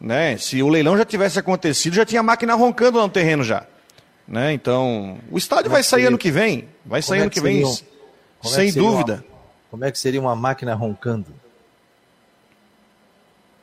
Né? 0.00 0.38
Se 0.38 0.62
o 0.62 0.68
leilão 0.68 0.96
já 0.96 1.04
tivesse 1.04 1.38
acontecido, 1.38 1.92
já 1.92 2.06
tinha 2.06 2.22
máquina 2.22 2.54
roncando 2.54 2.96
lá 2.96 3.04
no 3.04 3.10
terreno 3.10 3.44
já. 3.44 3.66
Né? 4.26 4.54
Então, 4.54 5.18
o 5.30 5.36
estádio 5.36 5.70
vai 5.70 5.82
sair 5.82 6.06
ano 6.06 6.16
que 6.16 6.30
vem. 6.30 6.68
Vai 6.86 7.02
sair 7.02 7.20
ano 7.20 7.30
que 7.30 7.40
vem, 7.40 7.62
sem 8.42 8.72
dúvida. 8.72 9.22
Como 9.72 9.86
é 9.86 9.90
que 9.90 9.98
seria 9.98 10.20
uma 10.20 10.36
máquina 10.36 10.74
roncando? 10.74 11.28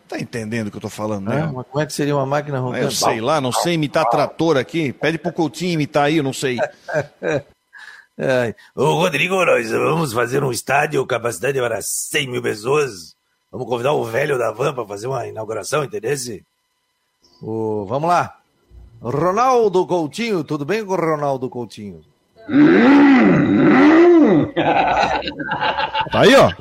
Tá 0.07 0.19
entendendo 0.19 0.65
o 0.65 0.71
que 0.71 0.77
eu 0.77 0.81
tô 0.81 0.89
falando, 0.89 1.29
né? 1.29 1.41
É, 1.41 1.63
como 1.63 1.83
é 1.83 1.85
que 1.85 1.93
seria 1.93 2.15
uma 2.15 2.25
máquina 2.25 2.59
roncando? 2.59 2.83
Eu 2.83 2.89
sei 2.89 3.21
lá, 3.21 3.39
não 3.39 3.51
sei 3.51 3.75
imitar 3.75 4.09
trator 4.09 4.57
aqui. 4.57 4.91
Pede 4.91 5.19
pro 5.19 5.31
Coutinho 5.31 5.73
imitar 5.73 6.05
aí, 6.05 6.17
eu 6.17 6.23
não 6.23 6.33
sei. 6.33 6.57
é. 8.17 8.55
Ô, 8.75 8.95
Rodrigo, 8.95 9.45
nós 9.45 9.69
vamos 9.69 10.11
fazer 10.11 10.43
um 10.43 10.51
estádio, 10.51 11.05
capacidade 11.05 11.59
para 11.59 11.79
100 11.79 12.27
mil 12.27 12.41
pessoas. 12.41 13.15
Vamos 13.51 13.67
convidar 13.67 13.93
o 13.93 14.03
velho 14.03 14.35
da 14.39 14.51
van 14.51 14.73
para 14.73 14.87
fazer 14.87 15.05
uma 15.05 15.27
inauguração, 15.27 15.83
entendeu? 15.83 16.15
O, 17.39 17.85
vamos 17.87 18.09
lá. 18.09 18.35
Ronaldo 18.99 19.85
Coutinho, 19.85 20.43
tudo 20.43 20.65
bem 20.65 20.83
com 20.83 20.93
o 20.93 20.95
Ronaldo 20.95 21.47
Coutinho? 21.51 22.01
tá 26.11 26.21
aí, 26.21 26.35
ó. 26.35 26.51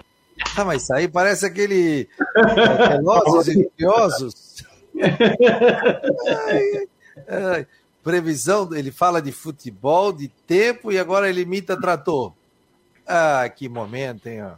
Ah, 0.57 0.65
mas 0.65 0.83
isso 0.83 0.95
aí 0.95 1.09
parece 1.09 1.47
aquele 1.47 2.09
é, 2.37 2.97
Velozes 2.97 3.57
e 3.57 3.71
Furiosos. 3.71 4.65
Previsão, 8.03 8.69
ele 8.73 8.91
fala 8.91 9.21
de 9.21 9.33
futebol, 9.33 10.13
de 10.13 10.29
tempo 10.47 10.91
e 10.91 10.99
agora 10.99 11.29
ele 11.29 11.43
imita 11.43 11.79
trator. 11.79 12.33
Ah, 13.07 13.49
que 13.49 13.69
momento, 13.69 14.29
hein? 14.29 14.45
Ó. 14.45 14.53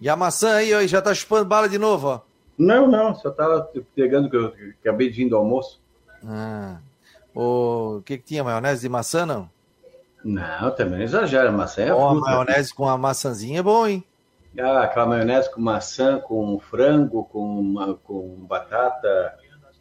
E 0.00 0.08
a 0.08 0.16
maçã 0.16 0.56
aí, 0.56 0.74
ó, 0.74 0.86
já 0.86 1.00
tá 1.00 1.14
chupando 1.14 1.46
bala 1.46 1.68
de 1.68 1.78
novo, 1.78 2.08
ó. 2.08 2.20
Não, 2.58 2.86
não, 2.86 3.14
só 3.14 3.30
tava 3.30 3.70
pegando 3.94 4.30
que 4.30 4.36
eu 4.36 4.52
acabei 4.80 5.10
de 5.10 5.22
ir 5.22 5.28
do 5.28 5.36
almoço. 5.36 5.80
Ah. 6.24 6.78
O 7.34 8.00
que, 8.04 8.16
que 8.16 8.24
tinha? 8.24 8.42
Maionese 8.42 8.82
de 8.82 8.88
maçã, 8.88 9.26
não? 9.26 9.50
Não, 10.26 10.72
também 10.72 11.02
exagera. 11.02 11.52
Maçã 11.52 11.82
é 11.82 11.94
oh, 11.94 12.10
fruta. 12.10 12.30
maionese 12.30 12.74
com 12.74 12.88
a 12.88 12.98
maçãzinha 12.98 13.60
é 13.60 13.62
bom, 13.62 13.86
hein? 13.86 14.02
Ah, 14.58 14.82
aquela 14.82 15.06
maionese 15.06 15.48
com 15.52 15.60
maçã, 15.60 16.18
com 16.18 16.58
frango, 16.58 17.24
com, 17.26 17.60
uma, 17.60 17.94
com 17.94 18.44
batata. 18.44 19.38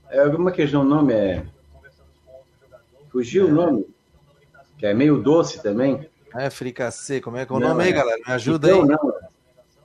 É, 0.08 0.30
como 0.30 0.48
é 0.48 0.52
que 0.52 0.62
é 0.62 0.78
o 0.78 0.84
nome? 0.84 1.14
É... 1.14 1.46
Fugiu 3.10 3.48
é. 3.48 3.52
o 3.52 3.54
nome. 3.56 3.88
Que 4.78 4.86
é 4.86 4.94
meio 4.94 5.18
doce 5.18 5.64
também. 5.64 6.08
É, 6.36 6.48
fricassê. 6.52 7.20
Como 7.20 7.38
é 7.38 7.46
que 7.46 7.52
é 7.52 7.56
o 7.56 7.60
não, 7.60 7.70
nome 7.70 7.84
é... 7.84 7.88
aí, 7.88 7.94
galera? 7.94 8.22
Me 8.24 8.34
ajuda 8.34 8.68
picão, 8.68 8.82
aí. 8.84 8.88
Não. 8.88 9.14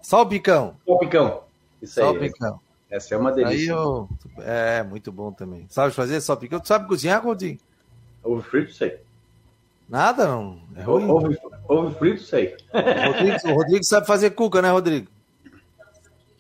Salpicão. 0.03 0.77
Salpicão. 0.87 1.42
Isso 1.81 2.01
aí. 2.01 2.07
Salpicão. 2.07 2.61
Essa 2.90 3.14
é 3.14 3.16
uma 3.18 3.33
delícia. 3.33 3.73
Aí 3.73 3.81
eu... 3.81 4.09
É, 4.40 4.83
muito 4.83 5.11
bom 5.11 5.33
também. 5.33 5.64
Sabe 5.70 5.94
fazer 5.94 6.20
salpicão? 6.20 6.61
Tu 6.61 6.68
sabe 6.68 6.87
cozinhar, 6.87 7.23
Coutinho? 7.23 7.57
Ovo 8.23 8.42
frito, 8.42 8.75
sei. 8.75 9.01
Nada, 9.90 10.24
não. 10.29 10.57
É 10.76 10.83
ruim. 10.83 11.11
Ovo, 11.11 11.37
ovo 11.68 11.90
frito, 11.98 12.22
sei. 12.22 12.55
O 12.72 13.12
Rodrigo, 13.12 13.48
o 13.48 13.55
Rodrigo 13.55 13.85
sabe 13.85 14.07
fazer 14.07 14.31
cuca, 14.31 14.62
né, 14.62 14.70
Rodrigo? 14.70 15.09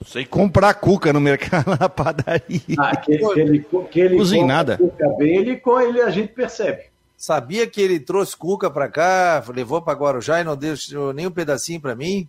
Sei 0.06 0.24
comprar 0.24 0.72
cuca 0.74 1.12
no 1.12 1.20
mercado, 1.20 1.76
na 1.78 1.88
padaria. 1.88 2.60
Ah, 2.78 2.96
que, 2.96 3.18
que 3.18 3.40
ele, 3.40 3.66
que 3.90 4.00
ele 4.00 4.16
Cozinha 4.16 4.46
nada. 4.46 4.78
Cuca 4.78 5.08
bem, 5.18 5.36
ele, 5.36 5.60
ele, 5.88 6.00
a 6.00 6.10
gente 6.10 6.32
percebe. 6.32 6.84
Sabia 7.16 7.66
que 7.66 7.82
ele 7.82 7.98
trouxe 7.98 8.36
cuca 8.36 8.70
pra 8.70 8.88
cá, 8.88 9.44
levou 9.52 9.82
pra 9.82 9.92
Guarujá 9.94 10.40
e 10.40 10.44
não 10.44 10.56
deixou 10.56 11.12
nem 11.12 11.26
um 11.26 11.30
pedacinho 11.30 11.80
pra 11.80 11.94
mim? 11.94 12.26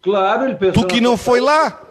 Claro, 0.00 0.44
ele 0.44 0.54
pensou. 0.54 0.82
Tu 0.82 0.88
que 0.88 1.00
não 1.00 1.16
foi 1.16 1.40
lá? 1.40 1.82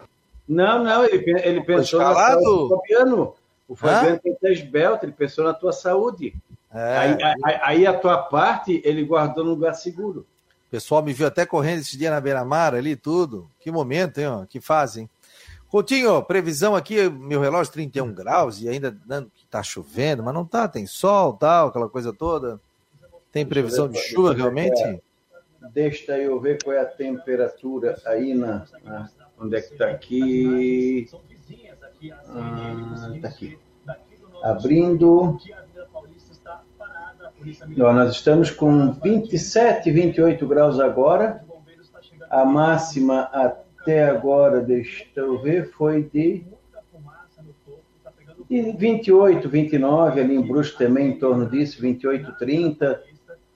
Não, 0.48 0.82
não, 0.82 1.04
ele, 1.04 1.24
ele 1.44 1.60
pensou 1.62 2.00
no 2.00 2.68
Fabiano. 2.68 3.34
O 3.68 3.76
Fabiano 3.76 4.18
tem 4.18 4.34
três 4.34 4.60
belts, 4.62 5.04
ele 5.04 5.12
pensou 5.12 5.44
na 5.44 5.54
tua 5.54 5.72
saúde. 5.72 6.34
É. 6.72 6.96
Aí, 6.96 7.18
aí, 7.22 7.60
aí, 7.62 7.86
a 7.86 7.98
tua 7.98 8.18
parte 8.18 8.80
ele 8.84 9.04
guardou 9.04 9.44
no 9.44 9.50
lugar 9.50 9.74
seguro. 9.74 10.26
O 10.66 10.70
pessoal 10.70 11.02
me 11.02 11.12
viu 11.12 11.26
até 11.26 11.44
correndo 11.44 11.80
esse 11.80 11.98
dia 11.98 12.10
na 12.10 12.20
beira-mar 12.20 12.74
ali, 12.74 12.96
tudo. 12.96 13.50
Que 13.60 13.70
momento, 13.70 14.18
hein? 14.18 14.26
Ó, 14.26 14.46
que 14.46 14.60
fazem. 14.60 15.08
Coutinho, 15.68 16.22
previsão 16.22 16.74
aqui, 16.74 17.08
meu 17.08 17.40
relógio 17.40 17.72
31 17.72 18.12
graus 18.12 18.60
e 18.60 18.68
ainda 18.68 18.90
que 19.34 19.46
tá 19.46 19.62
chovendo, 19.62 20.22
mas 20.22 20.34
não 20.34 20.44
tá, 20.44 20.68
tem 20.68 20.86
sol, 20.86 21.34
tal, 21.34 21.68
aquela 21.68 21.88
coisa 21.88 22.12
toda. 22.12 22.60
Tem 23.30 23.46
previsão 23.46 23.88
de 23.88 23.98
chuva 23.98 24.34
realmente? 24.34 24.82
É. 24.82 25.00
Deixa 25.72 26.18
eu 26.18 26.38
ver 26.40 26.62
qual 26.62 26.76
é 26.76 26.80
a 26.80 26.86
temperatura 26.86 27.98
aí 28.04 28.34
na, 28.34 28.66
na 28.82 29.08
Onde 29.42 29.56
é 29.56 29.60
que 29.60 29.72
está 29.72 29.90
aqui? 29.90 31.08
Ah, 32.28 33.12
tá 33.20 33.28
aqui. 33.28 33.58
Abrindo. 34.40 35.36
Nós 37.76 38.12
estamos 38.12 38.50
com 38.50 38.92
27, 38.92 39.90
28 39.90 40.46
graus 40.46 40.78
agora. 40.80 41.44
A 42.30 42.44
máxima 42.44 43.28
até 43.32 44.04
agora, 44.04 44.60
deixa 44.60 45.04
eu 45.16 45.40
ver, 45.40 45.70
foi 45.70 46.02
de, 46.02 46.44
de 48.48 48.72
28, 48.72 49.48
29, 49.48 50.20
ali 50.20 50.36
em 50.36 50.40
Brusque 50.40 50.78
também 50.78 51.08
em 51.08 51.18
torno 51.18 51.46
disso, 51.48 51.80
28, 51.80 52.32
30. 52.38 53.02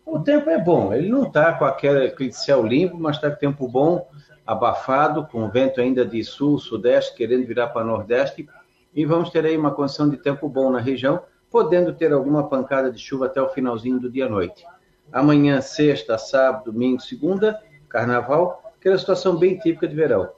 O 0.05 0.19
tempo 0.21 0.51
é 0.51 0.59
bom, 0.59 0.93
ele 0.93 1.09
não 1.09 1.25
está 1.25 1.53
com 1.53 1.65
aquele, 1.65 2.07
aquele 2.07 2.33
céu 2.33 2.65
limpo, 2.65 2.97
mas 2.99 3.17
está 3.17 3.31
com 3.31 3.37
tempo 3.37 3.69
bom 3.69 4.09
abafado, 4.47 5.27
com 5.27 5.49
vento 5.49 5.81
ainda 5.81 6.05
de 6.05 6.23
sul, 6.23 6.59
sudeste, 6.59 7.17
querendo 7.17 7.47
virar 7.47 7.69
para 7.69 7.85
nordeste, 7.85 8.49
e 8.95 9.05
vamos 9.05 9.31
ter 9.31 9.45
aí 9.45 9.57
uma 9.57 9.73
condição 9.73 10.09
de 10.09 10.17
tempo 10.17 10.49
bom 10.49 10.71
na 10.71 10.79
região, 10.79 11.23
podendo 11.51 11.93
ter 11.93 12.13
alguma 12.13 12.49
pancada 12.49 12.91
de 12.91 12.99
chuva 12.99 13.27
até 13.27 13.41
o 13.41 13.49
finalzinho 13.49 13.99
do 13.99 14.11
dia 14.11 14.27
à 14.27 14.29
noite. 14.29 14.65
Amanhã, 15.13 15.61
sexta, 15.61 16.19
sábado, 16.19 16.73
domingo, 16.73 17.01
segunda, 17.01 17.63
carnaval, 17.89 18.73
aquela 18.79 18.99
situação 18.99 19.37
bem 19.37 19.59
típica 19.59 19.87
de 19.87 19.95
verão. 19.95 20.29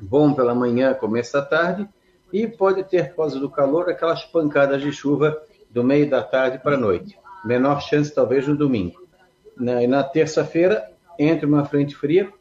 Bom 0.00 0.32
pela 0.32 0.54
manhã, 0.54 0.94
começo 0.94 1.34
da 1.34 1.42
tarde, 1.42 1.88
e 2.32 2.48
pode 2.48 2.82
ter, 2.84 3.10
por 3.10 3.16
causa 3.16 3.38
do 3.38 3.50
calor, 3.50 3.90
aquelas 3.90 4.24
pancadas 4.24 4.80
de 4.80 4.90
chuva 4.90 5.42
do 5.70 5.84
meio 5.84 6.08
da 6.08 6.22
tarde 6.22 6.58
para 6.58 6.76
a 6.76 6.78
noite. 6.78 7.18
Menor 7.44 7.80
chance, 7.82 8.12
talvez, 8.12 8.48
no 8.48 8.56
domingo. 8.56 9.06
Na, 9.56 9.86
na 9.86 10.02
terça-feira, 10.02 10.90
entre 11.18 11.44
uma 11.44 11.64
frente 11.64 11.94
fria, 11.94 12.32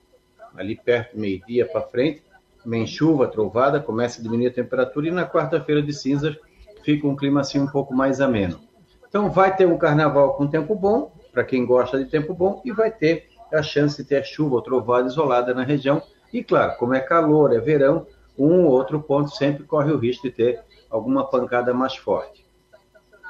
ali 0.55 0.75
perto 0.75 1.15
do 1.15 1.21
meio-dia 1.21 1.65
para 1.65 1.81
frente, 1.81 2.23
vem 2.65 2.87
chuva, 2.87 3.27
trovada, 3.27 3.79
começa 3.79 4.19
a 4.19 4.23
diminuir 4.23 4.47
a 4.47 4.53
temperatura 4.53 5.07
e 5.07 5.11
na 5.11 5.27
quarta-feira 5.27 5.81
de 5.81 5.93
cinzas 5.93 6.37
fica 6.83 7.07
um 7.07 7.15
clima 7.15 7.41
assim 7.41 7.59
um 7.59 7.67
pouco 7.67 7.93
mais 7.93 8.21
ameno. 8.21 8.59
Então 9.07 9.29
vai 9.29 9.55
ter 9.55 9.67
um 9.67 9.77
carnaval 9.77 10.35
com 10.35 10.47
tempo 10.47 10.75
bom, 10.75 11.11
para 11.31 11.43
quem 11.43 11.65
gosta 11.65 11.97
de 11.97 12.09
tempo 12.09 12.33
bom, 12.33 12.61
e 12.63 12.71
vai 12.71 12.91
ter 12.91 13.29
a 13.51 13.61
chance 13.61 13.97
de 13.97 14.07
ter 14.07 14.23
chuva 14.23 14.55
ou 14.55 14.61
trovada 14.61 15.07
isolada 15.07 15.53
na 15.53 15.63
região. 15.63 16.01
E 16.31 16.43
claro, 16.43 16.77
como 16.77 16.93
é 16.93 16.99
calor, 16.99 17.53
é 17.53 17.59
verão, 17.59 18.07
um 18.37 18.65
ou 18.65 18.71
outro 18.71 19.01
ponto 19.01 19.29
sempre 19.35 19.63
corre 19.65 19.91
o 19.91 19.97
risco 19.97 20.23
de 20.23 20.31
ter 20.31 20.61
alguma 20.89 21.25
pancada 21.25 21.73
mais 21.73 21.95
forte. 21.95 22.45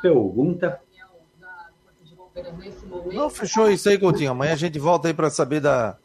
Pergunta? 0.01 0.79
Não, 3.13 3.29
fechou 3.29 3.69
isso 3.69 3.89
aí, 3.89 3.97
Coutinho. 3.97 4.31
Amanhã 4.31 4.53
a 4.53 4.57
gente 4.57 4.79
volta 4.79 5.07
aí 5.07 5.13
para 5.13 5.29
saber 5.29 5.59
da, 5.59 5.97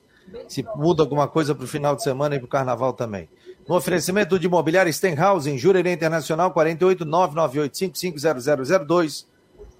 se 0.49 0.65
muda 0.75 1.03
alguma 1.03 1.29
coisa 1.29 1.55
para 1.55 1.65
o 1.65 1.69
final 1.69 1.95
de 1.95 2.03
semana 2.03 2.35
e 2.35 2.39
para 2.39 2.47
o 2.47 2.51
carnaval 2.51 2.93
também. 2.93 3.29
No 3.69 3.75
oferecimento 3.75 4.39
de 4.39 4.47
imobiliária 4.47 4.93
Stenhouse, 4.93 5.51
em 5.51 5.59
Jurerê 5.59 5.93
Internacional, 5.93 6.55
48998550002. 6.55 9.27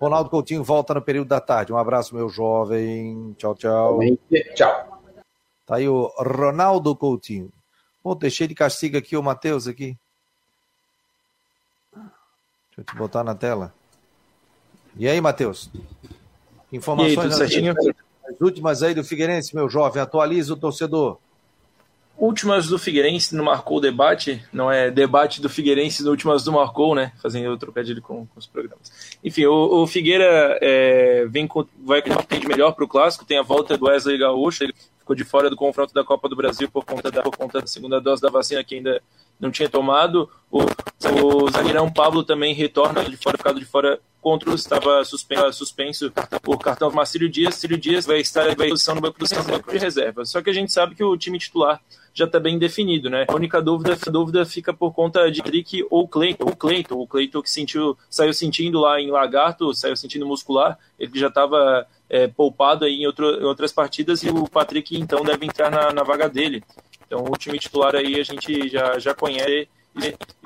Ronaldo 0.01 0.29
Coutinho 0.29 0.65
volta 0.65 0.93
no 0.93 1.01
período 1.01 1.29
da 1.29 1.41
tarde. 1.41 1.73
Um 1.73 1.79
abraço, 1.79 2.13
meu 2.15 2.29
jovem. 2.29 3.35
Tchau, 3.39 3.55
tchau. 3.55 4.01
Tchau. 4.55 5.01
Tá 5.65 5.77
aí 5.77 5.89
o 5.89 6.13
Ronaldo 6.19 6.97
Coutinho. 6.97 7.51
Pô, 8.03 8.15
deixei 8.15 8.47
de 8.47 8.55
castigo 8.55 8.99
aqui 8.99 9.17
o 9.17 9.23
Matheus 9.23 9.67
aqui. 9.67 9.97
Deixa 11.93 12.11
eu 12.79 12.85
te 12.85 12.95
botar 12.95 13.25
na 13.25 13.35
tela. 13.35 13.75
E 14.97 15.09
aí, 15.09 15.21
Matheus? 15.21 15.69
Informações. 16.73 17.15
E 17.15 17.19
aí, 17.19 17.25
tudo 17.25 17.37
certinho? 17.37 17.75
As 18.29 18.41
últimas 18.41 18.83
aí 18.83 18.95
do 18.95 19.05
Figueirense, 19.05 19.55
meu 19.55 19.69
jovem, 19.69 20.03
atualiza 20.03 20.53
o 20.53 20.57
torcedor. 20.57 21.19
Últimas 22.19 22.67
do 22.67 22.79
Figueirense 22.79 23.37
não 23.37 23.45
marcou 23.45 23.77
o 23.77 23.81
debate, 23.81 24.43
não 24.51 24.73
é 24.73 24.91
debate 24.91 25.41
do 25.41 25.51
Figueirense, 25.51 26.03
no 26.03 26.11
últimas 26.11 26.45
do 26.45 26.53
marcou, 26.53 26.95
né? 26.95 27.13
Fazendo 27.23 27.51
o 27.51 27.59
trocadilho 27.59 28.01
com, 28.01 28.27
com, 28.27 28.39
os 28.39 28.47
programas. 28.47 29.19
Enfim, 29.23 29.45
o, 29.45 29.83
o 29.83 29.87
Figueira 29.87 30.59
é, 30.63 31.27
vem 31.29 31.47
com, 31.47 31.67
vai 31.85 32.01
com 32.01 32.11
de 32.11 32.49
melhor 32.49 32.73
para 32.73 32.85
o 32.85 32.89
clássico, 32.89 33.27
tem 33.27 33.39
a 33.39 33.43
volta 33.43 33.77
do 33.77 33.87
Wesley 33.87 34.17
Gaúcho, 34.17 34.65
ele 34.65 34.75
ficou 34.99 35.15
de 35.15 35.25
fora 35.25 35.51
do 35.51 35.57
confronto 35.57 35.93
da 35.93 36.03
Copa 36.03 36.27
do 36.29 36.35
Brasil 36.35 36.71
por 36.71 36.85
conta 36.85 37.11
da, 37.11 37.23
por 37.23 37.37
conta 37.37 37.61
da 37.61 37.67
segunda 37.67 38.01
dose 38.01 38.23
da 38.23 38.31
vacina 38.31 38.65
que 38.65 38.77
ainda 38.77 39.03
não 39.39 39.51
tinha 39.51 39.69
tomado. 39.69 40.29
O, 40.51 40.63
o 40.63 41.51
zagueirão 41.51 41.93
Pablo 41.93 42.25
também 42.25 42.55
retorna 42.55 43.05
de 43.05 43.17
fora, 43.17 43.37
ficado 43.37 43.61
de 43.61 43.67
fora 43.67 44.01
contra 44.21 44.51
o 44.51 44.55
estava 44.55 45.05
suspenso, 45.05 45.53
suspenso 45.53 46.13
por 46.43 46.59
cartão 46.59 46.91
Marcílio 46.91 47.29
Dias. 47.29 47.55
Cílio 47.55 47.79
Dias 47.79 48.05
vai 48.05 48.19
estar 48.19 48.51
em 48.51 48.57
posição 48.57 48.97
no 48.97 49.01
banco, 49.01 49.19
do, 49.19 49.37
no 49.37 49.45
banco 49.45 49.71
de 49.71 49.79
reserva. 49.79 50.25
Só 50.25 50.43
que 50.43 50.51
a 50.51 50.53
gente 50.53 50.73
sabe 50.73 50.97
que 50.97 51.05
o 51.05 51.17
time 51.17 51.39
titular 51.39 51.81
já 52.17 52.25
está 52.25 52.41
bem 52.41 52.59
definido, 52.59 53.11
né? 53.11 53.27
A 53.29 53.35
única 53.35 53.61
dúvida, 53.61 53.93
a 53.93 54.11
dúvida 54.11 54.47
fica 54.47 54.73
por 54.73 54.95
conta 54.95 55.31
de 55.31 55.43
Trick 55.43 55.87
ou 55.91 56.09
Cleiton. 56.09 56.47
O 56.47 56.57
Cleiton, 56.57 56.95
o 56.95 57.07
Cleiton 57.07 57.43
que 57.43 57.51
sentiu, 57.51 57.97
saiu 58.09 58.33
sentindo 58.33 58.81
lá 58.81 58.99
em 58.99 59.11
Lagarto, 59.11 59.75
saiu 59.75 59.95
sentindo 59.95 60.27
muscular, 60.27 60.79
ele 60.99 61.11
já 61.19 61.27
estava 61.27 61.87
é, 62.09 62.27
poupado 62.27 62.87
aí 62.87 63.03
em, 63.03 63.07
outro, 63.07 63.39
em, 63.39 63.45
outras 63.45 63.71
partidas 63.71 64.23
e 64.23 64.31
o 64.31 64.49
Patrick 64.49 64.97
então 64.99 65.23
deve 65.23 65.45
entrar 65.45 65.71
na, 65.71 65.93
na 65.93 66.03
vaga 66.03 66.27
dele. 66.27 66.65
Então 67.07 67.23
o 67.23 67.37
time 67.37 67.59
titular 67.59 67.95
aí 67.95 68.19
a 68.19 68.25
gente 68.25 68.67
já, 68.67 68.99
já 68.99 69.15
conhece 69.15 69.69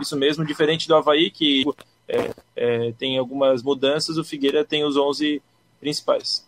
isso 0.01 0.17
mesmo, 0.17 0.45
diferente 0.45 0.89
do 0.89 0.97
Havaí, 0.97 1.31
que 1.31 1.65
é, 2.09 2.31
é, 2.57 2.93
tem 2.99 3.17
algumas 3.17 3.63
mudanças, 3.63 4.19
o 4.19 4.25
Figueira 4.25 4.65
tem 4.65 4.85
os 4.85 4.97
11 4.97 5.41
principais. 5.79 6.45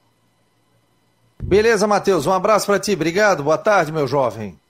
Beleza, 1.41 1.87
Matheus. 1.87 2.27
Um 2.27 2.33
abraço 2.33 2.67
para 2.67 2.81
ti. 2.81 2.93
Obrigado. 2.93 3.45
Boa 3.45 3.59
tarde, 3.59 3.93
meu 3.93 4.07
jovem. 4.07 4.61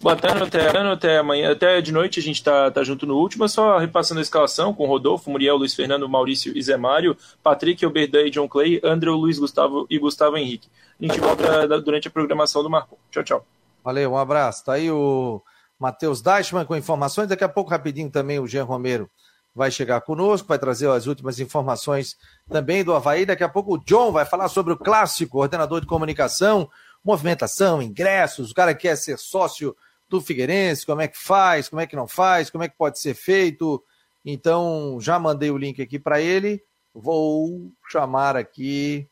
Boa 0.00 0.14
tarde, 0.14 0.44
até, 0.44 0.78
até 0.78 1.18
amanhã, 1.18 1.50
até 1.50 1.80
de 1.80 1.90
noite 1.90 2.20
a 2.20 2.22
gente 2.22 2.42
tá, 2.42 2.70
tá 2.70 2.84
junto 2.84 3.04
no 3.04 3.16
último, 3.16 3.48
só 3.48 3.78
repassando 3.78 4.20
a 4.20 4.22
escalação 4.22 4.72
com 4.72 4.86
Rodolfo, 4.86 5.28
Muriel, 5.28 5.56
Luiz 5.56 5.74
Fernando, 5.74 6.08
Maurício 6.08 6.56
e 6.56 6.62
Zé 6.62 6.76
Mário, 6.76 7.16
Patrick, 7.42 7.84
Oberdan 7.84 8.22
e 8.22 8.30
John 8.30 8.48
Clay, 8.48 8.80
André, 8.84 9.10
Luiz 9.10 9.38
Gustavo 9.38 9.86
e 9.90 9.98
Gustavo 9.98 10.36
Henrique. 10.36 10.68
A 11.00 11.04
gente 11.04 11.18
volta 11.18 11.66
durante 11.80 12.06
a 12.06 12.10
programação 12.10 12.62
do 12.62 12.70
Marco. 12.70 12.96
Tchau, 13.10 13.24
tchau. 13.24 13.46
Valeu, 13.82 14.12
um 14.12 14.16
abraço. 14.16 14.64
Tá 14.64 14.74
aí 14.74 14.90
o 14.90 15.42
Matheus 15.78 16.22
Deichmann 16.22 16.64
com 16.64 16.76
informações. 16.76 17.28
Daqui 17.28 17.44
a 17.44 17.48
pouco, 17.48 17.70
rapidinho, 17.70 18.10
também 18.10 18.38
o 18.38 18.46
Jean 18.46 18.64
Romero 18.64 19.10
vai 19.54 19.70
chegar 19.70 20.00
conosco, 20.02 20.46
vai 20.46 20.58
trazer 20.58 20.88
as 20.88 21.06
últimas 21.06 21.40
informações 21.40 22.16
também 22.48 22.84
do 22.84 22.94
Havaí. 22.94 23.26
Daqui 23.26 23.42
a 23.42 23.48
pouco 23.48 23.74
o 23.74 23.78
John 23.78 24.12
vai 24.12 24.24
falar 24.24 24.48
sobre 24.48 24.72
o 24.72 24.76
clássico, 24.76 25.40
ordenador 25.40 25.80
de 25.80 25.86
comunicação, 25.86 26.70
movimentação, 27.08 27.80
ingressos, 27.80 28.50
o 28.50 28.54
cara 28.54 28.74
quer 28.74 28.94
ser 28.96 29.18
sócio 29.18 29.74
do 30.10 30.20
Figueirense, 30.20 30.84
como 30.84 31.00
é 31.00 31.08
que 31.08 31.18
faz, 31.18 31.68
como 31.68 31.80
é 31.80 31.86
que 31.86 31.96
não 31.96 32.06
faz, 32.06 32.50
como 32.50 32.64
é 32.64 32.68
que 32.68 32.76
pode 32.76 32.98
ser 33.00 33.14
feito. 33.14 33.82
Então, 34.24 34.98
já 35.00 35.18
mandei 35.18 35.50
o 35.50 35.56
link 35.56 35.80
aqui 35.80 35.98
para 35.98 36.20
ele. 36.20 36.62
Vou 36.94 37.70
chamar 37.90 38.36
aqui 38.36 39.08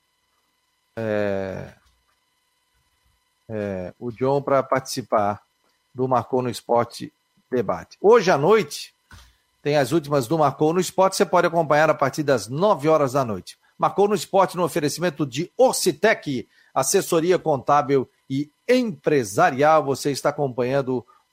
é, 0.95 1.73
é, 3.49 3.95
o 3.99 4.11
John 4.11 4.43
para 4.43 4.63
participar 4.63 5.41
do 5.95 6.07
Marcou 6.07 6.43
no 6.43 6.51
Esporte 6.51 7.11
Debate. 7.51 7.97
Hoje 7.99 8.31
à 8.31 8.37
noite, 8.37 8.95
tem 9.63 9.79
as 9.79 9.93
últimas 9.93 10.27
do 10.27 10.39
Marcou 10.39 10.75
no 10.75 10.81
Esporte, 10.81 11.17
você 11.17 11.25
pode 11.25 11.47
acompanhar 11.47 11.89
a 11.89 11.95
partir 11.95 12.23
das 12.23 12.47
9 12.47 12.89
horas 12.89 13.13
da 13.13 13.25
noite. 13.25 13.59
Marcou 13.79 14.07
no 14.07 14.15
Esporte 14.15 14.57
no 14.57 14.65
oferecimento 14.65 15.25
de 15.27 15.51
Orcitec, 15.57 16.47
assessoria 16.77 17.39
contábil 17.39 18.07
e 18.29 18.53
empresarial. 18.69 19.83
Você 19.87 20.11
está 20.11 20.29
acompanhando 20.29 21.07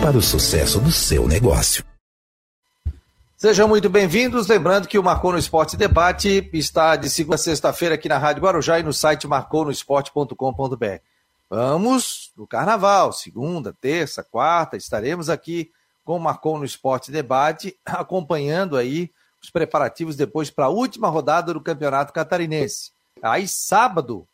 para 0.00 0.16
o 0.16 0.22
sucesso 0.22 0.80
do 0.80 0.90
seu 0.90 1.26
negócio. 1.26 1.84
Sejam 3.36 3.66
muito 3.66 3.90
bem-vindos. 3.90 4.46
Lembrando 4.46 4.86
que 4.86 4.98
o 4.98 5.02
Marcou 5.02 5.32
no 5.32 5.38
Esporte 5.38 5.76
Debate 5.76 6.48
está 6.52 6.94
de 6.94 7.10
segunda 7.10 7.34
a 7.34 7.38
sexta-feira 7.38 7.96
aqui 7.96 8.08
na 8.08 8.16
Rádio 8.16 8.42
Guarujá 8.42 8.78
e 8.78 8.82
no 8.82 8.92
site 8.92 9.26
marconosport.com.br. 9.26 11.00
Vamos 11.50 12.32
no 12.36 12.46
Carnaval, 12.46 13.12
segunda, 13.12 13.72
terça, 13.72 14.22
quarta, 14.22 14.76
estaremos 14.76 15.28
aqui 15.28 15.70
com 16.04 16.16
o 16.16 16.20
Marcou 16.20 16.58
no 16.58 16.64
Esporte 16.64 17.10
Debate, 17.10 17.76
acompanhando 17.84 18.76
aí 18.76 19.10
os 19.42 19.50
preparativos 19.50 20.16
depois 20.16 20.50
para 20.50 20.66
a 20.66 20.70
última 20.70 21.08
rodada 21.08 21.52
do 21.52 21.60
Campeonato 21.60 22.12
Catarinense. 22.12 22.92
Aí, 23.20 23.46
sábado, 23.48 24.26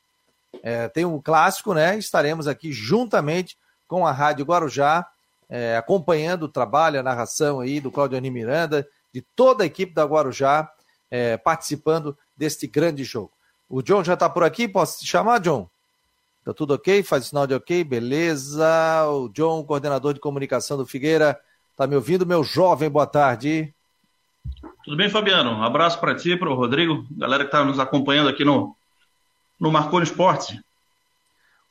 é, 0.63 0.87
tem 0.89 1.05
um 1.05 1.21
clássico, 1.21 1.75
né? 1.75 1.99
Estaremos 1.99 2.47
aqui 2.47 2.73
juntamente 2.73 3.57
com 3.87 4.07
a 4.07 4.13
Rádio 4.13 4.45
Guarujá, 4.45 5.07
é, 5.49 5.77
acompanhando 5.77 6.45
o 6.45 6.49
trabalho, 6.49 7.01
a 7.01 7.03
narração 7.03 7.61
aí 7.61 7.81
do 7.81 7.91
Claudio 7.91 8.19
Ani 8.19 8.31
Miranda, 8.31 8.87
de 9.13 9.23
toda 9.23 9.65
a 9.65 9.67
equipe 9.67 9.95
da 9.95 10.05
Guarujá 10.05 10.71
é, 11.11 11.37
participando 11.37 12.17
deste 12.37 12.67
grande 12.67 13.05
jogo. 13.05 13.33
O 13.69 13.83
John 13.83 14.05
já 14.05 14.15
está 14.15 14.29
por 14.29 14.45
aqui, 14.45 14.69
posso 14.69 15.01
te 15.01 15.07
chamar, 15.07 15.41
John? 15.41 15.69
Tá 16.45 16.55
tudo 16.55 16.75
ok? 16.75 17.03
Faz 17.03 17.27
sinal 17.27 17.47
de 17.47 17.55
ok, 17.55 17.85
beleza. 17.85 19.07
O 19.11 19.29
John, 19.29 19.63
coordenador 19.65 20.15
de 20.15 20.21
comunicação 20.21 20.77
do 20.77 20.87
Figueira, 20.87 21.39
tá 21.77 21.87
me 21.87 21.95
ouvindo, 21.95 22.25
meu 22.25 22.43
jovem, 22.43 22.89
boa 22.89 23.07
tarde. 23.07 23.75
Tudo 24.85 24.97
bem, 24.97 25.11
Fabiano? 25.11 25.51
Um 25.51 25.63
abraço 25.63 26.01
para 26.01 26.15
ti, 26.15 26.37
para 26.37 26.49
o 26.49 26.55
Rodrigo, 26.55 27.07
galera 27.11 27.45
que 27.45 27.49
está 27.49 27.63
nos 27.65 27.79
acompanhando 27.79 28.31
aqui 28.31 28.45
no, 28.45 28.75
no 29.61 29.71
Marconi 29.71 30.05
Esporte. 30.05 30.59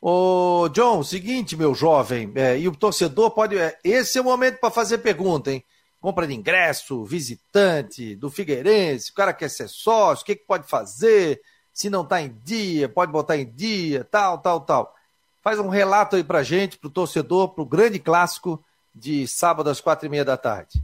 Ô, 0.02 0.70
John, 0.72 1.04
seguinte, 1.04 1.56
meu 1.56 1.74
jovem, 1.74 2.32
é, 2.36 2.58
e 2.60 2.68
o 2.68 2.76
torcedor 2.76 3.32
pode. 3.32 3.58
É, 3.58 3.78
esse 3.84 4.18
é 4.18 4.22
o 4.22 4.24
momento 4.24 4.60
para 4.60 4.72
fazer 4.72 5.00
pergunta, 5.00 5.52
hein? 5.52 5.64
compra 6.00 6.28
de 6.28 6.34
ingresso, 6.34 7.04
visitante 7.04 8.16
do 8.16 8.30
Figueirense, 8.30 9.12
o 9.12 9.14
cara 9.14 9.34
quer 9.34 9.50
ser 9.50 9.68
sócio, 9.68 10.24
o 10.24 10.26
que, 10.26 10.36
que 10.36 10.46
pode 10.46 10.68
fazer? 10.68 11.42
Se 11.74 11.90
não 11.90 12.04
está 12.04 12.22
em 12.22 12.34
dia, 12.44 12.88
pode 12.88 13.12
botar 13.12 13.38
em 13.38 13.46
dia, 13.46 14.04
tal, 14.04 14.38
tal, 14.38 14.62
tal. 14.62 14.96
Faz 15.44 15.60
um 15.60 15.70
relato 15.70 16.16
aí 16.16 16.24
pra 16.24 16.44
gente, 16.44 16.78
pro 16.78 16.90
torcedor, 16.90 17.50
pro 17.50 17.66
grande 17.66 18.00
clássico 18.00 18.64
de 18.94 19.28
sábado 19.28 19.70
às 19.70 19.80
quatro 19.82 20.06
e 20.06 20.10
meia 20.10 20.26
da 20.26 20.38
tarde. 20.38 20.82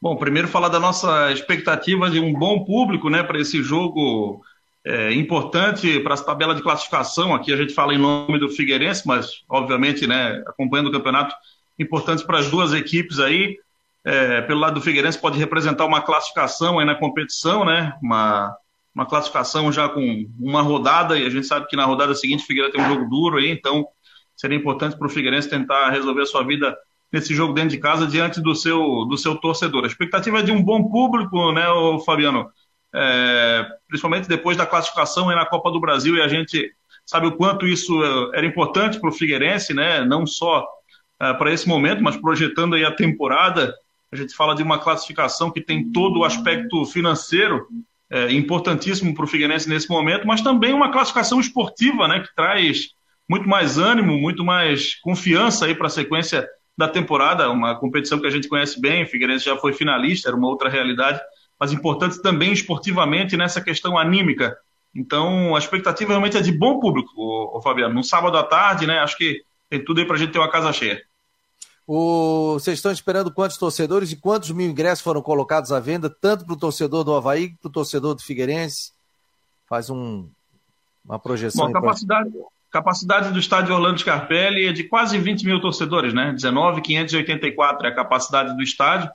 Bom, 0.00 0.16
primeiro 0.16 0.48
falar 0.48 0.68
da 0.68 0.80
nossa 0.80 1.32
expectativa 1.32 2.10
de 2.10 2.20
um 2.20 2.32
bom 2.32 2.64
público, 2.64 3.08
né, 3.08 3.22
para 3.22 3.40
esse 3.40 3.62
jogo 3.62 4.42
é, 4.84 5.12
importante 5.14 5.98
para 6.00 6.14
a 6.14 6.18
tabela 6.18 6.54
de 6.54 6.62
classificação. 6.62 7.34
Aqui 7.34 7.52
a 7.52 7.56
gente 7.56 7.72
fala 7.72 7.94
em 7.94 7.98
nome 7.98 8.38
do 8.38 8.50
Figueirense, 8.50 9.06
mas 9.06 9.42
obviamente, 9.48 10.06
né, 10.06 10.42
acompanhando 10.46 10.88
o 10.88 10.92
campeonato, 10.92 11.34
importantes 11.78 12.22
para 12.22 12.38
as 12.38 12.50
duas 12.50 12.72
equipes 12.72 13.18
aí. 13.18 13.58
É, 14.04 14.42
pelo 14.42 14.60
lado 14.60 14.74
do 14.74 14.82
Figueirense 14.82 15.18
pode 15.18 15.38
representar 15.38 15.86
uma 15.86 16.02
classificação 16.02 16.78
aí 16.78 16.84
na 16.84 16.94
competição, 16.94 17.64
né? 17.64 17.94
Uma, 18.02 18.54
uma 18.94 19.06
classificação 19.06 19.72
já 19.72 19.88
com 19.88 20.26
uma 20.38 20.60
rodada, 20.60 21.18
e 21.18 21.26
a 21.26 21.30
gente 21.30 21.46
sabe 21.46 21.66
que 21.66 21.76
na 21.76 21.86
rodada 21.86 22.14
seguinte 22.14 22.44
o 22.44 22.46
Figueira 22.46 22.70
tem 22.70 22.82
um 22.82 22.88
jogo 22.88 23.08
duro 23.08 23.38
aí, 23.38 23.50
então 23.50 23.86
seria 24.36 24.58
importante 24.58 24.96
para 24.98 25.06
o 25.06 25.10
Figueirense 25.10 25.48
tentar 25.48 25.88
resolver 25.88 26.20
a 26.20 26.26
sua 26.26 26.44
vida 26.44 26.76
nesse 27.10 27.34
jogo 27.34 27.54
dentro 27.54 27.70
de 27.70 27.78
casa 27.78 28.06
diante 28.06 28.42
do 28.42 28.54
seu, 28.54 29.06
do 29.06 29.16
seu 29.16 29.36
torcedor. 29.36 29.84
A 29.84 29.86
expectativa 29.86 30.40
é 30.40 30.42
de 30.42 30.52
um 30.52 30.62
bom 30.62 30.90
público, 30.90 31.52
né, 31.52 31.64
Fabiano? 32.04 32.50
É, 32.96 33.66
principalmente 33.88 34.28
depois 34.28 34.56
da 34.56 34.66
classificação 34.66 35.26
na 35.26 35.44
Copa 35.44 35.70
do 35.70 35.80
Brasil, 35.80 36.16
e 36.16 36.22
a 36.22 36.28
gente 36.28 36.72
sabe 37.04 37.26
o 37.26 37.32
quanto 37.32 37.66
isso 37.66 37.92
era 38.32 38.46
importante 38.46 39.00
para 39.00 39.10
o 39.10 39.12
Figueirense, 39.12 39.74
né? 39.74 40.04
Não 40.04 40.26
só 40.26 40.60
uh, 41.20 41.36
para 41.36 41.52
esse 41.52 41.66
momento, 41.66 42.02
mas 42.02 42.16
projetando 42.16 42.74
aí 42.74 42.84
a 42.84 42.94
temporada, 42.94 43.74
a 44.12 44.16
gente 44.16 44.34
fala 44.34 44.54
de 44.54 44.62
uma 44.62 44.78
classificação 44.78 45.50
que 45.50 45.60
tem 45.60 45.90
todo 45.90 46.20
o 46.20 46.24
aspecto 46.24 46.84
financeiro 46.86 47.66
é, 48.10 48.32
importantíssimo 48.32 49.12
para 49.12 49.24
o 49.24 49.28
Figueirense 49.28 49.68
nesse 49.68 49.88
momento, 49.88 50.26
mas 50.26 50.40
também 50.40 50.72
uma 50.72 50.92
classificação 50.92 51.40
esportiva, 51.40 52.06
né, 52.06 52.20
que 52.20 52.32
traz 52.34 52.90
muito 53.28 53.48
mais 53.48 53.76
ânimo, 53.76 54.16
muito 54.16 54.44
mais 54.44 54.94
confiança 55.00 55.72
para 55.74 55.86
a 55.86 55.90
sequência 55.90 56.46
da 56.76 56.86
temporada, 56.86 57.50
uma 57.50 57.74
competição 57.74 58.20
que 58.20 58.26
a 58.26 58.30
gente 58.30 58.48
conhece 58.48 58.80
bem, 58.80 59.04
o 59.04 59.06
Figueirense 59.06 59.46
já 59.46 59.56
foi 59.56 59.72
finalista, 59.72 60.28
era 60.28 60.36
uma 60.36 60.48
outra 60.48 60.68
realidade, 60.68 61.20
mas 61.58 61.72
importante 61.72 62.20
também 62.20 62.52
esportivamente 62.52 63.36
nessa 63.36 63.60
questão 63.60 63.96
anímica. 63.96 64.56
Então, 64.94 65.56
a 65.56 65.58
expectativa 65.58 66.10
realmente 66.10 66.36
é 66.36 66.40
de 66.40 66.52
bom 66.52 66.78
público, 66.78 67.10
o, 67.16 67.60
Fabiano. 67.60 67.94
No 67.94 68.04
sábado 68.04 68.36
à 68.36 68.44
tarde, 68.44 68.86
né, 68.86 68.98
acho 69.00 69.16
que 69.16 69.42
tem 69.68 69.84
tudo 69.84 70.00
aí 70.00 70.06
para 70.06 70.16
a 70.16 70.18
gente 70.18 70.32
ter 70.32 70.38
uma 70.38 70.50
casa 70.50 70.72
cheia. 70.72 71.02
O... 71.86 72.54
Vocês 72.54 72.78
estão 72.78 72.92
esperando 72.92 73.32
quantos 73.32 73.58
torcedores 73.58 74.12
e 74.12 74.16
quantos 74.16 74.50
mil 74.52 74.70
ingressos 74.70 75.02
foram 75.02 75.20
colocados 75.20 75.72
à 75.72 75.80
venda, 75.80 76.08
tanto 76.08 76.44
para 76.44 76.54
o 76.54 76.58
torcedor 76.58 77.02
do 77.02 77.14
Havaí 77.14 77.48
quanto 77.48 77.60
para 77.60 77.68
o 77.68 77.72
torcedor 77.72 78.14
do 78.14 78.22
Figueirense? 78.22 78.92
Faz 79.68 79.90
um... 79.90 80.28
uma 81.04 81.18
projeção. 81.18 81.66
Bom, 81.66 81.72
capacidade, 81.72 82.30
capacidade 82.70 83.32
do 83.32 83.38
estádio 83.38 83.74
Orlando 83.74 84.00
Scarpelli 84.00 84.66
é 84.66 84.72
de 84.72 84.84
quase 84.84 85.18
20 85.18 85.44
mil 85.44 85.60
torcedores, 85.60 86.14
né? 86.14 86.32
19,584 86.32 87.86
é 87.86 87.90
a 87.90 87.94
capacidade 87.94 88.56
do 88.56 88.62
estádio. 88.62 89.10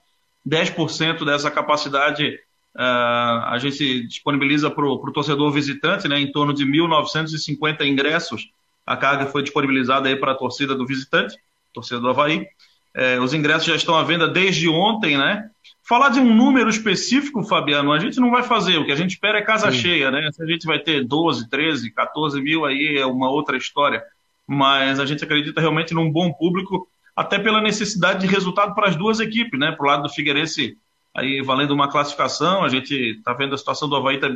10% 0.48 1.26
dessa 1.26 1.52
capacidade 1.52 2.40
uh, 2.76 3.46
a 3.46 3.58
gente 3.60 4.08
disponibiliza 4.08 4.70
para 4.70 4.86
o 4.86 5.12
torcedor 5.12 5.52
visitante, 5.52 6.08
né? 6.08 6.20
Em 6.20 6.32
torno 6.32 6.54
de 6.54 6.66
1.950 6.66 7.86
ingressos. 7.86 8.50
A 8.86 8.98
carga 8.98 9.26
foi 9.28 9.44
disponibilizada 9.44 10.16
para 10.18 10.32
a 10.32 10.36
torcida 10.36 10.76
do 10.76 10.86
visitante 10.86 11.38
torcedor 11.74 12.02
do 12.02 12.10
Havaí. 12.10 12.48
É, 12.94 13.20
os 13.20 13.34
ingressos 13.34 13.66
já 13.66 13.76
estão 13.76 13.96
à 13.96 14.04
venda 14.04 14.28
desde 14.28 14.68
ontem, 14.68 15.18
né? 15.18 15.50
Falar 15.88 16.10
de 16.10 16.20
um 16.20 16.36
número 16.36 16.70
específico, 16.70 17.44
Fabiano, 17.44 17.92
a 17.92 18.00
gente 18.00 18.20
não 18.20 18.32
vai 18.32 18.44
fazer. 18.44 18.78
O 18.78 18.86
que 18.86 18.92
a 18.92 18.96
gente 18.96 19.12
espera 19.12 19.40
é 19.40 19.42
casa 19.42 19.72
Sim. 19.72 19.78
cheia, 19.78 20.12
né? 20.12 20.30
Se 20.32 20.42
a 20.42 20.46
gente 20.46 20.66
vai 20.66 20.80
ter 20.80 21.06
12, 21.06 21.50
13, 21.50 21.92
14 21.92 22.42
mil, 22.42 22.66
aí 22.66 22.98
é 22.98 23.06
uma 23.06 23.30
outra 23.30 23.58
história. 23.58 24.04
Mas 24.46 25.00
a 25.00 25.06
gente 25.06 25.24
acredita 25.24 25.62
realmente 25.62 25.94
num 25.94 26.12
bom 26.12 26.32
público, 26.34 26.88
até 27.20 27.38
pela 27.38 27.60
necessidade 27.60 28.22
de 28.26 28.34
resultado 28.34 28.74
para 28.74 28.88
as 28.88 28.96
duas 28.96 29.20
equipes, 29.20 29.60
né? 29.60 29.74
Para 29.74 29.86
o 29.86 29.90
lado 29.90 30.04
do 30.04 30.10
Figueirense, 30.10 30.78
aí 31.14 31.42
valendo 31.42 31.72
uma 31.72 31.92
classificação. 31.92 32.64
A 32.64 32.70
gente 32.70 32.94
está 33.18 33.34
vendo 33.34 33.54
a 33.54 33.58
situação 33.58 33.90
do 33.90 33.96
Havaí 33.98 34.22
tá 34.22 34.30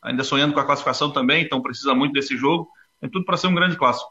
ainda 0.00 0.24
sonhando 0.24 0.54
com 0.54 0.60
a 0.60 0.64
classificação 0.64 1.10
também, 1.10 1.44
então 1.44 1.60
precisa 1.60 1.94
muito 1.94 2.14
desse 2.14 2.34
jogo. 2.34 2.70
É 3.02 3.06
tudo 3.06 3.26
para 3.26 3.36
ser 3.36 3.48
um 3.48 3.54
grande 3.54 3.76
clássico. 3.76 4.10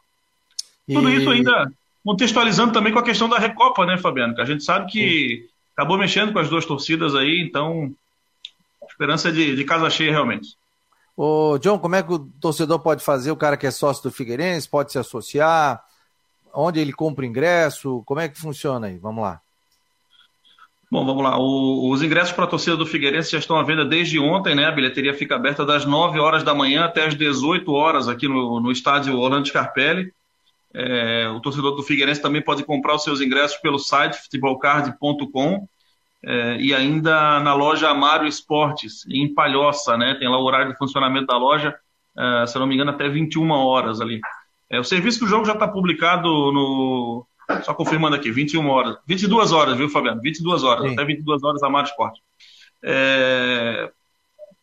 E... 0.88 0.94
Tudo 0.94 1.10
isso 1.10 1.32
ainda 1.32 1.72
contextualizando 2.06 2.72
também 2.72 2.94
com 2.94 3.00
a 3.00 3.04
questão 3.04 3.28
da 3.28 3.40
Recopa, 3.40 3.88
né, 3.88 3.98
Fabiano? 3.98 4.36
Que 4.36 4.42
a 4.42 4.46
gente 4.46 4.64
sabe 4.64 4.92
que 4.92 5.40
Sim. 5.42 5.50
acabou 5.76 5.98
mexendo 5.98 6.32
com 6.32 6.38
as 6.38 6.48
duas 6.48 6.64
torcidas 6.64 7.16
aí, 7.16 7.42
então 7.42 7.92
esperança 8.88 9.30
é 9.30 9.32
de, 9.32 9.56
de 9.56 9.64
casa 9.64 9.90
cheia 9.90 10.12
realmente. 10.12 10.56
Ô, 11.18 11.58
John, 11.58 11.80
como 11.80 11.96
é 11.96 12.04
que 12.04 12.14
o 12.14 12.20
torcedor 12.40 12.78
pode 12.82 13.04
fazer? 13.04 13.32
O 13.32 13.36
cara 13.36 13.58
que 13.58 13.66
é 13.66 13.72
sócio 13.72 14.04
do 14.04 14.12
Figueirense 14.12 14.70
pode 14.70 14.92
se 14.92 15.00
associar? 15.00 15.84
Onde 16.54 16.80
ele 16.80 16.94
compra 16.94 17.26
ingresso? 17.26 18.04
Como 18.06 18.20
é 18.20 18.30
que 18.30 18.40
funciona 18.40 18.88
aí? 18.88 18.98
Vamos 18.98 19.24
lá. 19.24 19.42
Bom, 20.92 21.06
vamos 21.06 21.24
lá. 21.24 21.40
O, 21.40 21.90
os 21.90 22.04
ingressos 22.04 22.34
para 22.34 22.44
a 22.44 22.48
torcida 22.48 22.76
do 22.76 22.86
Figueirense 22.86 23.32
já 23.32 23.40
estão 23.40 23.58
à 23.58 23.64
venda 23.64 23.86
desde 23.86 24.20
ontem, 24.20 24.54
né? 24.54 24.66
A 24.66 24.72
bilheteria 24.72 25.14
fica 25.14 25.38
aberta 25.38 25.66
das 25.66 25.86
9 25.86 26.20
horas 26.20 26.44
da 26.44 26.54
manhã 26.54 26.84
até 26.84 27.06
as 27.06 27.16
18 27.16 27.72
horas 27.72 28.10
aqui 28.10 28.28
no, 28.28 28.60
no 28.60 28.72
estádio 28.72 29.18
Orlando 29.18 29.48
Scarpelli. 29.48 30.12
É, 30.74 31.30
o 31.30 31.40
torcedor 31.40 31.76
do 31.76 31.84
Figueirense 31.84 32.22
também 32.22 32.42
pode 32.42 32.66
comprar 32.66 32.96
os 32.96 33.04
seus 33.04 33.22
ingressos 33.22 33.58
pelo 33.58 33.80
site 33.80 34.18
futebolcard.com 34.18 35.66
é, 36.24 36.58
e 36.58 36.74
ainda 36.74 37.40
na 37.40 37.54
loja 37.54 37.90
Amaro 37.90 38.28
Esportes, 38.28 39.06
em 39.10 39.34
Palhoça, 39.34 39.98
né? 39.98 40.16
Tem 40.16 40.28
lá 40.28 40.38
o 40.38 40.44
horário 40.44 40.74
de 40.74 40.78
funcionamento 40.78 41.28
da 41.28 41.38
loja, 41.38 41.74
é, 42.18 42.46
se 42.48 42.60
não 42.60 42.68
me 42.68 42.76
engano, 42.76 42.92
até 42.92 43.08
21 43.08 43.50
horas 43.50 44.02
ali. 44.02 44.20
É, 44.72 44.80
o 44.80 44.84
serviço 44.84 45.20
do 45.20 45.28
jogo 45.28 45.46
já 45.46 45.54
está 45.54 45.68
publicado 45.68 46.28
no, 46.30 47.28
só 47.64 47.74
confirmando 47.74 48.16
aqui, 48.16 48.32
21 48.32 48.68
horas. 48.70 48.98
22 49.06 49.52
horas, 49.52 49.78
viu, 49.78 49.90
Fabiano? 49.90 50.22
22 50.22 50.64
horas, 50.64 50.86
Sim. 50.86 50.94
até 50.94 51.04
22 51.04 51.44
horas 51.44 51.62
a 51.62 51.70
Mar 51.70 51.84
Esporte. 51.84 52.22
É, 52.84 53.92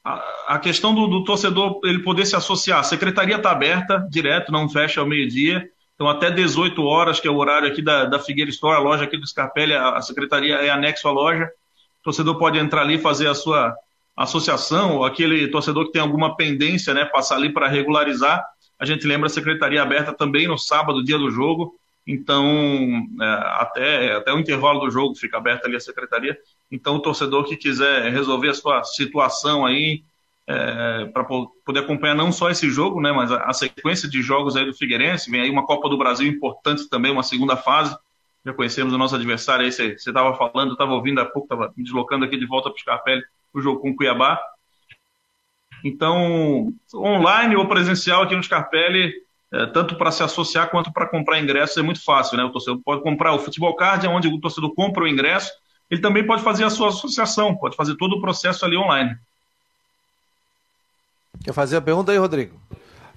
a, 0.02 0.54
a, 0.54 0.58
questão 0.58 0.94
do, 0.94 1.06
do, 1.06 1.24
torcedor 1.24 1.80
ele 1.84 2.00
poder 2.00 2.24
se 2.24 2.34
associar. 2.34 2.80
A 2.80 2.84
secretaria 2.84 3.36
está 3.36 3.50
aberta, 3.50 4.06
direto, 4.10 4.50
não 4.50 4.68
fecha 4.68 5.00
ao 5.00 5.06
meio-dia. 5.06 5.68
Então, 5.94 6.08
até 6.08 6.30
18 6.30 6.82
horas, 6.82 7.20
que 7.20 7.28
é 7.28 7.30
o 7.30 7.36
horário 7.36 7.68
aqui 7.68 7.82
da, 7.82 8.04
da 8.04 8.18
Figueira 8.18 8.50
Store, 8.50 8.76
a 8.76 8.80
loja 8.80 9.04
aqui 9.04 9.18
do 9.18 9.26
Scarpelli, 9.26 9.74
a, 9.74 9.90
a 9.90 10.02
secretaria 10.02 10.54
é 10.54 10.70
anexo 10.70 11.06
à 11.06 11.10
loja. 11.10 11.44
O 12.00 12.04
torcedor 12.04 12.38
pode 12.38 12.58
entrar 12.58 12.82
ali 12.82 12.94
e 12.94 12.98
fazer 12.98 13.28
a 13.28 13.34
sua 13.34 13.74
associação, 14.16 14.96
ou 14.96 15.04
aquele 15.04 15.48
torcedor 15.48 15.86
que 15.86 15.92
tem 15.92 16.02
alguma 16.02 16.36
pendência, 16.36 16.94
né, 16.94 17.04
passar 17.04 17.36
ali 17.36 17.52
para 17.52 17.68
regularizar. 17.68 18.44
A 18.78 18.86
gente 18.86 19.06
lembra 19.06 19.26
a 19.26 19.30
secretaria 19.30 19.82
aberta 19.82 20.12
também 20.12 20.46
no 20.46 20.56
sábado, 20.56 21.04
dia 21.04 21.18
do 21.18 21.30
jogo. 21.30 21.74
Então, 22.06 23.06
é, 23.20 23.24
até, 23.60 24.12
até 24.14 24.32
o 24.32 24.38
intervalo 24.38 24.80
do 24.80 24.90
jogo 24.90 25.14
fica 25.14 25.36
aberta 25.36 25.66
ali 25.66 25.76
a 25.76 25.80
secretaria. 25.80 26.38
Então, 26.70 26.96
o 26.96 27.02
torcedor 27.02 27.44
que 27.44 27.56
quiser 27.56 28.10
resolver 28.10 28.48
a 28.48 28.54
sua 28.54 28.82
situação 28.82 29.66
aí, 29.66 30.02
é, 30.46 31.04
para 31.06 31.24
poder 31.24 31.80
acompanhar 31.80 32.14
não 32.14 32.32
só 32.32 32.48
esse 32.48 32.70
jogo, 32.70 33.02
né, 33.02 33.12
mas 33.12 33.30
a, 33.30 33.42
a, 33.42 33.52
sequência 33.52 34.08
de 34.08 34.22
jogos 34.22 34.56
aí 34.56 34.64
do 34.64 34.72
Figueirense, 34.72 35.30
vem 35.30 35.42
aí 35.42 35.50
uma 35.50 35.66
Copa 35.66 35.90
do 35.90 35.98
Brasil 35.98 36.26
importante 36.26 36.88
também, 36.88 37.12
uma 37.12 37.22
segunda 37.22 37.54
fase. 37.54 37.94
Já 38.42 38.54
conhecemos 38.54 38.94
o 38.94 38.98
nosso 38.98 39.14
adversário 39.14 39.66
aí, 39.66 39.70
você 39.70 39.92
estava 39.92 40.34
falando, 40.34 40.72
estava 40.72 40.94
ouvindo 40.94 41.20
há 41.20 41.26
pouco, 41.26 41.52
estava 41.52 41.70
me 41.76 41.84
deslocando 41.84 42.24
aqui 42.24 42.38
de 42.38 42.46
volta 42.46 42.70
para 42.70 42.78
o 42.78 42.80
Scarpelli, 42.80 43.22
o 43.52 43.60
jogo 43.60 43.80
com 43.80 43.90
o 43.90 43.96
Cuiabá. 43.96 44.40
Então, 45.84 46.72
online 46.94 47.56
ou 47.56 47.66
presencial 47.66 48.22
aqui 48.22 48.34
no 48.34 48.42
Scarpelli, 48.42 49.12
é, 49.52 49.66
tanto 49.66 49.96
para 49.96 50.10
se 50.10 50.22
associar 50.22 50.70
quanto 50.70 50.92
para 50.92 51.06
comprar 51.06 51.40
ingressos 51.40 51.76
é 51.76 51.82
muito 51.82 52.04
fácil, 52.04 52.36
né? 52.36 52.44
O 52.44 52.50
torcedor 52.50 52.80
pode 52.84 53.02
comprar 53.02 53.32
o 53.32 53.38
Futebol 53.38 53.74
Card, 53.76 54.04
é 54.06 54.08
onde 54.08 54.28
o 54.28 54.40
torcedor 54.40 54.74
compra 54.74 55.04
o 55.04 55.08
ingresso, 55.08 55.50
ele 55.90 56.00
também 56.00 56.26
pode 56.26 56.42
fazer 56.42 56.64
a 56.64 56.70
sua 56.70 56.88
associação, 56.88 57.56
pode 57.56 57.76
fazer 57.76 57.96
todo 57.96 58.16
o 58.16 58.20
processo 58.20 58.64
ali 58.64 58.76
online. 58.76 59.16
Quer 61.42 61.52
fazer 61.52 61.76
a 61.76 61.80
pergunta 61.80 62.12
aí, 62.12 62.18
Rodrigo? 62.18 62.60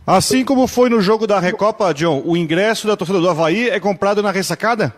Assim 0.05 0.45
como 0.45 0.67
foi 0.67 0.89
no 0.89 1.01
jogo 1.01 1.27
da 1.27 1.39
Recopa, 1.39 1.93
John, 1.93 2.21
o 2.25 2.37
ingresso 2.37 2.87
da 2.87 2.95
torcida 2.95 3.19
do 3.19 3.29
Havaí 3.29 3.69
é 3.69 3.79
comprado 3.79 4.23
na 4.23 4.31
ressacada? 4.31 4.95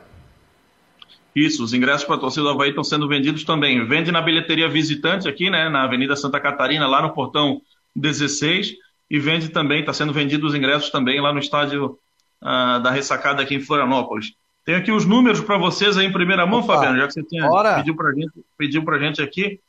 Isso, 1.36 1.64
os 1.64 1.74
ingressos 1.74 2.06
para 2.06 2.16
a 2.16 2.20
torcida 2.20 2.44
do 2.44 2.50
Havaí 2.50 2.70
estão 2.70 2.84
sendo 2.84 3.08
vendidos 3.08 3.44
também. 3.44 3.86
Vende 3.88 4.12
na 4.12 4.22
bilheteria 4.22 4.70
visitante 4.70 5.28
aqui, 5.28 5.50
né, 5.50 5.70
na 5.70 5.84
Avenida 5.84 6.16
Santa 6.16 6.40
Catarina, 6.40 6.88
lá 6.88 7.02
no 7.02 7.14
portão 7.14 7.62
16 7.96 8.74
e 9.10 9.20
vende 9.20 9.50
também, 9.50 9.82
está 9.82 9.94
sendo 9.94 10.12
vendido 10.12 10.48
os 10.48 10.56
ingressos 10.56 10.90
também 10.90 11.22
lá 11.22 11.32
no 11.32 11.40
estádio 11.40 12.00
uh, 12.42 12.82
da 12.82 12.90
Ressacada 12.90 13.44
aqui 13.44 13.54
em 13.54 13.60
Florianópolis. 13.60 14.34
Tem 14.66 14.76
aqui 14.76 14.92
os 14.92 15.06
números 15.06 15.42
para 15.42 15.58
vocês 15.58 15.98
aí 15.98 16.08
em 16.08 16.12
primeira 16.12 16.46
mão, 16.46 16.62
Opa, 16.62 16.76
Fabiano, 16.76 16.98
já 16.98 17.08
que 17.08 17.14
você 17.14 17.24
tinha, 17.24 17.48
pediu 17.76 17.96
para 17.96 18.12
gente, 18.14 18.32
pediu 18.58 18.84
a 18.90 19.00
gente 19.00 19.22
aqui. 19.22 19.60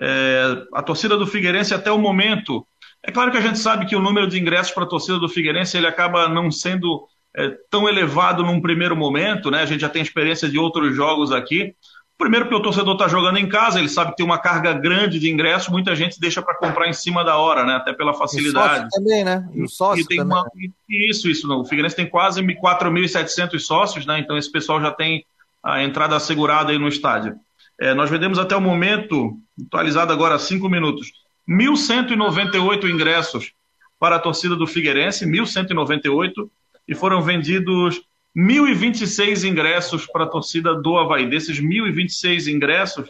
É, 0.00 0.66
a 0.72 0.82
torcida 0.82 1.18
do 1.18 1.26
Figueirense 1.26 1.74
até 1.74 1.92
o 1.92 1.98
momento. 1.98 2.66
É 3.02 3.12
claro 3.12 3.30
que 3.30 3.36
a 3.36 3.42
gente 3.42 3.58
sabe 3.58 3.84
que 3.84 3.94
o 3.94 4.00
número 4.00 4.26
de 4.26 4.40
ingressos 4.40 4.72
para 4.72 4.84
a 4.84 4.88
torcida 4.88 5.18
do 5.18 5.28
Figueirense 5.28 5.76
ele 5.76 5.86
acaba 5.86 6.28
não 6.28 6.50
sendo 6.50 7.06
é, 7.36 7.56
tão 7.70 7.88
elevado 7.88 8.42
num 8.42 8.60
primeiro 8.60 8.96
momento, 8.96 9.50
né? 9.50 9.62
A 9.62 9.66
gente 9.66 9.80
já 9.80 9.88
tem 9.88 10.02
experiência 10.02 10.48
de 10.48 10.58
outros 10.58 10.94
jogos 10.94 11.32
aqui, 11.32 11.74
Primeiro, 12.22 12.46
porque 12.46 12.60
o 12.60 12.62
torcedor 12.62 12.92
está 12.92 13.08
jogando 13.08 13.38
em 13.38 13.48
casa, 13.48 13.80
ele 13.80 13.88
sabe 13.88 14.12
que 14.12 14.18
tem 14.18 14.24
uma 14.24 14.38
carga 14.38 14.72
grande 14.72 15.18
de 15.18 15.28
ingresso, 15.28 15.72
muita 15.72 15.96
gente 15.96 16.20
deixa 16.20 16.40
para 16.40 16.54
comprar 16.54 16.88
em 16.88 16.92
cima 16.92 17.24
da 17.24 17.36
hora, 17.36 17.64
né? 17.64 17.74
Até 17.74 17.92
pela 17.92 18.14
facilidade. 18.14 18.86
E 18.86 18.88
também, 18.90 19.24
né? 19.24 19.48
E 19.52 19.60
o 19.60 19.68
sócio 19.68 20.04
e 20.04 20.06
tem 20.06 20.18
também. 20.18 20.36
Uma, 20.36 20.48
isso, 20.88 21.28
isso. 21.28 21.48
Não. 21.48 21.62
O 21.62 21.64
Figueirense 21.64 21.96
tem 21.96 22.08
quase 22.08 22.40
4.700 22.40 23.58
sócios, 23.58 24.06
né? 24.06 24.20
Então 24.20 24.38
esse 24.38 24.52
pessoal 24.52 24.80
já 24.80 24.92
tem 24.92 25.24
a 25.64 25.82
entrada 25.82 26.14
assegurada 26.14 26.70
aí 26.70 26.78
no 26.78 26.86
estádio. 26.86 27.34
É, 27.80 27.92
nós 27.92 28.08
vendemos 28.08 28.38
até 28.38 28.54
o 28.54 28.60
momento, 28.60 29.36
atualizado 29.66 30.12
agora 30.12 30.36
há 30.36 30.38
cinco 30.38 30.68
minutos, 30.68 31.10
1.198 31.48 32.88
ingressos 32.88 33.52
para 33.98 34.14
a 34.14 34.20
torcida 34.20 34.54
do 34.54 34.66
Figueirense, 34.68 35.26
1.198, 35.26 36.48
e 36.86 36.94
foram 36.94 37.22
vendidos 37.22 38.02
1.026 38.36 39.48
ingressos 39.48 40.06
para 40.06 40.24
a 40.24 40.28
torcida 40.28 40.74
do 40.74 40.96
Havaí. 40.96 41.28
Desses 41.28 41.60
1.026 41.60 42.52
ingressos, 42.52 43.08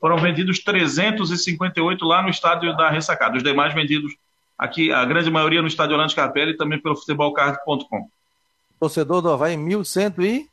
foram 0.00 0.16
vendidos 0.18 0.58
358 0.60 2.04
lá 2.04 2.22
no 2.22 2.28
estádio 2.28 2.76
da 2.76 2.90
Ressacada. 2.90 3.36
Os 3.36 3.42
demais 3.42 3.74
vendidos 3.74 4.14
aqui, 4.56 4.92
a 4.92 5.04
grande 5.04 5.30
maioria 5.30 5.62
no 5.62 5.68
estádio 5.68 5.94
Orlando 5.94 6.12
Scarpelli 6.12 6.52
e 6.52 6.56
também 6.56 6.80
pelo 6.80 6.96
futebolcard.com. 6.96 8.08
Torcedor 8.78 9.22
do 9.22 9.30
Havaí, 9.30 9.56
1.100 9.56 10.24
e... 10.24 10.48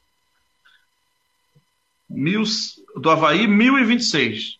Mil, 2.10 2.44
do 2.96 3.10
Havaí, 3.10 3.48
1.026. 3.48 4.58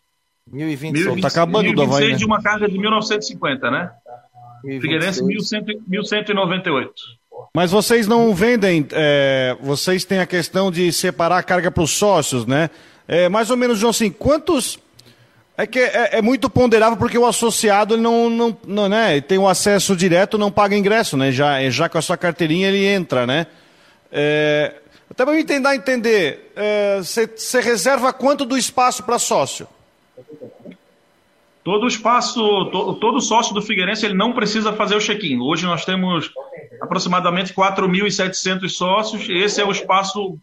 1.026. 0.52 1.16
Está 1.16 1.28
acabando 1.28 1.74
do 1.74 1.82
Havaí, 1.82 2.12
né? 2.12 2.18
de 2.18 2.26
uma 2.26 2.42
carga 2.42 2.68
de 2.68 2.78
1950, 2.78 3.72
né? 3.72 3.92
1026. 4.64 4.82
Figueirense, 4.82 5.24
1.198. 5.90 6.92
Mas 7.54 7.72
vocês 7.72 8.08
não 8.08 8.34
vendem, 8.34 8.86
é, 8.92 9.56
vocês 9.62 10.04
têm 10.04 10.20
a 10.20 10.26
questão 10.26 10.72
de 10.72 10.92
separar 10.92 11.38
a 11.38 11.44
carga 11.44 11.72
para 11.72 11.84
os 11.84 11.92
sócios, 11.92 12.46
né? 12.46 12.70
É, 13.08 13.30
mais 13.30 13.50
ou 13.50 13.58
menos, 13.58 13.80
João, 13.80 13.92
assim, 13.92 14.10
quantos. 14.10 14.80
É 15.58 15.66
que 15.66 15.80
é, 15.80 16.18
é 16.18 16.22
muito 16.22 16.50
ponderável 16.50 16.98
porque 16.98 17.18
o 17.18 17.26
associado 17.26 17.96
não, 17.96 18.30
não, 18.30 18.58
não 18.68 18.90
né, 18.90 19.22
tem 19.22 19.38
o 19.38 19.48
acesso 19.48 19.96
direto, 19.96 20.38
não 20.38 20.52
paga 20.52 20.76
ingresso, 20.76 21.16
né? 21.16 21.32
Já, 21.32 21.70
já 21.70 21.88
com 21.88 21.98
a 21.98 22.02
sua 22.02 22.18
carteirinha 22.18 22.68
ele 22.68 22.86
entra, 22.86 23.26
né? 23.26 23.48
É, 24.12 24.74
até 25.10 25.24
para 25.24 25.34
eu 25.34 25.46
tentar 25.46 25.76
entender, 25.76 26.52
você 26.98 27.58
é, 27.58 27.62
reserva 27.62 28.12
quanto 28.12 28.44
do 28.44 28.58
espaço 28.58 29.04
para 29.04 29.18
sócio? 29.18 29.66
Todo 31.66 31.88
espaço, 31.88 32.66
to, 32.66 32.94
todo 32.94 33.20
sócio 33.20 33.52
do 33.52 33.60
Figueirense 33.60 34.06
ele 34.06 34.14
não 34.14 34.34
precisa 34.34 34.72
fazer 34.72 34.96
o 34.96 35.00
check-in. 35.00 35.40
Hoje 35.42 35.66
nós 35.66 35.84
temos 35.84 36.32
aproximadamente 36.80 37.56
4.700 37.56 38.70
sócios. 38.70 39.28
Esse 39.28 39.62
é 39.62 39.66
o 39.66 39.72
espaço 39.72 40.40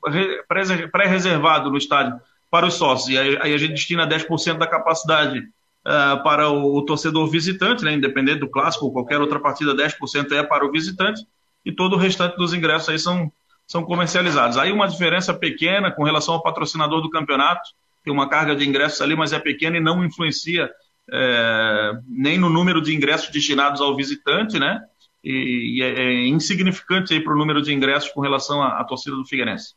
pré-reservado 0.90 1.70
no 1.70 1.78
estádio 1.78 2.20
para 2.50 2.66
os 2.66 2.74
sócios. 2.74 3.08
E 3.08 3.16
aí, 3.16 3.54
a 3.54 3.56
gente 3.56 3.74
destina 3.74 4.04
10% 4.04 4.58
da 4.58 4.66
capacidade 4.66 5.38
uh, 5.38 6.20
para 6.24 6.50
o, 6.50 6.76
o, 6.76 6.84
torcedor 6.84 7.28
visitante, 7.30 7.84
né? 7.84 7.92
independente 7.92 8.40
do 8.40 8.50
clássico 8.50 8.86
ou 8.86 8.92
qualquer 8.92 9.20
outra 9.20 9.38
partida, 9.38 9.76
10% 9.76 10.32
é 10.32 10.42
para 10.42 10.66
o 10.66 10.72
visitante. 10.72 11.24
E 11.64 11.70
todo 11.70 11.92
o 11.92 11.98
restante 11.98 12.36
dos 12.36 12.52
ingressos 12.52 12.88
aí 12.88 12.98
são, 12.98 13.30
são 13.64 13.84
comercializados. 13.84 14.58
Aí 14.58 14.72
uma 14.72 14.88
diferença 14.88 15.32
pequena 15.32 15.88
com 15.92 16.02
relação 16.02 16.34
ao 16.34 16.42
patrocinador 16.42 17.00
do 17.00 17.10
campeonato. 17.10 17.70
Tem 18.02 18.12
uma 18.12 18.28
carga 18.28 18.56
de 18.56 18.68
ingressos 18.68 19.00
ali, 19.00 19.14
mas 19.14 19.32
é 19.32 19.38
pequena 19.38 19.76
e 19.76 19.80
não 19.80 20.04
influencia 20.04 20.68
é, 21.12 21.92
nem 22.08 22.38
no 22.38 22.48
número 22.48 22.80
de 22.80 22.94
ingressos 22.94 23.30
destinados 23.30 23.80
ao 23.80 23.94
visitante, 23.94 24.58
né? 24.58 24.80
E, 25.22 25.76
e 25.76 25.82
é, 25.82 25.88
é, 25.88 26.26
insignificante 26.26 27.20
para 27.20 27.34
o 27.34 27.36
número 27.36 27.60
de 27.60 27.72
ingressos 27.72 28.10
com 28.10 28.20
relação 28.20 28.62
à, 28.62 28.80
à 28.80 28.84
torcida 28.84 29.14
do 29.14 29.24
Figueirense. 29.24 29.74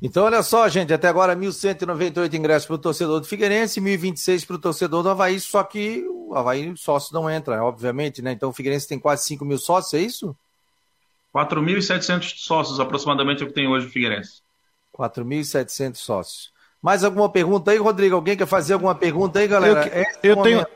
Então, 0.00 0.24
olha 0.24 0.42
só, 0.42 0.68
gente, 0.68 0.92
até 0.92 1.06
agora 1.06 1.36
1.198 1.36 2.34
ingressos 2.34 2.66
para 2.66 2.74
o 2.74 2.78
torcedor 2.78 3.20
do 3.20 3.26
Figueirense, 3.26 3.80
1.026 3.80 4.46
para 4.46 4.56
o 4.56 4.58
torcedor 4.58 5.02
do 5.02 5.10
Havaí, 5.10 5.38
só 5.38 5.62
que 5.62 6.04
o 6.08 6.34
Havaí 6.34 6.76
sócio 6.76 7.14
não 7.14 7.30
entra, 7.30 7.62
obviamente, 7.62 8.20
né? 8.20 8.32
Então 8.32 8.48
o 8.48 8.52
Figueirense 8.52 8.88
tem 8.88 8.98
quase 8.98 9.24
5 9.26 9.44
mil 9.44 9.58
sócios, 9.58 9.94
é 9.94 10.04
isso? 10.04 10.36
4.700 11.32 12.34
sócios 12.36 12.80
aproximadamente 12.80 13.42
é 13.42 13.44
o 13.44 13.48
que 13.48 13.54
tem 13.54 13.68
hoje 13.68 13.86
o 13.86 13.90
Figueirense. 13.90 14.42
4.700 14.92 15.96
sócios. 15.96 16.51
Mais 16.82 17.04
alguma 17.04 17.28
pergunta 17.28 17.70
aí, 17.70 17.78
Rodrigo? 17.78 18.16
Alguém 18.16 18.36
quer 18.36 18.46
fazer 18.46 18.74
alguma 18.74 18.94
pergunta 18.94 19.38
aí, 19.38 19.46
galera? 19.46 19.88
Eu, 20.22 20.30
eu 20.30 20.42
tenho, 20.42 20.66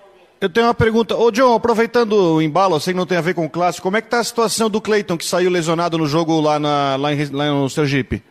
Eu 0.41 0.51
tenho 0.51 0.67
uma 0.67 0.75
pergunta. 0.75 1.17
Ô, 1.17 1.31
John, 1.31 1.55
aproveitando 1.55 2.13
o 2.13 2.43
embalo, 2.43 2.77
eu 2.77 2.81
sei 2.81 2.93
que 2.93 2.99
não 2.99 3.07
tem 3.07 3.19
a 3.19 3.23
ver 3.23 3.35
com 3.35 3.47
o 3.47 3.51
clássico, 3.51 3.83
como 3.83 3.97
é 3.97 4.03
que 4.03 4.09
tá 4.09 4.21
a 4.21 4.25
situação 4.25 4.69
do 4.69 4.81
Cleiton, 4.81 5.17
que 5.17 5.25
saiu 5.25 5.51
lesionado 5.51 5.97
no 5.99 6.07
jogo 6.07 6.41
lá, 6.41 6.59
na, 6.59 6.97
lá, 6.97 7.13
em, 7.13 7.25
lá 7.31 7.51
no 7.51 7.69
Sergipe? 7.69 8.23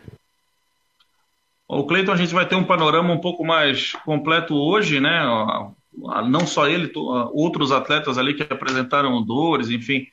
O 1.68 1.84
Cleiton, 1.84 2.12
a 2.12 2.16
gente 2.16 2.32
vai 2.32 2.46
ter 2.46 2.54
um 2.54 2.64
panorama 2.64 3.12
um 3.12 3.20
pouco 3.20 3.44
mais 3.44 3.92
completo 4.04 4.54
hoje, 4.54 5.00
né? 5.00 5.20
Não 6.28 6.46
só 6.46 6.68
ele, 6.68 6.92
outros 7.32 7.72
atletas 7.72 8.16
ali 8.16 8.34
que 8.34 8.42
apresentaram 8.42 9.20
dores, 9.22 9.68
enfim, 9.68 10.06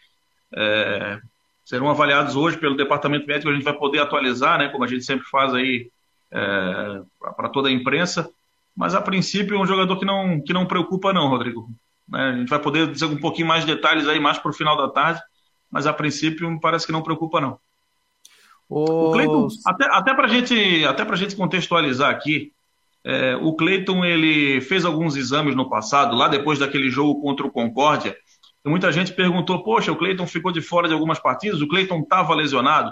é, 0.56 1.20
serão 1.64 1.90
avaliados 1.90 2.36
hoje 2.36 2.58
pelo 2.58 2.76
departamento 2.76 3.28
médico. 3.28 3.52
A 3.52 3.54
gente 3.54 3.64
vai 3.64 3.78
poder 3.78 4.00
atualizar, 4.00 4.58
né? 4.58 4.70
Como 4.70 4.84
a 4.84 4.88
gente 4.88 5.06
sempre 5.06 5.28
faz 5.28 5.54
aí 5.54 5.92
é, 6.34 7.02
para 7.36 7.50
toda 7.50 7.70
a 7.70 7.72
imprensa. 7.72 8.30
Mas 8.76 8.96
a 8.96 9.02
princípio 9.02 9.56
é 9.56 9.60
um 9.60 9.68
jogador 9.68 9.98
que 9.98 10.06
não, 10.06 10.42
que 10.42 10.52
não 10.52 10.66
preocupa, 10.66 11.14
não, 11.14 11.30
Rodrigo. 11.30 11.70
Né? 12.08 12.30
A 12.30 12.38
gente 12.38 12.50
vai 12.50 12.60
poder 12.60 12.92
dizer 12.92 13.06
um 13.06 13.18
pouquinho 13.18 13.48
mais 13.48 13.66
de 13.66 13.74
detalhes 13.74 14.08
aí 14.08 14.20
mais 14.20 14.40
para 14.40 14.50
o 14.50 14.54
final 14.54 14.76
da 14.76 14.90
tarde, 14.90 15.22
mas 15.70 15.86
a 15.86 15.94
princípio 15.94 16.60
parece 16.60 16.86
que 16.86 16.92
não 16.92 17.04
preocupa, 17.04 17.40
não. 17.40 17.60
O 18.68 19.12
Cleiton, 19.12 19.48
até, 19.66 19.86
até 19.86 20.14
para 20.16 20.28
gente, 20.28 20.84
até 20.86 21.04
a 21.04 21.16
gente 21.16 21.36
contextualizar 21.36 22.10
aqui, 22.10 22.52
é, 23.04 23.36
o 23.36 23.54
Cleiton 23.54 24.04
ele 24.04 24.62
fez 24.62 24.86
alguns 24.86 25.16
exames 25.16 25.56
no 25.56 25.70
passado, 25.70 26.16
lá 26.16 26.28
depois 26.28 26.58
daquele 26.58 26.90
jogo 26.90 27.22
contra 27.22 27.46
o 27.46 27.52
Concórdia, 27.52 28.18
e 28.66 28.70
muita 28.70 28.92
gente 28.92 29.14
perguntou: 29.14 29.64
poxa, 29.64 29.92
o 29.92 29.96
Cleiton 29.96 30.26
ficou 30.26 30.52
de 30.52 30.62
fora 30.62 30.88
de 30.88 30.94
algumas 30.94 31.20
partidas, 31.20 31.62
o 31.62 31.68
Cleiton 31.68 32.00
estava 32.00 32.34
lesionado. 32.34 32.92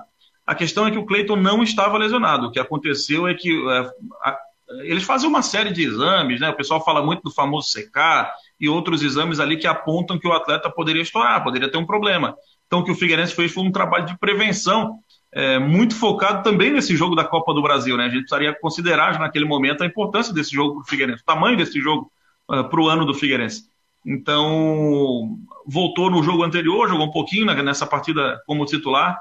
A 0.51 0.55
questão 0.55 0.85
é 0.85 0.91
que 0.91 0.97
o 0.97 1.05
Cleiton 1.05 1.37
não 1.37 1.63
estava 1.63 1.97
lesionado. 1.97 2.47
O 2.47 2.51
que 2.51 2.59
aconteceu 2.59 3.25
é 3.25 3.33
que 3.33 3.49
é, 3.69 3.89
a, 4.21 4.37
eles 4.81 5.01
fazem 5.01 5.29
uma 5.29 5.41
série 5.41 5.71
de 5.71 5.81
exames, 5.81 6.41
né? 6.41 6.49
O 6.49 6.55
pessoal 6.57 6.83
fala 6.83 7.01
muito 7.01 7.23
do 7.23 7.31
famoso 7.31 7.69
secar 7.69 8.33
e 8.59 8.67
outros 8.67 9.01
exames 9.01 9.39
ali 9.39 9.55
que 9.55 9.65
apontam 9.65 10.19
que 10.19 10.27
o 10.27 10.33
atleta 10.33 10.69
poderia 10.69 11.01
estourar, 11.01 11.41
poderia 11.41 11.71
ter 11.71 11.77
um 11.77 11.85
problema. 11.85 12.35
Então, 12.67 12.79
o 12.79 12.83
que 12.83 12.91
o 12.91 12.95
Figueirense 12.95 13.33
fez 13.33 13.53
foi 13.53 13.63
um 13.63 13.71
trabalho 13.71 14.05
de 14.05 14.17
prevenção 14.19 14.99
é, 15.31 15.57
muito 15.57 15.95
focado 15.95 16.43
também 16.43 16.69
nesse 16.69 16.97
jogo 16.97 17.15
da 17.15 17.23
Copa 17.23 17.53
do 17.53 17.61
Brasil, 17.61 17.95
né? 17.95 18.03
A 18.03 18.09
gente 18.09 18.23
precisaria 18.23 18.53
considerar 18.53 19.17
naquele 19.21 19.45
momento 19.45 19.83
a 19.83 19.87
importância 19.87 20.33
desse 20.33 20.53
jogo 20.53 20.73
para 20.73 20.81
o 20.81 20.85
Figueirense, 20.85 21.23
o 21.23 21.25
tamanho 21.25 21.55
desse 21.55 21.79
jogo 21.79 22.11
uh, 22.49 22.55
é, 22.55 22.63
para 22.63 22.81
o 22.81 22.89
ano 22.89 23.05
do 23.05 23.13
Figueirense. 23.13 23.69
Então, 24.05 25.37
voltou 25.65 26.11
no 26.11 26.21
jogo 26.21 26.43
anterior, 26.43 26.89
jogou 26.89 27.07
um 27.07 27.11
pouquinho 27.11 27.45
nessa 27.45 27.87
partida 27.87 28.41
como 28.45 28.65
titular, 28.65 29.17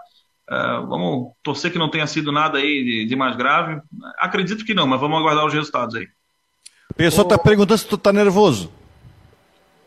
Uh, 0.50 0.84
vamos 0.88 1.32
torcer 1.44 1.70
que 1.70 1.78
não 1.78 1.88
tenha 1.88 2.08
sido 2.08 2.32
nada 2.32 2.58
aí 2.58 2.82
de, 2.82 3.06
de, 3.06 3.16
mais 3.16 3.36
grave. 3.36 3.80
Acredito 4.18 4.64
que 4.64 4.74
não, 4.74 4.84
mas 4.84 5.00
vamos 5.00 5.16
aguardar 5.16 5.46
os 5.46 5.54
resultados 5.54 5.94
aí. 5.94 6.08
O 6.90 6.94
pessoal 6.94 7.24
está 7.24 7.38
perguntando 7.38 7.78
se 7.78 7.86
tu 7.86 7.94
está 7.94 8.12
nervoso. 8.12 8.72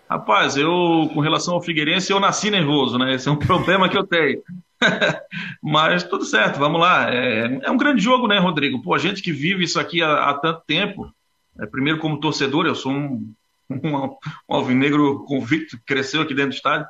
Rapaz, 0.10 0.56
eu, 0.56 1.12
com 1.14 1.20
relação 1.20 1.56
ao 1.56 1.62
Figueirense, 1.62 2.14
eu 2.14 2.20
nasci 2.20 2.50
nervoso, 2.50 2.98
né? 2.98 3.14
Esse 3.14 3.28
é 3.28 3.32
um 3.32 3.36
problema 3.38 3.90
que 3.90 3.98
eu 3.98 4.06
tenho. 4.06 4.42
mas 5.62 6.04
tudo 6.04 6.24
certo, 6.24 6.60
vamos 6.60 6.80
lá. 6.80 7.14
É, 7.14 7.60
é, 7.64 7.70
um 7.70 7.78
grande 7.78 8.02
jogo, 8.02 8.26
né, 8.26 8.40
Rodrigo? 8.40 8.82
Pô, 8.82 8.94
a 8.94 9.00
gente 9.00 9.22
que 9.22 9.34
vive 9.34 9.66
isso 9.66 9.78
aqui 9.78 10.02
há, 10.02 10.30
há 10.30 10.34
tanto 10.36 10.62
tempo, 10.66 11.14
é, 11.60 11.66
primeiro 11.66 12.00
como 12.00 12.22
torcedor, 12.22 12.66
eu 12.66 12.76
sou 12.76 12.94
um, 12.94 13.34
um, 13.70 13.98
um 14.48 14.56
alvinegro 14.56 15.26
convicto 15.26 15.78
que 15.78 15.84
cresceu 15.84 16.22
aqui 16.22 16.34
dentro 16.34 16.52
do 16.52 16.56
estádio 16.56 16.88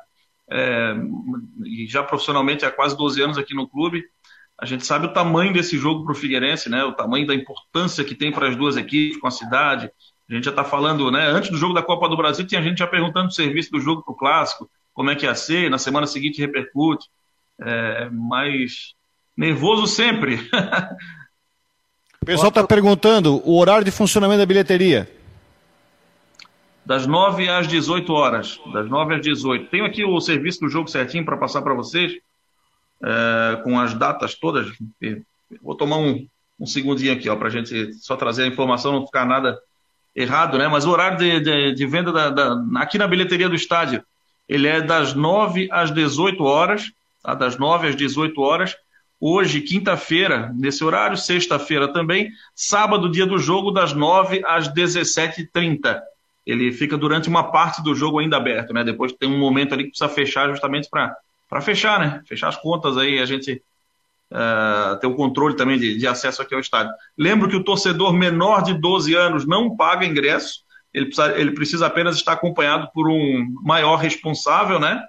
é, 0.50 0.94
e 1.64 1.86
já 1.86 2.02
profissionalmente 2.02 2.64
há 2.64 2.70
quase 2.70 2.96
12 2.96 3.22
anos 3.22 3.38
aqui 3.38 3.54
no 3.54 3.68
clube, 3.68 4.04
a 4.60 4.66
gente 4.66 4.86
sabe 4.86 5.06
o 5.06 5.12
tamanho 5.12 5.52
desse 5.52 5.76
jogo 5.76 6.04
para 6.04 6.12
o 6.12 6.16
Figueirense, 6.16 6.70
né? 6.70 6.84
O 6.84 6.92
tamanho 6.92 7.26
da 7.26 7.34
importância 7.34 8.04
que 8.04 8.14
tem 8.14 8.30
para 8.30 8.48
as 8.48 8.56
duas 8.56 8.76
equipes, 8.76 9.18
com 9.18 9.26
a 9.26 9.30
cidade. 9.30 9.90
A 10.30 10.34
gente 10.34 10.44
já 10.44 10.50
está 10.50 10.64
falando, 10.64 11.10
né? 11.10 11.26
Antes 11.26 11.50
do 11.50 11.56
jogo 11.56 11.74
da 11.74 11.82
Copa 11.82 12.08
do 12.08 12.16
Brasil, 12.16 12.46
tinha 12.46 12.62
gente 12.62 12.78
já 12.78 12.86
perguntando 12.86 13.28
o 13.28 13.32
serviço 13.32 13.72
do 13.72 13.80
jogo 13.80 14.02
para 14.02 14.12
o 14.12 14.16
clássico, 14.16 14.70
como 14.92 15.10
é 15.10 15.16
que 15.16 15.26
ia 15.26 15.34
ser, 15.34 15.68
na 15.68 15.78
semana 15.78 16.06
seguinte 16.06 16.40
repercute. 16.40 17.08
É, 17.60 18.08
mas 18.10 18.94
nervoso 19.36 19.86
sempre. 19.86 20.36
o 22.22 22.24
pessoal 22.24 22.48
está 22.48 22.64
perguntando 22.64 23.42
o 23.44 23.58
horário 23.58 23.84
de 23.84 23.90
funcionamento 23.90 24.38
da 24.38 24.46
bilheteria 24.46 25.10
das 26.84 27.06
9 27.06 27.48
às 27.48 27.66
18 27.66 28.12
horas. 28.12 28.60
Das 28.72 28.88
9 28.88 29.16
às 29.16 29.22
18. 29.22 29.70
Tenho 29.70 29.84
aqui 29.84 30.04
o 30.04 30.20
serviço 30.20 30.60
do 30.60 30.68
jogo 30.68 30.88
certinho 30.88 31.24
para 31.24 31.36
passar 31.36 31.62
para 31.62 31.74
vocês, 31.74 32.12
é, 33.02 33.56
com 33.62 33.78
as 33.78 33.94
datas 33.94 34.34
todas. 34.34 34.70
Vou 35.62 35.74
tomar 35.74 35.96
um, 35.96 36.26
um 36.60 36.66
segundinho 36.66 37.12
aqui, 37.12 37.34
para 37.36 37.48
a 37.48 37.50
gente 37.50 37.94
só 37.94 38.16
trazer 38.16 38.44
a 38.44 38.48
informação, 38.48 38.92
não 38.92 39.06
ficar 39.06 39.24
nada 39.24 39.58
errado, 40.14 40.58
né? 40.58 40.68
Mas 40.68 40.84
o 40.84 40.90
horário 40.90 41.18
de, 41.18 41.40
de, 41.40 41.74
de 41.74 41.86
venda 41.86 42.12
da, 42.12 42.30
da, 42.30 42.64
aqui 42.76 42.98
na 42.98 43.08
bilheteria 43.08 43.48
do 43.48 43.54
estádio, 43.54 44.04
ele 44.48 44.68
é 44.68 44.80
das 44.80 45.14
9 45.14 45.68
às 45.72 45.90
18 45.90 46.42
horas, 46.44 46.92
tá? 47.22 47.34
das 47.34 47.58
9 47.58 47.88
às 47.88 47.96
18 47.96 48.40
horas. 48.40 48.76
Hoje, 49.18 49.62
quinta-feira, 49.62 50.52
nesse 50.54 50.84
horário, 50.84 51.16
sexta-feira 51.16 51.88
também, 51.88 52.30
sábado, 52.54 53.10
dia 53.10 53.24
do 53.24 53.38
jogo, 53.38 53.70
das 53.70 53.94
9 53.94 54.42
às 54.44 54.68
17h30 54.68 55.98
ele 56.46 56.72
fica 56.72 56.96
durante 56.96 57.28
uma 57.28 57.50
parte 57.50 57.82
do 57.82 57.94
jogo 57.94 58.18
ainda 58.18 58.36
aberto, 58.36 58.72
né? 58.72 58.84
Depois 58.84 59.12
tem 59.12 59.28
um 59.28 59.38
momento 59.38 59.72
ali 59.72 59.84
que 59.84 59.90
precisa 59.90 60.08
fechar 60.08 60.48
justamente 60.50 60.88
para 60.90 61.60
fechar, 61.60 61.98
né? 61.98 62.22
Fechar 62.26 62.48
as 62.48 62.56
contas 62.56 62.98
aí, 62.98 63.18
a 63.18 63.24
gente 63.24 63.62
uh, 64.30 64.98
ter 64.98 65.06
o 65.06 65.14
controle 65.14 65.56
também 65.56 65.78
de, 65.78 65.96
de, 65.96 66.06
acesso 66.06 66.42
aqui 66.42 66.54
ao 66.54 66.60
estádio. 66.60 66.92
Lembro 67.16 67.48
que 67.48 67.56
o 67.56 67.64
torcedor 67.64 68.12
menor 68.12 68.62
de 68.62 68.74
12 68.74 69.14
anos 69.14 69.46
não 69.46 69.74
paga 69.74 70.04
ingresso, 70.04 70.62
ele 70.92 71.06
precisa, 71.06 71.38
ele 71.38 71.50
precisa 71.52 71.86
apenas 71.86 72.16
estar 72.16 72.32
acompanhado 72.32 72.88
por 72.92 73.08
um 73.08 73.54
maior 73.62 73.96
responsável, 73.96 74.78
né? 74.78 75.02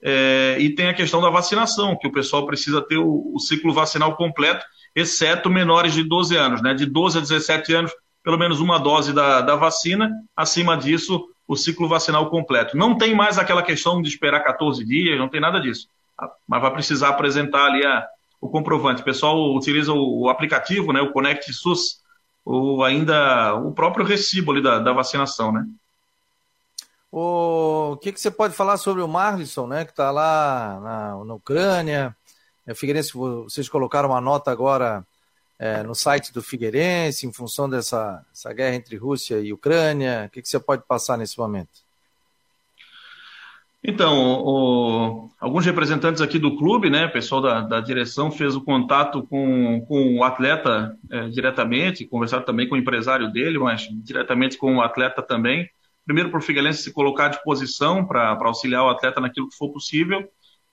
É, 0.00 0.56
e 0.58 0.74
tem 0.74 0.88
a 0.88 0.94
questão 0.94 1.20
da 1.20 1.28
vacinação, 1.28 1.96
que 1.96 2.06
o 2.06 2.12
pessoal 2.12 2.46
precisa 2.46 2.80
ter 2.80 2.96
o, 2.96 3.32
o 3.34 3.38
ciclo 3.38 3.74
vacinal 3.74 4.16
completo, 4.16 4.64
exceto 4.94 5.50
menores 5.50 5.92
de 5.92 6.02
12 6.02 6.36
anos, 6.36 6.62
né? 6.62 6.72
De 6.72 6.86
12 6.86 7.18
a 7.18 7.20
17 7.20 7.74
anos 7.74 7.92
pelo 8.28 8.36
menos 8.36 8.60
uma 8.60 8.78
dose 8.78 9.14
da, 9.14 9.40
da 9.40 9.56
vacina, 9.56 10.12
acima 10.36 10.76
disso, 10.76 11.30
o 11.46 11.56
ciclo 11.56 11.88
vacinal 11.88 12.28
completo. 12.28 12.76
Não 12.76 12.94
tem 12.94 13.14
mais 13.14 13.38
aquela 13.38 13.62
questão 13.62 14.02
de 14.02 14.08
esperar 14.10 14.44
14 14.44 14.84
dias, 14.84 15.18
não 15.18 15.30
tem 15.30 15.40
nada 15.40 15.58
disso. 15.58 15.88
Mas 16.46 16.60
vai 16.60 16.70
precisar 16.70 17.08
apresentar 17.08 17.64
ali 17.64 17.86
a, 17.86 18.06
o 18.38 18.46
comprovante. 18.50 19.00
O 19.00 19.04
pessoal 19.06 19.54
utiliza 19.54 19.94
o, 19.94 20.24
o 20.24 20.28
aplicativo, 20.28 20.92
né, 20.92 21.00
o 21.00 21.10
Connect 21.10 21.50
SUS, 21.54 22.02
ou 22.44 22.84
ainda 22.84 23.54
o 23.54 23.72
próprio 23.72 24.04
recibo 24.04 24.52
ali 24.52 24.62
da, 24.62 24.78
da 24.78 24.92
vacinação, 24.92 25.50
né? 25.50 25.64
O 27.10 27.96
que, 28.02 28.12
que 28.12 28.20
você 28.20 28.30
pode 28.30 28.52
falar 28.52 28.76
sobre 28.76 29.02
o 29.02 29.08
Marlisson, 29.08 29.66
né, 29.66 29.86
que 29.86 29.92
está 29.92 30.10
lá 30.10 30.78
na, 30.82 31.24
na 31.24 31.34
Ucrânia? 31.34 32.14
É, 32.66 32.74
Figueirense, 32.74 33.10
vocês 33.14 33.70
colocaram 33.70 34.10
uma 34.10 34.20
nota 34.20 34.50
agora 34.50 35.02
é, 35.58 35.82
no 35.82 35.94
site 35.94 36.32
do 36.32 36.42
Figueirense, 36.42 37.26
em 37.26 37.32
função 37.32 37.68
dessa 37.68 38.24
guerra 38.54 38.76
entre 38.76 38.96
Rússia 38.96 39.40
e 39.40 39.52
Ucrânia? 39.52 40.26
O 40.26 40.30
que, 40.30 40.42
que 40.42 40.48
você 40.48 40.60
pode 40.60 40.84
passar 40.86 41.16
nesse 41.16 41.38
momento? 41.38 41.88
Então, 43.82 44.42
o, 44.44 45.30
alguns 45.40 45.64
representantes 45.64 46.20
aqui 46.20 46.38
do 46.38 46.56
clube, 46.56 46.90
né, 46.90 47.06
pessoal 47.06 47.40
da, 47.40 47.60
da 47.60 47.80
direção, 47.80 48.30
fez 48.30 48.56
o 48.56 48.60
contato 48.60 49.22
com, 49.22 49.80
com 49.86 50.18
o 50.18 50.24
atleta 50.24 50.96
é, 51.10 51.28
diretamente, 51.28 52.04
conversaram 52.04 52.44
também 52.44 52.68
com 52.68 52.74
o 52.74 52.78
empresário 52.78 53.32
dele, 53.32 53.58
mas 53.58 53.88
diretamente 54.02 54.58
com 54.58 54.76
o 54.76 54.82
atleta 54.82 55.22
também. 55.22 55.68
Primeiro, 56.04 56.30
para 56.30 56.38
o 56.38 56.42
Figueirense 56.42 56.82
se 56.82 56.92
colocar 56.92 57.26
à 57.26 57.28
disposição 57.28 58.04
para 58.04 58.36
auxiliar 58.42 58.84
o 58.84 58.88
atleta 58.88 59.20
naquilo 59.20 59.48
que 59.48 59.56
for 59.56 59.70
possível. 59.70 60.28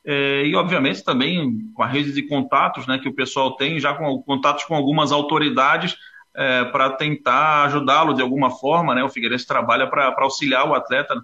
É, 0.06 0.45
e, 0.45 0.56
obviamente, 0.56 1.03
também 1.03 1.72
com 1.74 1.82
a 1.82 1.88
rede 1.88 2.12
de 2.12 2.22
contatos 2.22 2.86
né, 2.86 2.99
que 2.99 3.10
o 3.10 3.16
pessoal 3.16 3.56
tem, 3.56 3.80
já 3.80 3.93
com 3.93 4.22
contatos 4.22 4.64
com 4.66 4.76
algumas 4.76 5.12
autoridades 5.12 5.97
é, 6.36 6.64
para 6.66 6.91
tentar 6.91 7.64
ajudá-lo 7.64 8.14
de 8.14 8.22
alguma 8.22 8.51
forma. 8.51 8.93
Né? 8.93 9.03
O 9.03 9.10
Figueirense 9.10 9.47
trabalha 9.47 9.88
para 9.88 10.14
auxiliar 10.20 10.70
o 10.70 10.76
atleta 10.76 11.16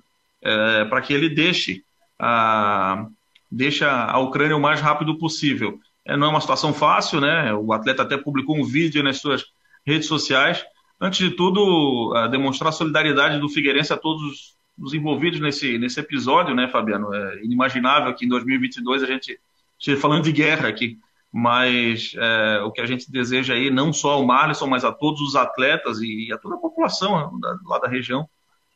é, 0.42 0.86
para 0.86 1.02
que 1.02 1.14
ele 1.14 1.30
deixe 1.30 1.84
a, 2.18 3.06
deixe 3.52 3.86
a 3.86 4.18
Ucrânia 4.18 4.58
o 4.58 4.62
mais 4.62 4.82
rápido 4.82 5.16
possível. 5.20 5.80
É, 6.04 6.18
não 6.18 6.28
é 6.28 6.30
uma 6.32 6.42
situação 6.42 6.74
fácil, 6.74 7.22
né? 7.22 7.54
o 7.54 7.72
atleta 7.74 8.02
até 8.02 8.18
publicou 8.18 8.58
um 8.58 8.64
vídeo 8.64 9.04
nas 9.04 9.20
suas 9.20 9.46
redes 9.86 10.08
sociais. 10.08 10.66
Antes 11.00 11.20
de 11.20 11.36
tudo, 11.36 12.14
demonstrar 12.30 12.70
a 12.70 12.74
solidariedade 12.74 13.40
do 13.40 13.50
Figueirense 13.50 13.92
a 13.92 13.98
todos 13.98 14.56
os 14.82 14.94
envolvidos 14.94 15.40
nesse, 15.40 15.78
nesse 15.78 16.00
episódio, 16.00 16.56
né, 16.56 16.68
Fabiano? 16.68 17.14
É 17.14 17.44
inimaginável 17.44 18.14
que 18.14 18.26
em 18.26 18.30
2022 18.30 19.04
a 19.04 19.06
gente 19.06 19.40
esteja 19.80 20.00
falando 20.00 20.24
de 20.24 20.32
guerra 20.32 20.68
aqui, 20.68 20.98
mas 21.32 22.14
é, 22.18 22.62
o 22.62 22.72
que 22.72 22.82
a 22.82 22.86
gente 22.86 23.12
deseja 23.12 23.54
aí, 23.54 23.70
não 23.70 23.94
só 23.94 24.12
ao 24.12 24.26
Marlisson, 24.26 24.68
mas 24.68 24.84
a 24.84 24.92
todos 24.92 25.22
os 25.22 25.36
atletas 25.36 26.00
e 26.02 26.32
a 26.34 26.38
toda 26.38 26.56
a 26.56 26.60
população 26.60 27.40
da, 27.40 27.58
lá 27.66 27.80
da 27.80 27.88
região, 27.88 28.28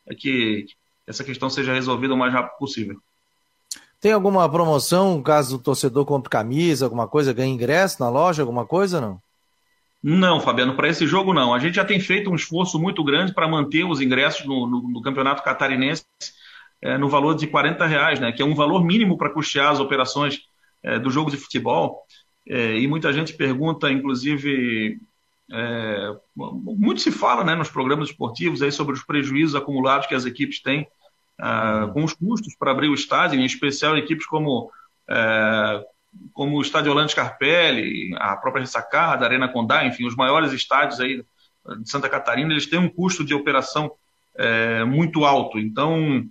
é 0.06 0.16
que 0.16 0.66
essa 1.08 1.24
questão 1.24 1.50
seja 1.50 1.74
resolvida 1.74 2.14
o 2.14 2.18
mais 2.18 2.34
rápido 2.34 2.58
possível. 2.58 3.00
Tem 4.00 4.12
alguma 4.12 4.48
promoção, 4.50 5.22
caso 5.22 5.56
o 5.56 5.60
torcedor 5.60 6.06
compre 6.06 6.30
camisa, 6.30 6.86
alguma 6.86 7.08
coisa, 7.08 7.34
ganhe 7.34 7.54
ingresso 7.54 8.00
na 8.00 8.10
loja, 8.10 8.44
alguma 8.44 8.66
coisa, 8.66 9.02
não? 9.02 9.20
Não, 10.08 10.40
Fabiano, 10.40 10.76
para 10.76 10.88
esse 10.88 11.08
jogo 11.08 11.34
não. 11.34 11.52
A 11.52 11.58
gente 11.58 11.74
já 11.74 11.84
tem 11.84 12.00
feito 12.00 12.30
um 12.30 12.36
esforço 12.36 12.78
muito 12.78 13.04
grande 13.04 13.34
para 13.34 13.48
manter 13.48 13.84
os 13.84 14.00
ingressos 14.00 14.46
no, 14.46 14.68
no, 14.68 14.88
no, 14.88 15.02
Campeonato 15.02 15.42
Catarinense 15.42 16.06
é, 16.80 16.96
no 16.96 17.10
valor 17.10 17.34
de 17.34 17.48
40 17.48 17.84
reais, 17.88 18.20
né, 18.20 18.32
que 18.32 18.40
é 18.40 18.46
um 18.46 18.54
valor 18.54 18.86
mínimo 18.86 19.18
para 19.18 19.32
custear 19.32 19.72
as 19.72 19.80
operações 19.80 20.42
é, 20.84 21.00
do 21.00 21.10
jogo 21.10 21.32
de 21.32 21.38
futebol. 21.38 22.04
É, 22.48 22.78
e 22.78 22.88
muita 22.88 23.12
gente 23.12 23.34
pergunta, 23.34 23.92
inclusive, 23.92 25.00
é, 25.52 26.16
muito 26.36 27.02
se 27.02 27.12
fala 27.12 27.44
né, 27.44 27.56
nos 27.56 27.72
programas 27.72 28.10
esportivos 28.10 28.62
aí 28.62 28.72
sobre 28.72 28.94
os 28.94 29.04
prejuízos 29.04 29.56
acumulados 29.56 30.06
que 30.06 30.14
as 30.14 30.28
equipes 30.28 30.62
têm 30.62 30.88
ah, 31.40 31.90
com 31.92 32.04
os 32.04 32.14
custos 32.14 32.56
para 32.56 32.70
abrir 32.70 32.90
o 32.90 32.94
estádio, 32.94 33.40
em 33.40 33.44
especial 33.44 33.98
equipes 33.98 34.28
como, 34.28 34.70
é, 35.10 35.84
como 36.34 36.58
o 36.58 36.62
Estádio 36.62 36.92
Orlando 36.92 37.12
Scarpelli, 37.12 38.14
a 38.18 38.36
própria 38.36 38.62
Ressacada, 38.62 39.26
a 39.26 39.28
Arena 39.28 39.48
Condá, 39.48 39.86
enfim, 39.86 40.06
os 40.06 40.16
maiores 40.16 40.52
estádios 40.52 41.00
aí 41.00 41.24
de 41.80 41.90
Santa 41.90 42.10
Catarina, 42.10 42.52
eles 42.52 42.68
têm 42.68 42.80
um 42.80 42.90
custo 42.90 43.24
de 43.24 43.34
operação 43.34 43.92
é, 44.36 44.84
muito 44.84 45.26
alto. 45.26 45.58
Então, 45.58 46.24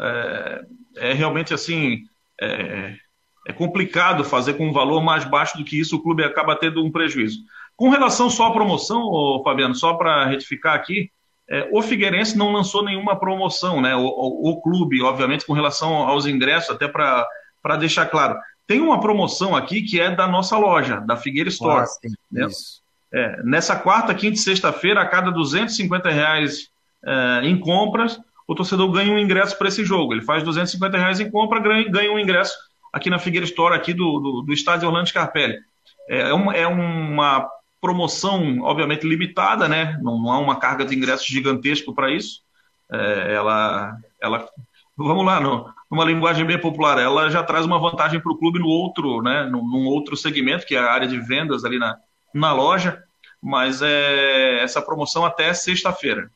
é, 0.00 0.64
é 0.96 1.12
realmente 1.12 1.54
assim, 1.54 2.04
é, 2.40 2.96
é, 3.46 3.52
complicado 3.52 4.24
fazer 4.24 4.54
com 4.54 4.68
um 4.68 4.72
valor 4.72 5.02
mais 5.02 5.24
baixo 5.24 5.58
do 5.58 5.64
que 5.64 5.78
isso, 5.78 5.96
o 5.96 6.02
clube 6.02 6.24
acaba 6.24 6.56
tendo 6.56 6.84
um 6.84 6.90
prejuízo. 6.90 7.40
Com 7.76 7.88
relação 7.88 8.28
só 8.28 8.46
à 8.46 8.52
promoção, 8.52 9.42
Fabiano, 9.44 9.74
só 9.74 9.94
para 9.94 10.26
retificar 10.26 10.74
aqui, 10.74 11.10
é, 11.48 11.68
o 11.72 11.82
Figueirense 11.82 12.36
não 12.36 12.52
lançou 12.52 12.84
nenhuma 12.84 13.18
promoção, 13.18 13.80
né? 13.80 13.94
O, 13.94 14.06
o, 14.06 14.50
o 14.50 14.62
clube, 14.62 15.02
obviamente, 15.02 15.44
com 15.44 15.52
relação 15.52 15.94
aos 15.94 16.26
ingressos, 16.26 16.70
até 16.70 16.88
para 16.88 17.76
deixar 17.78 18.06
claro. 18.06 18.38
Tem 18.66 18.80
uma 18.80 19.00
promoção 19.00 19.54
aqui 19.54 19.82
que 19.82 20.00
é 20.00 20.14
da 20.14 20.26
nossa 20.26 20.56
loja, 20.56 21.00
da 21.00 21.16
Figueira 21.16 21.48
Store. 21.48 21.84
Ah, 21.84 22.08
né? 22.30 22.46
É, 23.12 23.42
nessa 23.42 23.76
quarta, 23.76 24.14
quinta 24.14 24.36
e 24.36 24.38
sexta-feira, 24.38 25.02
a 25.02 25.06
cada 25.06 25.30
250 25.30 26.08
reais 26.10 26.70
é, 27.04 27.40
em 27.44 27.58
compras, 27.58 28.18
o 28.46 28.54
torcedor 28.54 28.90
ganha 28.90 29.12
um 29.12 29.18
ingresso 29.18 29.56
para 29.58 29.68
esse 29.68 29.84
jogo. 29.84 30.14
Ele 30.14 30.22
faz 30.22 30.42
250 30.42 30.96
reais 30.96 31.20
em 31.20 31.30
compra, 31.30 31.60
ganha, 31.60 31.88
ganha 31.90 32.12
um 32.12 32.18
ingresso 32.18 32.54
aqui 32.92 33.10
na 33.10 33.18
Figueira 33.18 33.44
Store, 33.46 33.74
aqui 33.74 33.92
do, 33.92 34.18
do, 34.18 34.42
do 34.42 34.52
estádio 34.52 34.88
Orlando 34.88 35.08
Scarpelli. 35.08 35.58
É, 36.08 36.30
é 36.30 36.34
uma, 36.34 36.54
é 36.54 36.66
uma 36.66 37.48
promoção, 37.80 38.60
obviamente, 38.60 39.06
limitada, 39.06 39.68
né? 39.68 39.98
Não, 40.02 40.18
não 40.18 40.32
há 40.32 40.38
uma 40.38 40.56
carga 40.56 40.84
de 40.84 40.94
ingressos 40.94 41.26
gigantesco 41.26 41.94
para 41.94 42.10
isso. 42.10 42.42
É, 42.90 43.34
ela, 43.34 43.96
ela, 44.20 44.48
vamos 44.96 45.24
lá, 45.24 45.40
no, 45.40 45.72
numa 45.90 46.04
linguagem 46.04 46.44
bem 46.44 46.60
popular, 46.60 46.98
ela 46.98 47.30
já 47.30 47.42
traz 47.42 47.64
uma 47.64 47.78
vantagem 47.78 48.20
para 48.20 48.32
o 48.32 48.38
clube 48.38 48.58
no 48.58 48.66
outro, 48.66 49.22
né? 49.22 49.44
Num, 49.44 49.86
outro 49.86 50.16
segmento, 50.16 50.66
que 50.66 50.74
é 50.74 50.78
a 50.78 50.90
área 50.90 51.08
de 51.08 51.18
vendas 51.18 51.64
ali 51.64 51.78
na, 51.78 51.96
na 52.32 52.52
loja, 52.52 53.02
mas 53.42 53.82
é 53.82 54.62
essa 54.62 54.80
promoção 54.80 55.24
até 55.24 55.52
sexta-feira. 55.52 56.30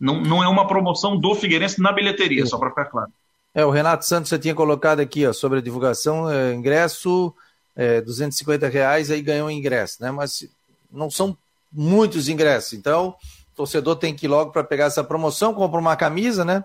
Não, 0.00 0.20
não 0.20 0.42
é 0.42 0.48
uma 0.48 0.66
promoção 0.66 1.16
do 1.16 1.34
Figueirense 1.34 1.80
na 1.80 1.92
bilheteria, 1.92 2.44
só 2.46 2.58
para 2.58 2.70
ficar 2.70 2.86
claro. 2.86 3.12
É, 3.54 3.64
o 3.64 3.70
Renato 3.70 4.04
Santos 4.04 4.30
já 4.30 4.38
tinha 4.38 4.54
colocado 4.54 5.00
aqui 5.00 5.26
ó, 5.26 5.32
sobre 5.32 5.58
a 5.58 5.62
divulgação, 5.62 6.30
é, 6.30 6.54
ingresso 6.54 7.34
é, 7.76 8.00
250 8.00 8.68
reais, 8.68 9.10
aí 9.10 9.22
ganhou 9.22 9.48
um 9.48 9.50
ingresso, 9.50 10.02
né? 10.02 10.10
Mas 10.10 10.48
não 10.90 11.10
são 11.10 11.36
muitos 11.72 12.28
ingressos. 12.28 12.72
Então, 12.74 13.08
o 13.52 13.56
torcedor 13.56 13.96
tem 13.96 14.14
que 14.14 14.26
ir 14.26 14.28
logo 14.28 14.52
para 14.52 14.64
pegar 14.64 14.86
essa 14.86 15.04
promoção, 15.04 15.54
compra 15.54 15.80
uma 15.80 15.96
camisa, 15.96 16.44
né? 16.44 16.64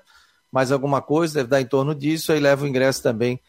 Mais 0.52 0.72
alguma 0.72 1.02
coisa, 1.02 1.36
deve 1.36 1.50
dar 1.50 1.62
em 1.62 1.66
torno 1.66 1.94
disso, 1.94 2.32
aí 2.32 2.40
leva 2.40 2.64
o 2.66 2.68
ingresso 2.68 3.04
também 3.04 3.40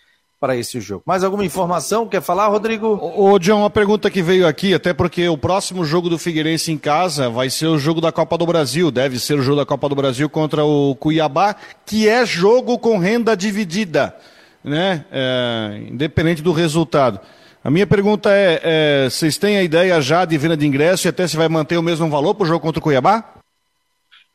para 0.41 0.57
esse 0.57 0.81
jogo. 0.81 1.03
Mais 1.05 1.25
alguma 1.25 1.45
informação? 1.45 2.07
Quer 2.07 2.23
falar, 2.23 2.47
Rodrigo? 2.49 2.99
Ô, 3.17 3.39
John, 3.39 3.61
uma 3.61 3.71
pergunta 3.71 4.11
que 4.11 4.23
veio 4.23 4.47
aqui, 4.47 4.73
até 4.73 4.93
porque 4.93 5.29
o 5.29 5.37
próximo 5.37 5.85
jogo 5.85 6.09
do 6.09 6.19
Figueirense 6.19 6.71
em 6.71 6.79
casa 6.79 7.29
vai 7.29 7.51
ser 7.51 7.67
o 7.67 7.79
jogo 7.79 8.01
da 8.01 8.13
Copa 8.13 8.39
do 8.39 8.47
Brasil, 8.47 8.91
deve 8.91 9.19
ser 9.19 9.35
o 9.35 9.43
jogo 9.43 9.57
da 9.57 9.67
Copa 9.67 9.89
do 9.89 9.97
Brasil 9.97 10.29
contra 10.29 10.65
o 10.65 10.95
Cuiabá, 10.95 11.57
que 11.85 12.09
é 12.09 12.25
jogo 12.25 12.79
com 12.79 12.99
renda 12.99 13.37
dividida, 13.37 14.15
né? 14.63 15.05
É, 15.11 15.83
independente 15.91 16.43
do 16.43 16.53
resultado. 16.53 17.21
A 17.65 17.71
minha 17.71 17.87
pergunta 17.87 18.31
é, 18.31 18.61
é, 18.63 19.11
vocês 19.11 19.37
têm 19.37 19.59
a 19.59 19.63
ideia 19.63 20.01
já 20.01 20.25
de 20.25 20.39
venda 20.39 20.57
de 20.57 20.67
ingresso 20.67 21.09
e 21.09 21.11
até 21.11 21.27
se 21.27 21.37
vai 21.37 21.49
manter 21.49 21.77
o 21.77 21.83
mesmo 21.83 22.09
valor 22.09 22.35
para 22.35 22.45
o 22.45 22.47
jogo 22.47 22.61
contra 22.61 22.79
o 22.79 22.83
Cuiabá? 22.83 23.38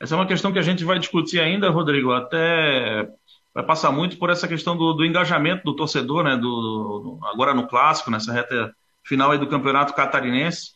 Essa 0.04 0.16
é 0.16 0.18
uma 0.18 0.28
questão 0.28 0.52
que 0.52 0.60
a 0.60 0.64
gente 0.64 0.84
vai 0.84 1.00
discutir 1.00 1.40
ainda, 1.40 1.70
Rodrigo, 1.70 2.12
até 2.12 3.08
vai 3.54 3.64
passar 3.64 3.90
muito 3.90 4.18
por 4.18 4.30
essa 4.30 4.50
questão 4.50 4.76
do, 4.76 4.92
do 4.92 5.06
engajamento 5.06 5.64
do 5.64 5.74
torcedor, 5.74 6.26
né, 6.26 6.36
do, 6.36 6.40
do, 6.42 7.20
agora 7.28 7.54
no 7.54 7.70
Clássico, 7.70 8.12
nessa 8.12 8.34
reta 8.34 8.76
final 9.02 9.32
aí 9.32 9.38
do 9.38 9.48
Campeonato 9.48 9.94
Catarinense. 9.94 10.72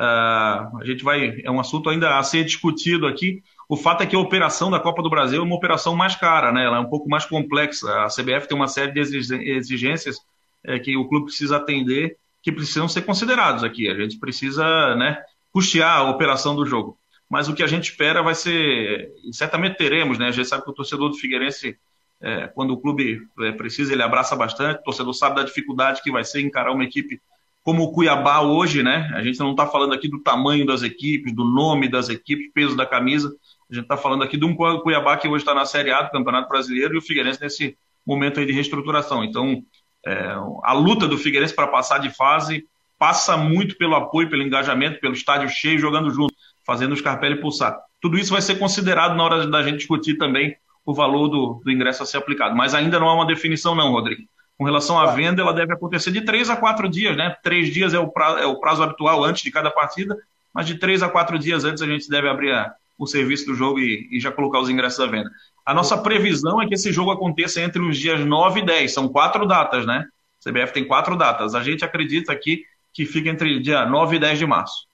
Uh, 0.00 0.80
a 0.80 0.84
gente 0.84 1.04
vai, 1.04 1.40
é 1.44 1.48
um 1.48 1.60
assunto 1.60 1.90
ainda 1.90 2.18
a 2.18 2.22
ser 2.24 2.42
discutido 2.42 3.06
aqui. 3.06 3.40
O 3.68 3.76
fato 3.76 4.02
é 4.02 4.06
que 4.06 4.16
a 4.16 4.18
operação 4.18 4.68
da 4.68 4.80
Copa 4.80 5.00
do 5.00 5.08
Brasil 5.08 5.40
é 5.40 5.44
uma 5.44 5.54
operação 5.54 5.94
mais 5.94 6.16
cara, 6.16 6.50
né, 6.50 6.64
ela 6.64 6.78
é 6.78 6.80
um 6.80 6.90
pouco 6.90 7.08
mais 7.08 7.24
complexa. 7.24 7.88
A 8.02 8.08
CBF 8.08 8.48
tem 8.48 8.56
uma 8.56 8.66
série 8.66 8.90
de 8.90 8.98
exigências 9.00 10.16
é, 10.64 10.80
que 10.80 10.96
o 10.96 11.08
clube 11.08 11.26
precisa 11.26 11.58
atender, 11.58 12.16
que 12.42 12.50
precisam 12.50 12.88
ser 12.88 13.02
considerados 13.02 13.62
aqui. 13.62 13.88
A 13.88 13.94
gente 13.94 14.18
precisa 14.18 14.96
né, 14.96 15.22
custear 15.52 15.98
a 15.98 16.10
operação 16.10 16.56
do 16.56 16.66
jogo. 16.66 16.98
Mas 17.32 17.48
o 17.48 17.54
que 17.54 17.62
a 17.62 17.66
gente 17.66 17.84
espera 17.84 18.22
vai 18.22 18.34
ser, 18.34 19.10
e 19.24 19.34
certamente 19.34 19.78
teremos, 19.78 20.18
né? 20.18 20.28
A 20.28 20.30
gente 20.30 20.46
sabe 20.46 20.64
que 20.64 20.70
o 20.70 20.74
torcedor 20.74 21.08
do 21.08 21.16
Figueirense, 21.16 21.78
é, 22.20 22.46
quando 22.48 22.72
o 22.72 22.76
clube 22.78 23.22
é, 23.40 23.52
precisa, 23.52 23.90
ele 23.90 24.02
abraça 24.02 24.36
bastante. 24.36 24.80
O 24.80 24.82
torcedor 24.82 25.14
sabe 25.14 25.36
da 25.36 25.42
dificuldade 25.42 26.02
que 26.02 26.12
vai 26.12 26.24
ser 26.24 26.42
encarar 26.42 26.72
uma 26.72 26.84
equipe 26.84 27.18
como 27.62 27.84
o 27.84 27.92
Cuiabá 27.92 28.42
hoje, 28.42 28.82
né? 28.82 29.10
A 29.14 29.22
gente 29.22 29.38
não 29.38 29.52
está 29.52 29.66
falando 29.66 29.94
aqui 29.94 30.08
do 30.08 30.22
tamanho 30.22 30.66
das 30.66 30.82
equipes, 30.82 31.34
do 31.34 31.42
nome 31.42 31.88
das 31.88 32.10
equipes, 32.10 32.52
peso 32.52 32.76
da 32.76 32.84
camisa. 32.84 33.34
A 33.70 33.74
gente 33.74 33.84
está 33.84 33.96
falando 33.96 34.22
aqui 34.24 34.36
de 34.36 34.44
um 34.44 34.54
Cuiabá 34.54 35.16
que 35.16 35.26
hoje 35.26 35.42
está 35.42 35.54
na 35.54 35.64
Série 35.64 35.90
A 35.90 36.02
do 36.02 36.10
Campeonato 36.10 36.50
Brasileiro 36.50 36.94
e 36.94 36.98
o 36.98 37.02
Figueirense 37.02 37.40
nesse 37.40 37.78
momento 38.06 38.40
aí 38.40 38.44
de 38.44 38.52
reestruturação. 38.52 39.24
Então, 39.24 39.62
é, 40.04 40.36
a 40.64 40.74
luta 40.74 41.08
do 41.08 41.16
Figueirense 41.16 41.54
para 41.54 41.68
passar 41.68 41.96
de 41.96 42.10
fase 42.10 42.66
passa 42.98 43.38
muito 43.38 43.78
pelo 43.78 43.96
apoio, 43.96 44.28
pelo 44.28 44.42
engajamento, 44.42 45.00
pelo 45.00 45.14
estádio 45.14 45.48
cheio, 45.48 45.78
jogando 45.78 46.10
junto, 46.10 46.34
fazendo 46.72 46.92
o 46.92 46.96
Scarpelli 46.96 47.38
pulsar. 47.38 47.78
Tudo 48.00 48.16
isso 48.16 48.32
vai 48.32 48.40
ser 48.40 48.58
considerado 48.58 49.14
na 49.14 49.22
hora 49.22 49.46
da 49.46 49.62
gente 49.62 49.76
discutir 49.76 50.16
também 50.16 50.56
o 50.86 50.94
valor 50.94 51.28
do, 51.28 51.60
do 51.62 51.70
ingresso 51.70 52.02
a 52.02 52.06
ser 52.06 52.16
aplicado. 52.16 52.56
Mas 52.56 52.74
ainda 52.74 52.98
não 52.98 53.10
há 53.10 53.14
uma 53.14 53.26
definição, 53.26 53.74
não, 53.74 53.92
Rodrigo. 53.92 54.22
Com 54.56 54.64
relação 54.64 54.98
à 54.98 55.04
venda, 55.08 55.42
ela 55.42 55.52
deve 55.52 55.74
acontecer 55.74 56.10
de 56.10 56.22
três 56.22 56.48
a 56.48 56.56
quatro 56.56 56.88
dias, 56.88 57.14
né? 57.14 57.36
Três 57.42 57.70
dias 57.70 57.92
é 57.92 57.98
o 57.98 58.08
prazo, 58.08 58.38
é 58.38 58.46
o 58.46 58.58
prazo 58.58 58.82
habitual 58.82 59.22
antes 59.22 59.42
de 59.42 59.50
cada 59.50 59.70
partida, 59.70 60.16
mas 60.52 60.66
de 60.66 60.76
três 60.76 61.02
a 61.02 61.10
quatro 61.10 61.38
dias 61.38 61.62
antes 61.62 61.82
a 61.82 61.86
gente 61.86 62.08
deve 62.08 62.26
abrir 62.26 62.52
a, 62.52 62.72
o 62.98 63.06
serviço 63.06 63.44
do 63.44 63.54
jogo 63.54 63.78
e, 63.78 64.08
e, 64.10 64.18
já 64.18 64.32
colocar 64.32 64.58
os 64.58 64.70
ingressos 64.70 65.00
à 65.00 65.06
venda. 65.06 65.30
A 65.66 65.74
nossa 65.74 65.98
previsão 65.98 66.60
é 66.60 66.66
que 66.66 66.72
esse 66.72 66.90
jogo 66.90 67.10
aconteça 67.10 67.60
entre 67.60 67.82
os 67.82 67.98
dias 67.98 68.24
9 68.24 68.60
e 68.60 68.64
10. 68.64 68.94
São 68.94 69.08
quatro 69.08 69.46
datas, 69.46 69.84
né? 69.84 70.06
A 70.40 70.50
CBF 70.50 70.72
tem 70.72 70.86
quatro 70.86 71.16
datas. 71.18 71.54
A 71.54 71.62
gente 71.62 71.84
acredita 71.84 72.32
aqui 72.32 72.64
que 72.94 73.04
fica 73.04 73.28
entre 73.28 73.60
dia 73.60 73.84
9 73.84 74.16
e 74.16 74.18
10 74.18 74.38
de 74.38 74.46
março. 74.46 74.86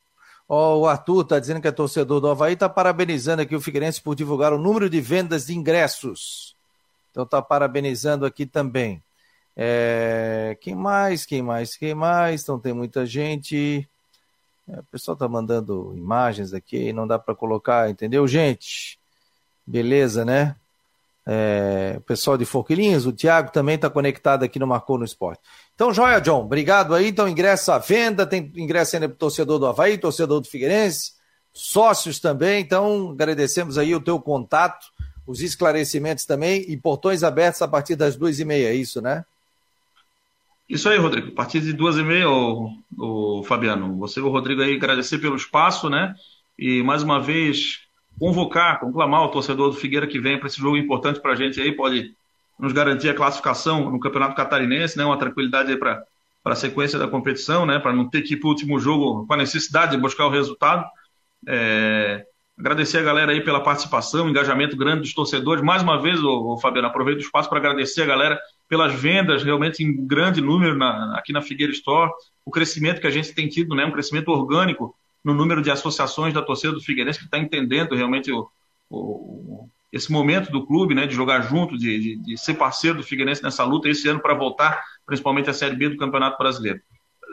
Oh, 0.48 0.78
o 0.78 0.86
Arthur 0.86 1.22
está 1.22 1.38
dizendo 1.38 1.60
que 1.60 1.68
é 1.68 1.72
torcedor 1.72 2.20
do 2.20 2.28
Havaí, 2.28 2.54
está 2.54 2.70
parabenizando 2.70 3.42
aqui 3.42 3.54
o 3.54 3.60
Figueirense 3.60 4.00
por 4.00 4.14
divulgar 4.14 4.52
o 4.52 4.58
número 4.58 4.88
de 4.88 4.98
vendas 4.98 5.46
de 5.46 5.54
ingressos. 5.54 6.56
Então 7.10 7.24
está 7.24 7.42
parabenizando 7.42 8.24
aqui 8.24 8.46
também. 8.46 9.02
É... 9.54 10.56
Quem 10.60 10.74
mais? 10.74 11.26
Quem 11.26 11.42
mais? 11.42 11.76
Quem 11.76 11.94
mais? 11.94 12.42
Então 12.42 12.58
tem 12.58 12.72
muita 12.72 13.04
gente. 13.04 13.86
É, 14.68 14.80
o 14.80 14.84
pessoal 14.84 15.14
está 15.14 15.28
mandando 15.28 15.94
imagens 15.96 16.54
aqui, 16.54 16.92
não 16.92 17.06
dá 17.06 17.18
para 17.18 17.34
colocar, 17.34 17.90
entendeu, 17.90 18.26
gente? 18.26 18.98
Beleza, 19.66 20.24
né? 20.24 20.56
É, 21.30 21.96
o 21.98 22.00
pessoal 22.00 22.38
de 22.38 22.46
Forquilinhos, 22.46 23.04
o 23.04 23.12
Thiago 23.12 23.52
também 23.52 23.74
está 23.74 23.90
conectado 23.90 24.44
aqui 24.44 24.58
no 24.58 24.66
Marcou 24.66 24.96
no 24.96 25.04
Esporte. 25.04 25.42
Então, 25.74 25.92
joia, 25.92 26.22
John, 26.22 26.44
obrigado 26.44 26.94
aí. 26.94 27.08
Então, 27.08 27.28
ingresso 27.28 27.70
à 27.70 27.78
venda, 27.78 28.24
tem 28.24 28.50
ingresso 28.56 28.96
ainda 28.96 29.10
para 29.10 29.18
torcedor 29.18 29.58
do 29.58 29.66
Havaí, 29.66 29.98
torcedor 29.98 30.40
do 30.40 30.48
Figueirense, 30.48 31.12
sócios 31.52 32.18
também. 32.18 32.62
Então, 32.62 33.10
agradecemos 33.10 33.76
aí 33.76 33.94
o 33.94 34.00
teu 34.00 34.18
contato, 34.18 34.86
os 35.26 35.42
esclarecimentos 35.42 36.24
também 36.24 36.64
e 36.66 36.78
portões 36.78 37.22
abertos 37.22 37.60
a 37.60 37.68
partir 37.68 37.94
das 37.94 38.16
duas 38.16 38.40
e 38.40 38.44
meia, 38.46 38.70
é 38.70 38.74
isso, 38.74 39.02
né? 39.02 39.22
Isso 40.66 40.88
aí, 40.88 40.96
Rodrigo. 40.96 41.28
A 41.28 41.34
partir 41.34 41.60
de 41.60 41.74
duas 41.74 41.98
e 41.98 42.02
meia, 42.02 42.30
o, 42.30 42.72
o 42.96 43.42
Fabiano, 43.44 43.98
você 43.98 44.18
e 44.18 44.22
o 44.22 44.30
Rodrigo 44.30 44.62
aí 44.62 44.76
agradecer 44.76 45.18
pelo 45.18 45.36
espaço, 45.36 45.90
né? 45.90 46.14
E 46.58 46.82
mais 46.82 47.02
uma 47.02 47.20
vez 47.20 47.86
convocar, 48.18 48.80
conclamar 48.80 49.22
o 49.22 49.28
torcedor 49.28 49.70
do 49.70 49.76
Figueira 49.76 50.06
que 50.06 50.18
vem 50.18 50.38
para 50.38 50.48
esse 50.48 50.58
jogo 50.58 50.76
importante 50.76 51.20
para 51.20 51.32
a 51.32 51.36
gente 51.36 51.60
aí, 51.60 51.72
pode 51.72 52.14
nos 52.58 52.72
garantir 52.72 53.08
a 53.08 53.14
classificação 53.14 53.90
no 53.90 54.00
Campeonato 54.00 54.34
Catarinense, 54.34 54.98
né, 54.98 55.04
uma 55.04 55.18
tranquilidade 55.18 55.70
aí 55.70 55.76
para 55.78 56.04
a 56.44 56.54
sequência 56.54 56.98
da 56.98 57.06
competição, 57.06 57.64
né, 57.64 57.78
para 57.78 57.92
não 57.92 58.08
ter 58.08 58.22
que 58.22 58.34
ir 58.34 58.36
para 58.38 58.48
o 58.48 58.50
último 58.50 58.80
jogo 58.80 59.26
com 59.26 59.34
a 59.34 59.36
necessidade 59.36 59.92
de 59.92 59.98
buscar 59.98 60.26
o 60.26 60.30
resultado. 60.30 60.84
É, 61.46 62.24
agradecer 62.58 62.98
a 62.98 63.02
galera 63.02 63.30
aí 63.30 63.40
pela 63.40 63.62
participação, 63.62 64.28
engajamento 64.28 64.76
grande 64.76 65.02
dos 65.02 65.14
torcedores. 65.14 65.62
Mais 65.62 65.82
uma 65.82 66.02
vez, 66.02 66.20
o, 66.20 66.54
o 66.54 66.58
Fabiano, 66.58 66.88
aproveito 66.88 67.18
o 67.18 67.22
espaço 67.22 67.48
para 67.48 67.58
agradecer 67.58 68.02
a 68.02 68.06
galera 68.06 68.40
pelas 68.68 68.92
vendas 68.92 69.44
realmente 69.44 69.84
em 69.84 70.06
grande 70.06 70.40
número 70.40 70.76
na, 70.76 71.16
aqui 71.16 71.32
na 71.32 71.40
Figueira 71.40 71.72
Store, 71.72 72.10
o 72.44 72.50
crescimento 72.50 73.00
que 73.00 73.06
a 73.06 73.10
gente 73.10 73.32
tem 73.32 73.48
tido, 73.48 73.74
né, 73.76 73.84
um 73.86 73.92
crescimento 73.92 74.28
orgânico 74.28 74.94
no 75.24 75.34
número 75.34 75.62
de 75.62 75.70
associações 75.70 76.32
da 76.32 76.42
torcida 76.42 76.72
do 76.72 76.80
Figueirense, 76.80 77.18
que 77.18 77.24
está 77.24 77.38
entendendo 77.38 77.94
realmente 77.94 78.30
o, 78.32 78.48
o, 78.90 79.68
esse 79.92 80.10
momento 80.12 80.50
do 80.50 80.66
clube, 80.66 80.94
né, 80.94 81.06
de 81.06 81.14
jogar 81.14 81.42
junto, 81.42 81.76
de, 81.76 81.98
de, 81.98 82.16
de 82.16 82.38
ser 82.38 82.54
parceiro 82.54 82.98
do 82.98 83.02
Figueirense 83.02 83.42
nessa 83.42 83.64
luta 83.64 83.88
esse 83.88 84.08
ano 84.08 84.20
para 84.20 84.34
voltar, 84.34 84.82
principalmente 85.06 85.50
a 85.50 85.54
Série 85.54 85.76
B 85.76 85.90
do 85.90 85.96
Campeonato 85.96 86.38
Brasileiro. 86.38 86.80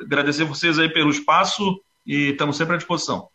Agradecer 0.02 0.44
vocês 0.44 0.78
aí 0.80 0.90
pelo 0.90 1.10
espaço 1.10 1.80
e 2.06 2.30
estamos 2.30 2.58
sempre 2.58 2.76
à 2.76 2.78
disposição. 2.78 3.28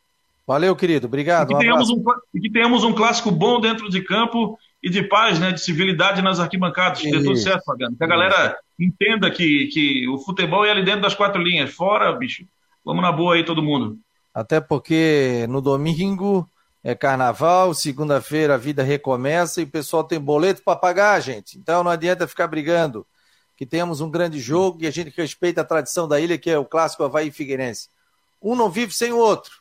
Valeu, 0.46 0.74
querido. 0.74 1.07
Obrigado. 1.07 1.46
E 1.46 1.48
que, 1.48 1.55
um 1.55 1.59
tenhamos, 1.59 1.90
um, 1.90 2.05
e 2.34 2.40
que 2.40 2.51
tenhamos 2.51 2.84
um 2.84 2.92
clássico 2.92 3.30
bom 3.30 3.61
dentro 3.61 3.88
de 3.88 4.03
campo 4.03 4.59
e 4.82 4.90
de 4.90 5.03
paz, 5.03 5.38
né, 5.38 5.53
de 5.53 5.61
civilidade 5.61 6.22
nas 6.22 6.40
arquibancadas. 6.40 7.01
Que 7.01 7.11
dê 7.11 7.22
tudo 7.22 7.36
certo, 7.36 7.64
Fabiano. 7.64 7.96
Que 7.96 8.03
a 8.03 8.07
galera 8.07 8.57
entenda 8.78 9.30
que, 9.30 9.66
que 9.66 10.09
o 10.09 10.18
futebol 10.18 10.64
é 10.64 10.70
ali 10.70 10.82
dentro 10.82 11.03
das 11.03 11.14
quatro 11.14 11.40
linhas. 11.40 11.70
Fora, 11.70 12.11
bicho. 12.12 12.44
Vamos 12.84 13.03
na 13.03 13.12
boa 13.12 13.34
aí, 13.34 13.44
todo 13.44 13.62
mundo. 13.62 13.98
Até 14.33 14.61
porque 14.61 15.47
no 15.49 15.61
domingo 15.61 16.49
é 16.83 16.95
carnaval, 16.95 17.74
segunda-feira 17.74 18.55
a 18.55 18.59
vida 18.59 18.83
recomeça 18.83 19.61
e 19.61 19.64
o 19.64 19.70
pessoal 19.70 20.05
tem 20.05 20.18
boleto 20.20 20.62
para 20.62 20.78
pagar, 20.78 21.20
gente. 21.20 21.59
Então 21.59 21.85
não 21.85 21.91
adianta 21.91 22.26
ficar 22.26 22.47
brigando. 22.47 23.07
Que 23.57 23.66
tenhamos 23.66 24.01
um 24.01 24.11
grande 24.11 24.41
jogo 24.41 24.78
e 24.83 24.87
a 24.87 24.91
gente 24.91 25.12
respeita 25.14 25.61
a 25.61 25.64
tradição 25.64 26.09
da 26.09 26.18
ilha, 26.18 26.39
que 26.39 26.51
é 26.51 26.59
o 26.59 26.64
clássico 26.64 27.05
Havaí 27.05 27.31
Figueirense. 27.31 27.91
Um 28.41 28.55
não 28.55 28.70
vive 28.70 28.95
sem 28.95 29.12
o 29.12 29.18
outro. 29.18 29.61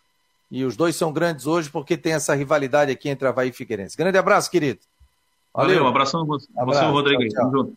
E 0.50 0.64
os 0.64 0.78
dois 0.78 0.96
são 0.96 1.12
grandes 1.12 1.46
hoje 1.46 1.70
porque 1.70 1.98
tem 1.98 2.14
essa 2.14 2.34
rivalidade 2.34 2.92
aqui 2.92 3.10
entre 3.10 3.28
Havaí 3.28 3.50
e 3.50 3.54
Figueirense. 3.54 3.98
Grande 3.98 4.18
abraço, 4.18 4.50
querido. 4.50 4.80
Valeu, 5.54 5.70
Valeu 5.70 5.84
um 5.84 5.88
abração 5.88 6.26
você, 6.26 6.48
abraço, 6.58 6.80
você 6.80 6.92
Rodrigo. 6.92 7.28
Tchau, 7.28 7.52
tchau. 7.52 7.74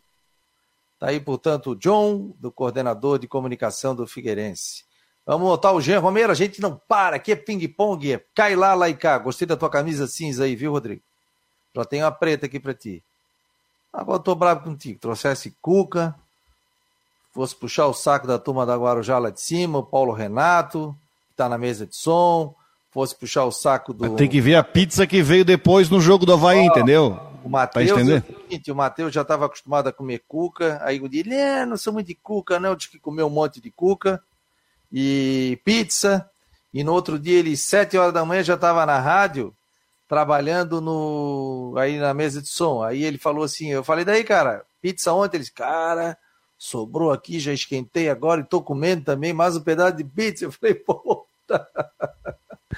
Tá 0.97 1.09
aí, 1.09 1.19
portanto, 1.19 1.71
o 1.71 1.75
John, 1.75 2.33
do 2.39 2.49
coordenador 2.49 3.19
de 3.19 3.27
comunicação 3.27 3.93
do 3.93 4.07
Figueirense. 4.07 4.85
Vamos 5.25 5.47
botar 5.47 5.71
o 5.71 5.79
Jean 5.79 5.99
Romero, 5.99 6.31
a 6.31 6.35
gente 6.35 6.61
não 6.61 6.79
para, 6.87 7.15
aqui 7.15 7.31
é 7.31 7.35
ping-pong, 7.35 8.11
é 8.11 8.21
cai 8.35 8.55
lá, 8.55 8.73
lá 8.73 8.89
e 8.89 8.93
cá. 8.93 9.17
Gostei 9.17 9.47
da 9.47 9.55
tua 9.55 9.69
camisa 9.69 10.05
cinza 10.05 10.43
aí, 10.43 10.55
viu, 10.55 10.71
Rodrigo? 10.71 11.01
Já 11.73 11.85
tenho 11.85 12.03
uma 12.03 12.11
preta 12.11 12.45
aqui 12.45 12.59
pra 12.59 12.73
ti. 12.73 13.01
Agora 13.91 14.17
eu 14.17 14.23
tô 14.23 14.35
bravo 14.35 14.63
contigo. 14.63 14.99
Trouxesse 14.99 15.55
Cuca, 15.61 16.13
fosse 17.33 17.55
puxar 17.55 17.87
o 17.87 17.93
saco 17.93 18.27
da 18.27 18.37
turma 18.37 18.65
da 18.65 18.75
Guarujá 18.75 19.17
lá 19.17 19.29
de 19.29 19.39
cima, 19.39 19.79
o 19.79 19.83
Paulo 19.83 20.11
Renato, 20.11 20.95
que 21.29 21.35
tá 21.37 21.47
na 21.47 21.57
mesa 21.57 21.87
de 21.87 21.95
som, 21.95 22.53
fosse 22.91 23.15
puxar 23.15 23.45
o 23.45 23.51
saco 23.51 23.93
do. 23.93 24.15
Tem 24.15 24.27
que 24.27 24.41
ver 24.41 24.55
a 24.55 24.63
pizza 24.63 25.07
que 25.07 25.23
veio 25.23 25.45
depois 25.45 25.89
no 25.89 26.01
jogo 26.01 26.25
do 26.25 26.33
Havaí, 26.33 26.59
oh, 26.59 26.65
entendeu? 26.65 27.19
O 27.43 27.49
Matheus, 27.49 27.91
é 27.91 28.71
o 28.71 28.75
Matheus 28.75 29.13
já 29.13 29.21
estava 29.21 29.45
acostumado 29.45 29.87
a 29.87 29.93
comer 29.93 30.23
cuca, 30.27 30.79
aí 30.83 30.97
eu 30.97 31.07
disse, 31.07 31.33
é, 31.33 31.65
não 31.65 31.75
sou 31.75 31.91
muito 31.93 32.07
de 32.07 32.15
cuca, 32.15 32.59
não, 32.59 32.69
eu 32.69 32.75
disse 32.75 32.91
que 32.91 32.99
comeu 32.99 33.27
um 33.27 33.29
monte 33.29 33.59
de 33.59 33.69
cuca 33.69 34.21
e 34.93 35.59
pizza. 35.65 36.29
E 36.71 36.83
no 36.83 36.93
outro 36.93 37.17
dia, 37.17 37.39
ele, 37.39 37.57
sete 37.57 37.97
horas 37.97 38.13
da 38.13 38.23
manhã, 38.23 38.43
já 38.43 38.53
estava 38.53 38.85
na 38.85 38.99
rádio, 38.99 39.53
trabalhando 40.07 40.79
no 40.79 41.73
aí 41.77 41.97
na 41.97 42.13
mesa 42.13 42.41
de 42.41 42.47
som. 42.47 42.83
Aí 42.83 43.03
ele 43.03 43.17
falou 43.17 43.43
assim: 43.43 43.69
Eu 43.69 43.83
falei, 43.83 44.05
daí, 44.05 44.23
cara, 44.23 44.63
pizza 44.81 45.11
ontem? 45.11 45.37
Ele 45.37 45.43
disse, 45.43 45.53
cara, 45.53 46.17
sobrou 46.57 47.11
aqui, 47.11 47.39
já 47.39 47.51
esquentei 47.51 48.09
agora 48.09 48.41
e 48.41 48.45
tô 48.45 48.61
comendo 48.61 49.03
também 49.03 49.33
mais 49.33 49.55
um 49.55 49.61
pedaço 49.61 49.97
de 49.97 50.03
pizza. 50.03 50.45
Eu 50.45 50.51
falei, 50.51 50.75
puta. 50.75 51.67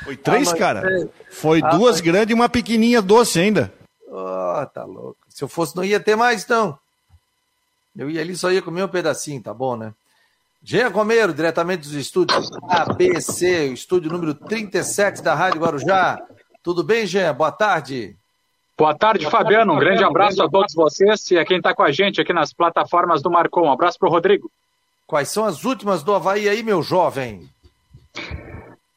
Foi 0.04 0.18
três, 0.18 0.52
cara? 0.54 1.10
Foi 1.30 1.62
duas 1.62 2.02
grandes 2.02 2.32
e 2.32 2.34
uma 2.34 2.50
pequenininha 2.50 3.02
doce 3.02 3.40
ainda. 3.40 3.74
Oh, 4.08 4.66
tá 4.74 4.84
louco. 4.84 5.18
Se 5.30 5.44
eu 5.44 5.48
fosse, 5.48 5.76
não 5.76 5.84
ia 5.84 6.00
ter 6.00 6.16
mais, 6.16 6.44
então. 6.44 6.78
Eu 7.96 8.10
ia 8.10 8.22
ali, 8.22 8.36
só 8.36 8.52
ia 8.52 8.62
comer 8.62 8.84
um 8.84 8.90
pedacinho, 8.90 9.42
tá 9.42 9.54
bom, 9.54 9.78
né? 9.78 9.94
Jean 10.68 10.90
Romero, 10.90 11.32
diretamente 11.32 11.84
dos 11.84 11.94
estúdios 11.94 12.50
ABC, 12.68 13.70
o 13.70 13.74
estúdio 13.74 14.12
número 14.12 14.34
37 14.34 15.22
da 15.22 15.36
Rádio 15.36 15.62
Guarujá. 15.62 16.20
Tudo 16.64 16.84
bem, 16.84 17.06
Jean? 17.06 17.36
Boa 17.36 17.52
tarde. 17.52 18.18
Boa 18.76 18.98
tarde, 18.98 19.30
Fabiano. 19.30 19.74
Um 19.74 19.80
grande 19.80 20.04
abraço 20.04 20.42
a 20.42 20.50
todos 20.50 20.74
vocês 20.74 21.30
e 21.30 21.38
a 21.38 21.46
quem 21.46 21.58
está 21.58 21.76
com 21.76 21.84
a 21.84 21.92
gente 21.92 22.20
aqui 22.20 22.34
nas 22.34 22.52
plataformas 22.52 23.22
do 23.22 23.30
Marcon. 23.30 23.68
Um 23.68 23.72
abraço 23.72 24.00
para 24.00 24.10
o 24.10 24.12
Rodrigo. 24.12 24.50
Quais 25.06 25.30
são 25.30 25.46
as 25.46 25.64
últimas 25.64 26.02
do 26.02 26.16
Havaí 26.16 26.50
aí, 26.50 26.64
meu 26.64 26.82
jovem? 26.82 27.48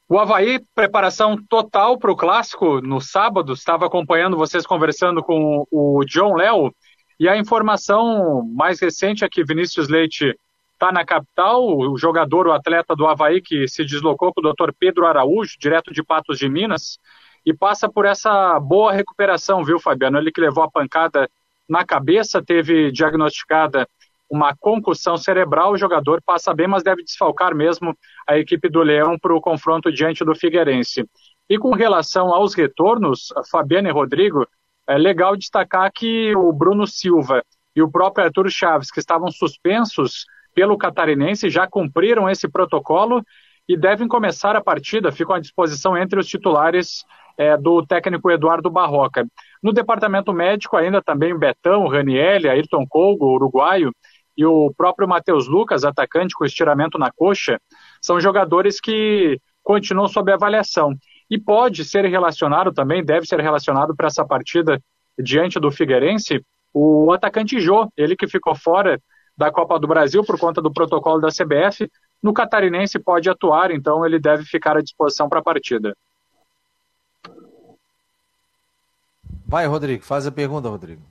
O 0.09 0.17
Havaí, 0.17 0.59
preparação 0.73 1.37
total 1.47 1.99
para 1.99 2.11
o 2.11 2.17
clássico 2.17 2.81
no 2.81 2.99
sábado. 2.99 3.53
Estava 3.53 3.85
acompanhando 3.85 4.35
vocês 4.35 4.65
conversando 4.65 5.21
com 5.21 5.67
o 5.69 6.03
John 6.05 6.33
Léo. 6.33 6.73
E 7.19 7.29
a 7.29 7.37
informação 7.37 8.43
mais 8.55 8.79
recente 8.79 9.23
é 9.23 9.29
que 9.29 9.43
Vinícius 9.43 9.87
Leite 9.87 10.35
está 10.79 10.93
na 10.93 11.05
capital, 11.05 11.61
o 11.61 11.97
jogador, 11.97 12.47
o 12.47 12.53
atleta 12.53 12.95
do 12.95 13.05
Havaí 13.05 13.41
que 13.41 13.67
se 13.67 13.83
deslocou 13.83 14.33
com 14.33 14.39
o 14.39 14.53
Dr. 14.53 14.71
Pedro 14.79 15.05
Araújo, 15.05 15.57
direto 15.59 15.93
de 15.93 16.01
Patos 16.01 16.39
de 16.39 16.47
Minas, 16.47 16.97
e 17.45 17.53
passa 17.53 17.89
por 17.89 18.05
essa 18.05 18.57
boa 18.61 18.93
recuperação, 18.93 19.63
viu, 19.63 19.77
Fabiano? 19.77 20.17
Ele 20.17 20.31
que 20.31 20.39
levou 20.39 20.63
a 20.63 20.71
pancada 20.71 21.29
na 21.67 21.85
cabeça, 21.85 22.41
teve 22.41 22.91
diagnosticada 22.93 23.85
uma 24.29 24.55
concussão 24.55 25.17
cerebral, 25.17 25.73
o 25.73 25.77
jogador 25.77 26.21
passa 26.21 26.53
bem, 26.53 26.67
mas 26.67 26.83
deve 26.83 27.03
desfalcar 27.03 27.53
mesmo 27.53 27.97
a 28.27 28.37
equipe 28.37 28.69
do 28.69 28.81
Leão 28.81 29.17
para 29.19 29.35
o 29.35 29.41
confronto 29.41 29.91
diante 29.91 30.23
do 30.23 30.35
Figueirense. 30.35 31.03
E 31.49 31.57
com 31.57 31.71
relação 31.71 32.33
aos 32.33 32.53
retornos, 32.53 33.33
Fabiano 33.51 33.89
e 33.89 33.91
Rodrigo, 33.91 34.47
é 34.87 34.97
legal 34.97 35.35
destacar 35.35 35.91
que 35.91 36.33
o 36.35 36.53
Bruno 36.53 36.85
Silva 36.87 37.43
e 37.75 37.81
o 37.81 37.91
próprio 37.91 38.25
Arthur 38.25 38.49
Chaves, 38.49 38.91
que 38.91 38.99
estavam 38.99 39.31
suspensos 39.31 40.25
pelo 40.53 40.77
Catarinense 40.77 41.49
já 41.49 41.67
cumpriram 41.67 42.29
esse 42.29 42.47
protocolo 42.47 43.23
e 43.67 43.77
devem 43.77 44.07
começar 44.07 44.55
a 44.55 44.63
partida, 44.63 45.11
ficam 45.11 45.35
à 45.35 45.39
disposição 45.39 45.97
entre 45.97 46.19
os 46.19 46.27
titulares 46.27 47.03
é, 47.37 47.55
do 47.55 47.85
técnico 47.85 48.29
Eduardo 48.31 48.69
Barroca. 48.69 49.25
No 49.61 49.71
departamento 49.71 50.33
médico, 50.33 50.75
ainda 50.75 51.01
também 51.01 51.33
o 51.33 51.37
Betão, 51.37 51.87
Raniel, 51.87 52.49
Ayrton 52.49 52.85
Colgo, 52.87 53.27
uruguaio, 53.27 53.91
e 54.35 54.45
o 54.45 54.73
próprio 54.75 55.07
Matheus 55.07 55.47
Lucas, 55.47 55.83
atacante 55.83 56.33
com 56.33 56.45
estiramento 56.45 56.97
na 56.97 57.11
coxa, 57.11 57.59
são 58.01 58.19
jogadores 58.19 58.79
que 58.79 59.37
continuam 59.61 60.07
sob 60.07 60.31
avaliação. 60.31 60.95
E 61.29 61.37
pode 61.37 61.83
ser 61.85 62.05
relacionado 62.05 62.71
também, 62.71 63.03
deve 63.03 63.27
ser 63.27 63.39
relacionado 63.39 63.95
para 63.95 64.07
essa 64.07 64.25
partida 64.25 64.81
diante 65.17 65.59
do 65.59 65.69
Figueirense, 65.69 66.41
o 66.73 67.11
atacante 67.11 67.59
Jô, 67.59 67.91
ele 67.97 68.15
que 68.15 68.27
ficou 68.27 68.55
fora 68.55 68.99
da 69.39 69.49
Copa 69.49 69.79
do 69.79 69.87
Brasil 69.87 70.21
por 70.21 70.37
conta 70.37 70.61
do 70.61 70.69
protocolo 70.69 71.21
da 71.21 71.29
CBF. 71.29 71.89
No 72.21 72.33
catarinense 72.33 72.99
pode 72.99 73.29
atuar, 73.29 73.71
então 73.71 74.05
ele 74.05 74.19
deve 74.19 74.43
ficar 74.43 74.75
à 74.75 74.81
disposição 74.81 75.29
para 75.29 75.39
a 75.39 75.41
partida. 75.41 75.95
Vai, 79.47 79.65
Rodrigo, 79.65 80.03
faz 80.03 80.27
a 80.27 80.31
pergunta, 80.31 80.67
Rodrigo. 80.67 81.01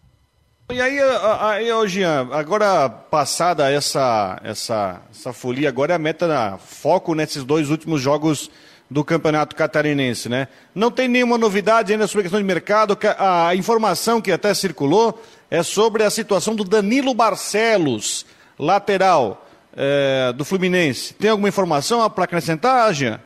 E 0.70 0.78
aí, 0.78 0.98
aí 1.40 1.88
Jean, 1.88 2.28
agora 2.30 2.90
passada 2.90 3.70
essa, 3.72 4.38
essa, 4.44 5.00
essa 5.10 5.32
folia, 5.32 5.70
agora 5.70 5.94
é 5.94 5.96
a 5.96 5.98
meta, 5.98 6.28
na, 6.28 6.58
foco 6.58 7.14
nesses 7.14 7.42
dois 7.42 7.70
últimos 7.70 8.02
jogos 8.02 8.50
do 8.90 9.02
Campeonato 9.02 9.56
Catarinense, 9.56 10.28
né? 10.28 10.48
Não 10.74 10.90
tem 10.90 11.08
nenhuma 11.08 11.38
novidade 11.38 11.92
ainda 11.92 12.06
sobre 12.06 12.20
a 12.20 12.24
questão 12.24 12.40
de 12.40 12.46
mercado, 12.46 12.98
a 13.18 13.54
informação 13.54 14.20
que 14.20 14.30
até 14.30 14.52
circulou 14.52 15.18
é 15.50 15.62
sobre 15.62 16.02
a 16.02 16.10
situação 16.10 16.54
do 16.54 16.64
Danilo 16.64 17.14
Barcelos, 17.14 18.26
lateral 18.58 19.46
é, 19.74 20.32
do 20.32 20.44
Fluminense. 20.44 21.14
Tem 21.14 21.30
alguma 21.30 21.48
informação 21.48 22.08
para 22.10 22.24
acrescentar, 22.24 22.92
Jean? 22.92 23.20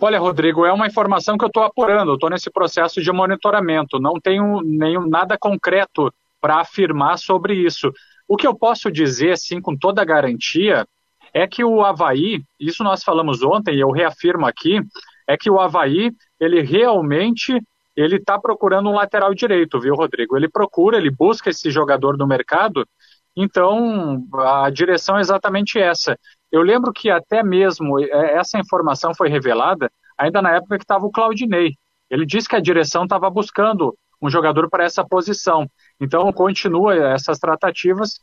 Olha, 0.00 0.18
Rodrigo, 0.18 0.66
é 0.66 0.72
uma 0.72 0.86
informação 0.86 1.38
que 1.38 1.44
eu 1.44 1.48
estou 1.48 1.62
apurando, 1.62 2.14
estou 2.14 2.28
nesse 2.28 2.50
processo 2.50 3.00
de 3.00 3.10
monitoramento, 3.10 3.98
não 3.98 4.20
tenho 4.20 4.60
nenhum, 4.62 5.08
nada 5.08 5.38
concreto 5.38 6.12
para 6.40 6.60
afirmar 6.60 7.18
sobre 7.18 7.54
isso. 7.54 7.90
O 8.28 8.36
que 8.36 8.46
eu 8.46 8.54
posso 8.54 8.90
dizer, 8.90 9.32
assim, 9.32 9.60
com 9.60 9.74
toda 9.76 10.04
garantia, 10.04 10.86
é 11.32 11.46
que 11.46 11.64
o 11.64 11.82
Havaí, 11.82 12.42
isso 12.60 12.84
nós 12.84 13.02
falamos 13.02 13.42
ontem 13.42 13.76
e 13.76 13.80
eu 13.80 13.90
reafirmo 13.90 14.46
aqui, 14.46 14.80
é 15.26 15.36
que 15.36 15.50
o 15.50 15.58
Havaí, 15.58 16.10
ele 16.38 16.60
realmente 16.62 17.58
ele 17.96 18.16
está 18.16 18.38
procurando 18.38 18.90
um 18.90 18.94
lateral 18.94 19.34
direito, 19.34 19.80
viu, 19.80 19.94
Rodrigo? 19.94 20.36
Ele 20.36 20.48
procura, 20.48 20.98
ele 20.98 21.10
busca 21.10 21.50
esse 21.50 21.70
jogador 21.70 22.16
no 22.18 22.26
mercado, 22.26 22.86
então 23.34 24.24
a 24.34 24.68
direção 24.70 25.16
é 25.16 25.20
exatamente 25.20 25.78
essa. 25.78 26.18
Eu 26.50 26.62
lembro 26.62 26.92
que 26.92 27.10
até 27.10 27.42
mesmo 27.42 27.98
é, 27.98 28.34
essa 28.34 28.58
informação 28.58 29.14
foi 29.14 29.28
revelada 29.28 29.90
ainda 30.16 30.40
na 30.40 30.52
época 30.52 30.78
que 30.78 30.84
estava 30.84 31.06
o 31.06 31.10
Claudinei. 31.10 31.74
Ele 32.10 32.24
disse 32.24 32.48
que 32.48 32.56
a 32.56 32.60
direção 32.60 33.04
estava 33.04 33.28
buscando 33.28 33.96
um 34.22 34.30
jogador 34.30 34.68
para 34.70 34.84
essa 34.84 35.04
posição. 35.04 35.68
Então 36.00 36.32
continua 36.32 36.94
essas 36.94 37.38
tratativas 37.38 38.20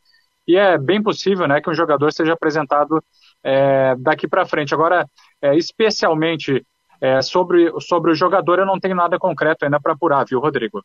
e 0.48 0.56
é 0.56 0.78
bem 0.78 1.02
possível 1.02 1.48
né, 1.48 1.62
que 1.62 1.70
um 1.70 1.74
jogador 1.74 2.12
seja 2.12 2.34
apresentado 2.34 3.04
é, 3.44 3.96
daqui 3.98 4.28
para 4.28 4.46
frente. 4.46 4.74
Agora, 4.74 5.06
é, 5.42 5.56
especialmente 5.56 6.66
é, 7.04 7.22
sobre, 7.22 7.70
sobre 7.82 8.12
o 8.12 8.16
jogador, 8.16 8.60
eu 8.60 8.66
não 8.66 8.80
tenho 8.80 8.96
nada 8.96 9.20
concreto 9.20 9.66
ainda 9.66 9.78
para 9.78 9.92
apurar, 9.92 10.26
viu, 10.26 10.40
Rodrigo? 10.40 10.82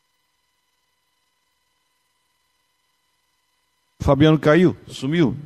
Fabiano 4.01 4.37
caiu, 4.37 4.77
sumiu. 4.89 5.37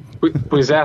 Pois 0.49 0.71
é. 0.71 0.83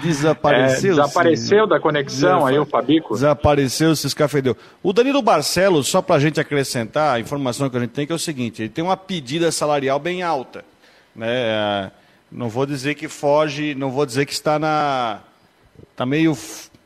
desapareceu. 0.00 0.92
É, 0.92 0.94
desapareceu 0.94 1.66
da 1.66 1.80
conexão 1.80 2.46
aí 2.46 2.56
o 2.56 2.64
Fabico. 2.64 3.14
Desapareceu, 3.14 3.96
se 3.96 4.06
escafedeu. 4.06 4.56
O 4.80 4.92
Danilo 4.92 5.22
Barcelos, 5.22 5.88
só 5.88 6.00
para 6.00 6.14
a 6.14 6.20
gente 6.20 6.38
acrescentar, 6.38 7.16
a 7.16 7.18
informação 7.18 7.68
que 7.68 7.76
a 7.76 7.80
gente 7.80 7.90
tem 7.90 8.06
que 8.06 8.12
é 8.12 8.14
o 8.14 8.18
seguinte: 8.18 8.62
ele 8.62 8.68
tem 8.68 8.84
uma 8.84 8.96
pedida 8.96 9.50
salarial 9.50 9.98
bem 9.98 10.22
alta. 10.22 10.64
Né? 11.16 11.26
É, 11.28 11.90
não 12.30 12.48
vou 12.48 12.64
dizer 12.64 12.94
que 12.94 13.08
foge, 13.08 13.74
não 13.74 13.90
vou 13.90 14.06
dizer 14.06 14.24
que 14.24 14.32
está 14.32 14.56
na. 14.56 15.18
Está 15.90 16.06
meio 16.06 16.36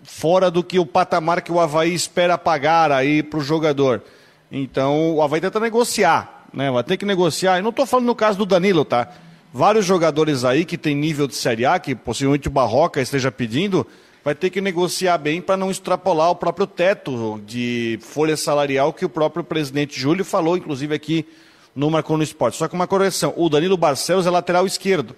fora 0.02 0.50
do 0.50 0.62
que 0.62 0.78
o 0.78 0.86
patamar 0.86 1.42
que 1.42 1.52
o 1.52 1.60
Havaí 1.60 1.94
espera 1.94 2.38
pagar 2.38 2.90
aí 2.92 3.22
para 3.22 3.38
o 3.38 3.42
jogador. 3.42 4.02
Então 4.50 5.14
o 5.14 5.22
Havaí 5.22 5.40
tenta 5.40 5.60
negociar, 5.60 6.46
né? 6.52 6.70
Vai 6.70 6.82
ter 6.82 6.96
que 6.96 7.04
negociar. 7.04 7.58
E 7.58 7.62
não 7.62 7.70
estou 7.70 7.86
falando 7.86 8.06
no 8.06 8.14
caso 8.14 8.38
do 8.38 8.46
Danilo, 8.46 8.84
tá? 8.84 9.08
vários 9.52 9.84
jogadores 9.84 10.44
aí 10.44 10.64
que 10.64 10.78
tem 10.78 10.94
nível 10.94 11.26
de 11.26 11.34
Série 11.34 11.66
A, 11.66 11.78
que 11.78 11.94
possivelmente 11.94 12.48
o 12.48 12.50
Barroca 12.50 13.00
esteja 13.00 13.30
pedindo, 13.32 13.86
vai 14.24 14.34
ter 14.34 14.50
que 14.50 14.60
negociar 14.60 15.18
bem 15.18 15.40
para 15.40 15.56
não 15.56 15.70
extrapolar 15.70 16.30
o 16.30 16.36
próprio 16.36 16.66
teto 16.66 17.40
de 17.46 17.98
folha 18.02 18.36
salarial 18.36 18.92
que 18.92 19.04
o 19.04 19.08
próprio 19.08 19.42
presidente 19.42 19.98
Júlio 19.98 20.24
falou, 20.24 20.56
inclusive 20.56 20.94
aqui 20.94 21.26
no 21.74 21.90
Marcou 21.90 22.16
no 22.16 22.22
Esporte. 22.22 22.56
Só 22.56 22.68
que 22.68 22.74
uma 22.74 22.86
correção, 22.86 23.32
o 23.36 23.48
Danilo 23.48 23.76
Barcelos 23.76 24.26
é 24.26 24.30
lateral 24.30 24.66
esquerdo. 24.66 25.16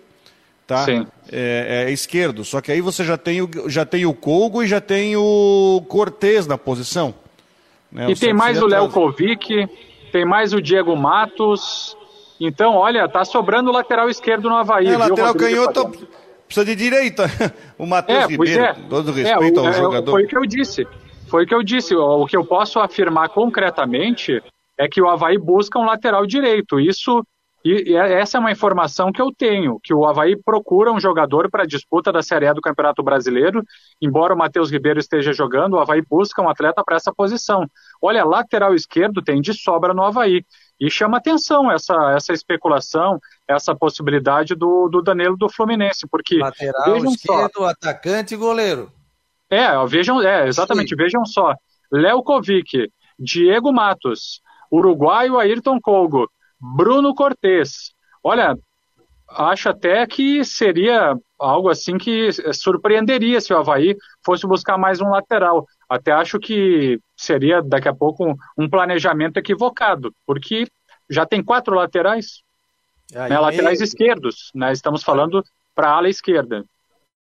Tá? 0.72 0.84
Sim. 0.84 1.06
É, 1.30 1.84
é, 1.86 1.90
esquerdo. 1.92 2.44
Só 2.44 2.60
que 2.60 2.72
aí 2.72 2.80
você 2.80 3.04
já 3.04 3.18
tem 3.18 3.42
o, 3.42 3.48
já 3.68 3.84
tem 3.84 4.06
o 4.06 4.14
Colgo 4.14 4.62
e 4.62 4.66
já 4.66 4.80
tem 4.80 5.16
o 5.16 5.82
Cortez 5.88 6.46
na 6.46 6.56
posição. 6.56 7.14
Né? 7.90 8.10
E 8.10 8.14
tem 8.14 8.32
mais 8.32 8.60
o 8.62 8.66
Léo 8.66 8.88
Kovic, 8.88 9.68
tem 10.10 10.24
mais 10.24 10.54
o 10.54 10.62
Diego 10.62 10.96
Matos, 10.96 11.96
então, 12.44 12.74
olha, 12.74 13.08
tá 13.08 13.24
sobrando 13.24 13.70
o 13.70 13.72
lateral 13.72 14.10
esquerdo 14.10 14.48
no 14.48 14.56
Havaí. 14.56 14.88
É, 14.88 14.96
lateral 14.96 15.34
canhoto 15.34 15.92
precisa 16.46 16.66
de 16.66 16.74
direita. 16.74 17.24
O 17.78 17.86
Matheus 17.86 18.24
é, 18.24 18.26
Ribeiro, 18.26 18.62
é. 18.62 18.74
todo 18.88 19.10
é, 19.10 19.14
respeito 19.22 19.58
é, 19.58 19.66
ao 19.66 19.72
jogador. 19.72 20.10
Foi 20.12 20.24
o 20.24 20.28
que 20.28 20.36
eu 20.36 20.46
disse. 20.46 20.86
Foi 21.28 21.42
o 21.42 21.46
que 21.46 21.54
eu 21.54 21.62
disse. 21.62 21.96
O 21.96 22.26
que 22.26 22.36
eu 22.36 22.44
posso 22.44 22.78
afirmar 22.78 23.28
concretamente 23.30 24.40
é 24.78 24.88
que 24.88 25.02
o 25.02 25.08
Havaí 25.08 25.36
busca 25.36 25.78
um 25.80 25.84
lateral 25.84 26.24
direito. 26.24 26.78
Isso 26.78 27.24
e, 27.64 27.94
essa 27.94 28.38
é 28.38 28.40
uma 28.40 28.50
informação 28.50 29.12
que 29.12 29.22
eu 29.22 29.30
tenho, 29.36 29.78
que 29.82 29.94
o 29.94 30.04
Havaí 30.04 30.36
procura 30.36 30.92
um 30.92 30.98
jogador 30.98 31.50
para 31.50 31.62
a 31.62 31.66
disputa 31.66 32.12
da 32.12 32.22
Série 32.22 32.46
A 32.46 32.52
do 32.52 32.60
Campeonato 32.60 33.02
Brasileiro, 33.02 33.62
embora 34.00 34.34
o 34.34 34.36
Matheus 34.36 34.70
Ribeiro 34.70 34.98
esteja 34.98 35.32
jogando, 35.32 35.74
o 35.74 35.80
Havaí 35.80 36.02
busca 36.02 36.42
um 36.42 36.48
atleta 36.48 36.82
para 36.84 36.96
essa 36.96 37.12
posição. 37.12 37.66
Olha, 38.00 38.24
lateral 38.24 38.74
esquerdo 38.74 39.22
tem 39.22 39.40
de 39.40 39.54
sobra 39.54 39.94
no 39.94 40.02
Havaí. 40.02 40.44
E 40.80 40.90
chama 40.90 41.18
atenção 41.18 41.70
essa, 41.70 41.94
essa 42.16 42.32
especulação, 42.32 43.20
essa 43.46 43.72
possibilidade 43.72 44.56
do, 44.56 44.88
do 44.88 45.00
Danilo 45.00 45.36
do 45.36 45.48
Fluminense, 45.48 46.08
porque. 46.10 46.38
Lateral 46.38 46.96
esquerdo, 47.04 47.52
só, 47.54 47.66
atacante 47.66 48.34
e 48.34 48.36
goleiro. 48.36 48.90
É, 49.48 49.68
vejam, 49.86 50.20
é, 50.20 50.48
exatamente, 50.48 50.88
Sim. 50.88 50.96
vejam 50.96 51.24
só. 51.24 51.54
Léo 51.92 52.22
Kovic, 52.22 52.90
Diego 53.18 53.72
Matos, 53.72 54.40
uruguaio 54.72 55.38
Ayrton 55.38 55.78
Colgo, 55.80 56.28
Bruno 56.62 57.12
Cortes. 57.12 57.92
Olha, 58.22 58.56
acho 59.28 59.68
até 59.68 60.06
que 60.06 60.44
seria 60.44 61.16
algo 61.36 61.68
assim 61.68 61.98
que 61.98 62.30
surpreenderia 62.54 63.40
se 63.40 63.52
o 63.52 63.58
Havaí 63.58 63.96
fosse 64.24 64.46
buscar 64.46 64.78
mais 64.78 65.00
um 65.00 65.08
lateral. 65.10 65.66
Até 65.88 66.12
acho 66.12 66.38
que 66.38 67.00
seria 67.16 67.60
daqui 67.60 67.88
a 67.88 67.94
pouco 67.94 68.36
um, 68.56 68.70
planejamento 68.70 69.38
equivocado, 69.38 70.14
porque 70.24 70.68
já 71.10 71.26
tem 71.26 71.42
quatro 71.42 71.74
laterais, 71.74 72.42
é, 73.12 73.28
né, 73.28 73.38
laterais 73.38 73.80
meio... 73.80 73.84
esquerdos, 73.84 74.50
né? 74.54 74.72
Estamos 74.72 75.02
falando 75.02 75.44
para 75.74 75.88
a 75.88 75.96
ala 75.96 76.08
esquerda. 76.08 76.64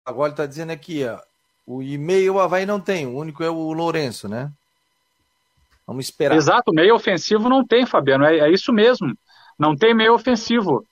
Agora 0.06 0.28
ele 0.28 0.32
está 0.32 0.46
dizendo 0.46 0.70
aqui, 0.70 1.04
ó, 1.04 1.18
o 1.66 1.82
e-mail 1.82 2.36
o 2.36 2.40
Havaí 2.40 2.64
não 2.64 2.80
tem, 2.80 3.06
o 3.06 3.14
único 3.14 3.44
é 3.44 3.50
o 3.50 3.72
Lourenço, 3.72 4.26
né? 4.26 4.50
Vamos 5.88 6.04
esperar. 6.04 6.36
Exato, 6.36 6.70
meio 6.70 6.94
ofensivo 6.94 7.48
não 7.48 7.66
tem, 7.66 7.86
Fabiano, 7.86 8.22
é, 8.22 8.40
é 8.40 8.52
isso 8.52 8.70
mesmo. 8.74 9.16
Não 9.58 9.74
tem 9.74 9.94
meio 9.94 10.12
ofensivo. 10.12 10.84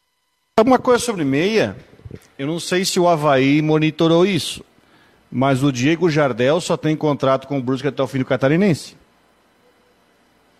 Uma 0.58 0.78
coisa 0.78 1.04
sobre 1.04 1.22
meia, 1.22 1.76
eu 2.38 2.46
não 2.46 2.58
sei 2.58 2.82
se 2.82 2.98
o 2.98 3.06
Havaí 3.06 3.60
monitorou 3.60 4.24
isso. 4.24 4.64
Mas 5.30 5.62
o 5.62 5.70
Diego 5.70 6.08
Jardel 6.08 6.62
só 6.62 6.78
tem 6.78 6.96
contrato 6.96 7.46
com 7.46 7.58
o 7.58 7.62
Brusque 7.62 7.86
até 7.86 8.02
o 8.02 8.06
fim 8.06 8.20
do 8.20 8.24
Catarinense. 8.24 8.96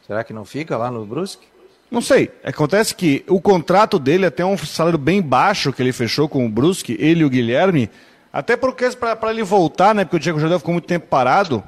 Será 0.06 0.22
que 0.22 0.34
não 0.34 0.44
fica 0.44 0.76
lá 0.76 0.90
no 0.90 1.06
Brusque? 1.06 1.46
Não 1.90 2.02
sei. 2.02 2.30
Acontece 2.44 2.94
que 2.94 3.24
o 3.28 3.40
contrato 3.40 3.98
dele 3.98 4.26
é 4.26 4.28
até 4.28 4.44
um 4.44 4.58
salário 4.58 4.98
bem 4.98 5.22
baixo 5.22 5.72
que 5.72 5.80
ele 5.80 5.92
fechou 5.92 6.28
com 6.28 6.44
o 6.44 6.48
Brusque, 6.50 6.94
ele 7.00 7.20
e 7.20 7.24
o 7.24 7.30
Guilherme, 7.30 7.88
até 8.30 8.54
porque 8.54 8.90
para 8.90 9.30
ele 9.30 9.42
voltar, 9.42 9.94
né? 9.94 10.04
Porque 10.04 10.16
o 10.16 10.20
Diego 10.20 10.38
Jardel 10.38 10.58
ficou 10.58 10.74
muito 10.74 10.86
tempo 10.86 11.06
parado. 11.06 11.64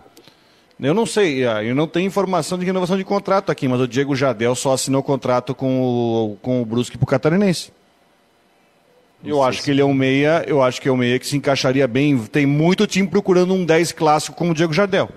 Eu 0.81 0.95
não 0.95 1.05
sei, 1.05 1.45
ah, 1.45 1.63
eu 1.63 1.75
não 1.75 1.89
tenho 1.89 2.07
informação 2.07 2.57
de 2.57 2.65
renovação 2.65 2.97
de 2.97 3.05
contrato 3.05 3.51
aqui, 3.51 3.67
mas 3.67 3.81
o 3.81 3.89
Diego 3.89 4.15
Jardel 4.15 4.55
só 4.55 4.73
assinou 4.73 5.03
contrato 5.03 5.53
com 5.55 5.81
o, 5.81 6.37
com 6.41 6.63
o 6.63 6.65
Brusque 6.65 6.97
pro 6.97 7.07
Catarinense. 7.07 7.73
Eu 9.25 9.43
acho 9.43 9.65
que 9.65 9.73
ele 9.73 9.81
é 9.81 9.85
um 9.85 9.93
meia, 9.93 10.45
eu 10.47 10.63
acho 10.63 10.81
que 10.81 10.89
é 10.89 10.93
um 10.93 10.97
meia 10.97 11.19
que 11.19 11.27
se 11.27 11.37
encaixaria 11.37 11.89
bem. 11.89 12.17
Tem 12.27 12.47
muito 12.47 12.87
time 12.87 13.09
procurando 13.09 13.53
um 13.53 13.65
10 13.65 13.91
clássico 13.91 14.37
como 14.37 14.53
o 14.53 14.55
Diego 14.55 14.73
Jardel. 14.73 15.09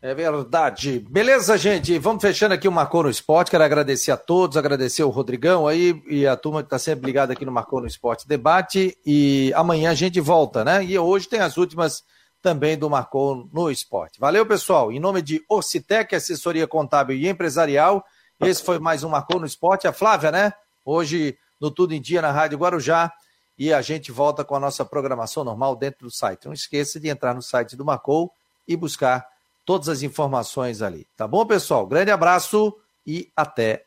É 0.00 0.14
verdade. 0.14 1.04
Beleza, 1.10 1.58
gente? 1.58 1.98
Vamos 1.98 2.22
fechando 2.22 2.54
aqui 2.54 2.66
o 2.66 2.72
Marcou 2.72 3.02
no 3.02 3.10
Esporte. 3.10 3.50
Quero 3.50 3.64
agradecer 3.64 4.12
a 4.12 4.16
todos, 4.16 4.56
agradecer 4.56 5.02
o 5.02 5.10
Rodrigão 5.10 5.66
aí 5.66 6.00
e 6.08 6.26
a 6.26 6.36
turma 6.36 6.62
que 6.62 6.68
está 6.68 6.78
sempre 6.78 7.04
ligada 7.04 7.34
aqui 7.34 7.44
no 7.44 7.52
Marcou 7.52 7.80
no 7.80 7.86
Esporte 7.86 8.26
Debate. 8.26 8.96
E 9.04 9.52
amanhã 9.54 9.90
a 9.90 9.94
gente 9.94 10.18
volta, 10.20 10.64
né? 10.64 10.82
E 10.84 10.98
hoje 10.98 11.28
tem 11.28 11.40
as 11.40 11.58
últimas 11.58 12.02
também 12.46 12.78
do 12.78 12.88
Marcou 12.88 13.48
no 13.52 13.68
Esporte. 13.72 14.20
Valeu, 14.20 14.46
pessoal. 14.46 14.92
Em 14.92 15.00
nome 15.00 15.20
de 15.20 15.44
Ocitec, 15.48 16.14
assessoria 16.14 16.64
contábil 16.64 17.16
e 17.16 17.26
empresarial, 17.26 18.04
esse 18.40 18.62
foi 18.62 18.78
mais 18.78 19.02
um 19.02 19.08
Marcou 19.08 19.40
no 19.40 19.46
Esporte. 19.46 19.88
A 19.88 19.92
Flávia, 19.92 20.30
né? 20.30 20.52
Hoje 20.84 21.36
no 21.60 21.72
Tudo 21.72 21.92
em 21.92 22.00
Dia 22.00 22.22
na 22.22 22.30
Rádio 22.30 22.56
Guarujá. 22.56 23.12
E 23.58 23.72
a 23.72 23.82
gente 23.82 24.12
volta 24.12 24.44
com 24.44 24.54
a 24.54 24.60
nossa 24.60 24.84
programação 24.84 25.42
normal 25.42 25.74
dentro 25.74 26.06
do 26.06 26.10
site. 26.12 26.46
Não 26.46 26.52
esqueça 26.52 27.00
de 27.00 27.08
entrar 27.08 27.34
no 27.34 27.42
site 27.42 27.74
do 27.74 27.84
Marcou 27.84 28.30
e 28.68 28.76
buscar 28.76 29.26
todas 29.64 29.88
as 29.88 30.02
informações 30.02 30.82
ali. 30.82 31.04
Tá 31.16 31.26
bom, 31.26 31.44
pessoal? 31.44 31.84
Grande 31.84 32.12
abraço 32.12 32.72
e 33.04 33.28
até 33.34 33.82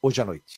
hoje 0.00 0.22
à 0.22 0.24
noite. 0.24 0.44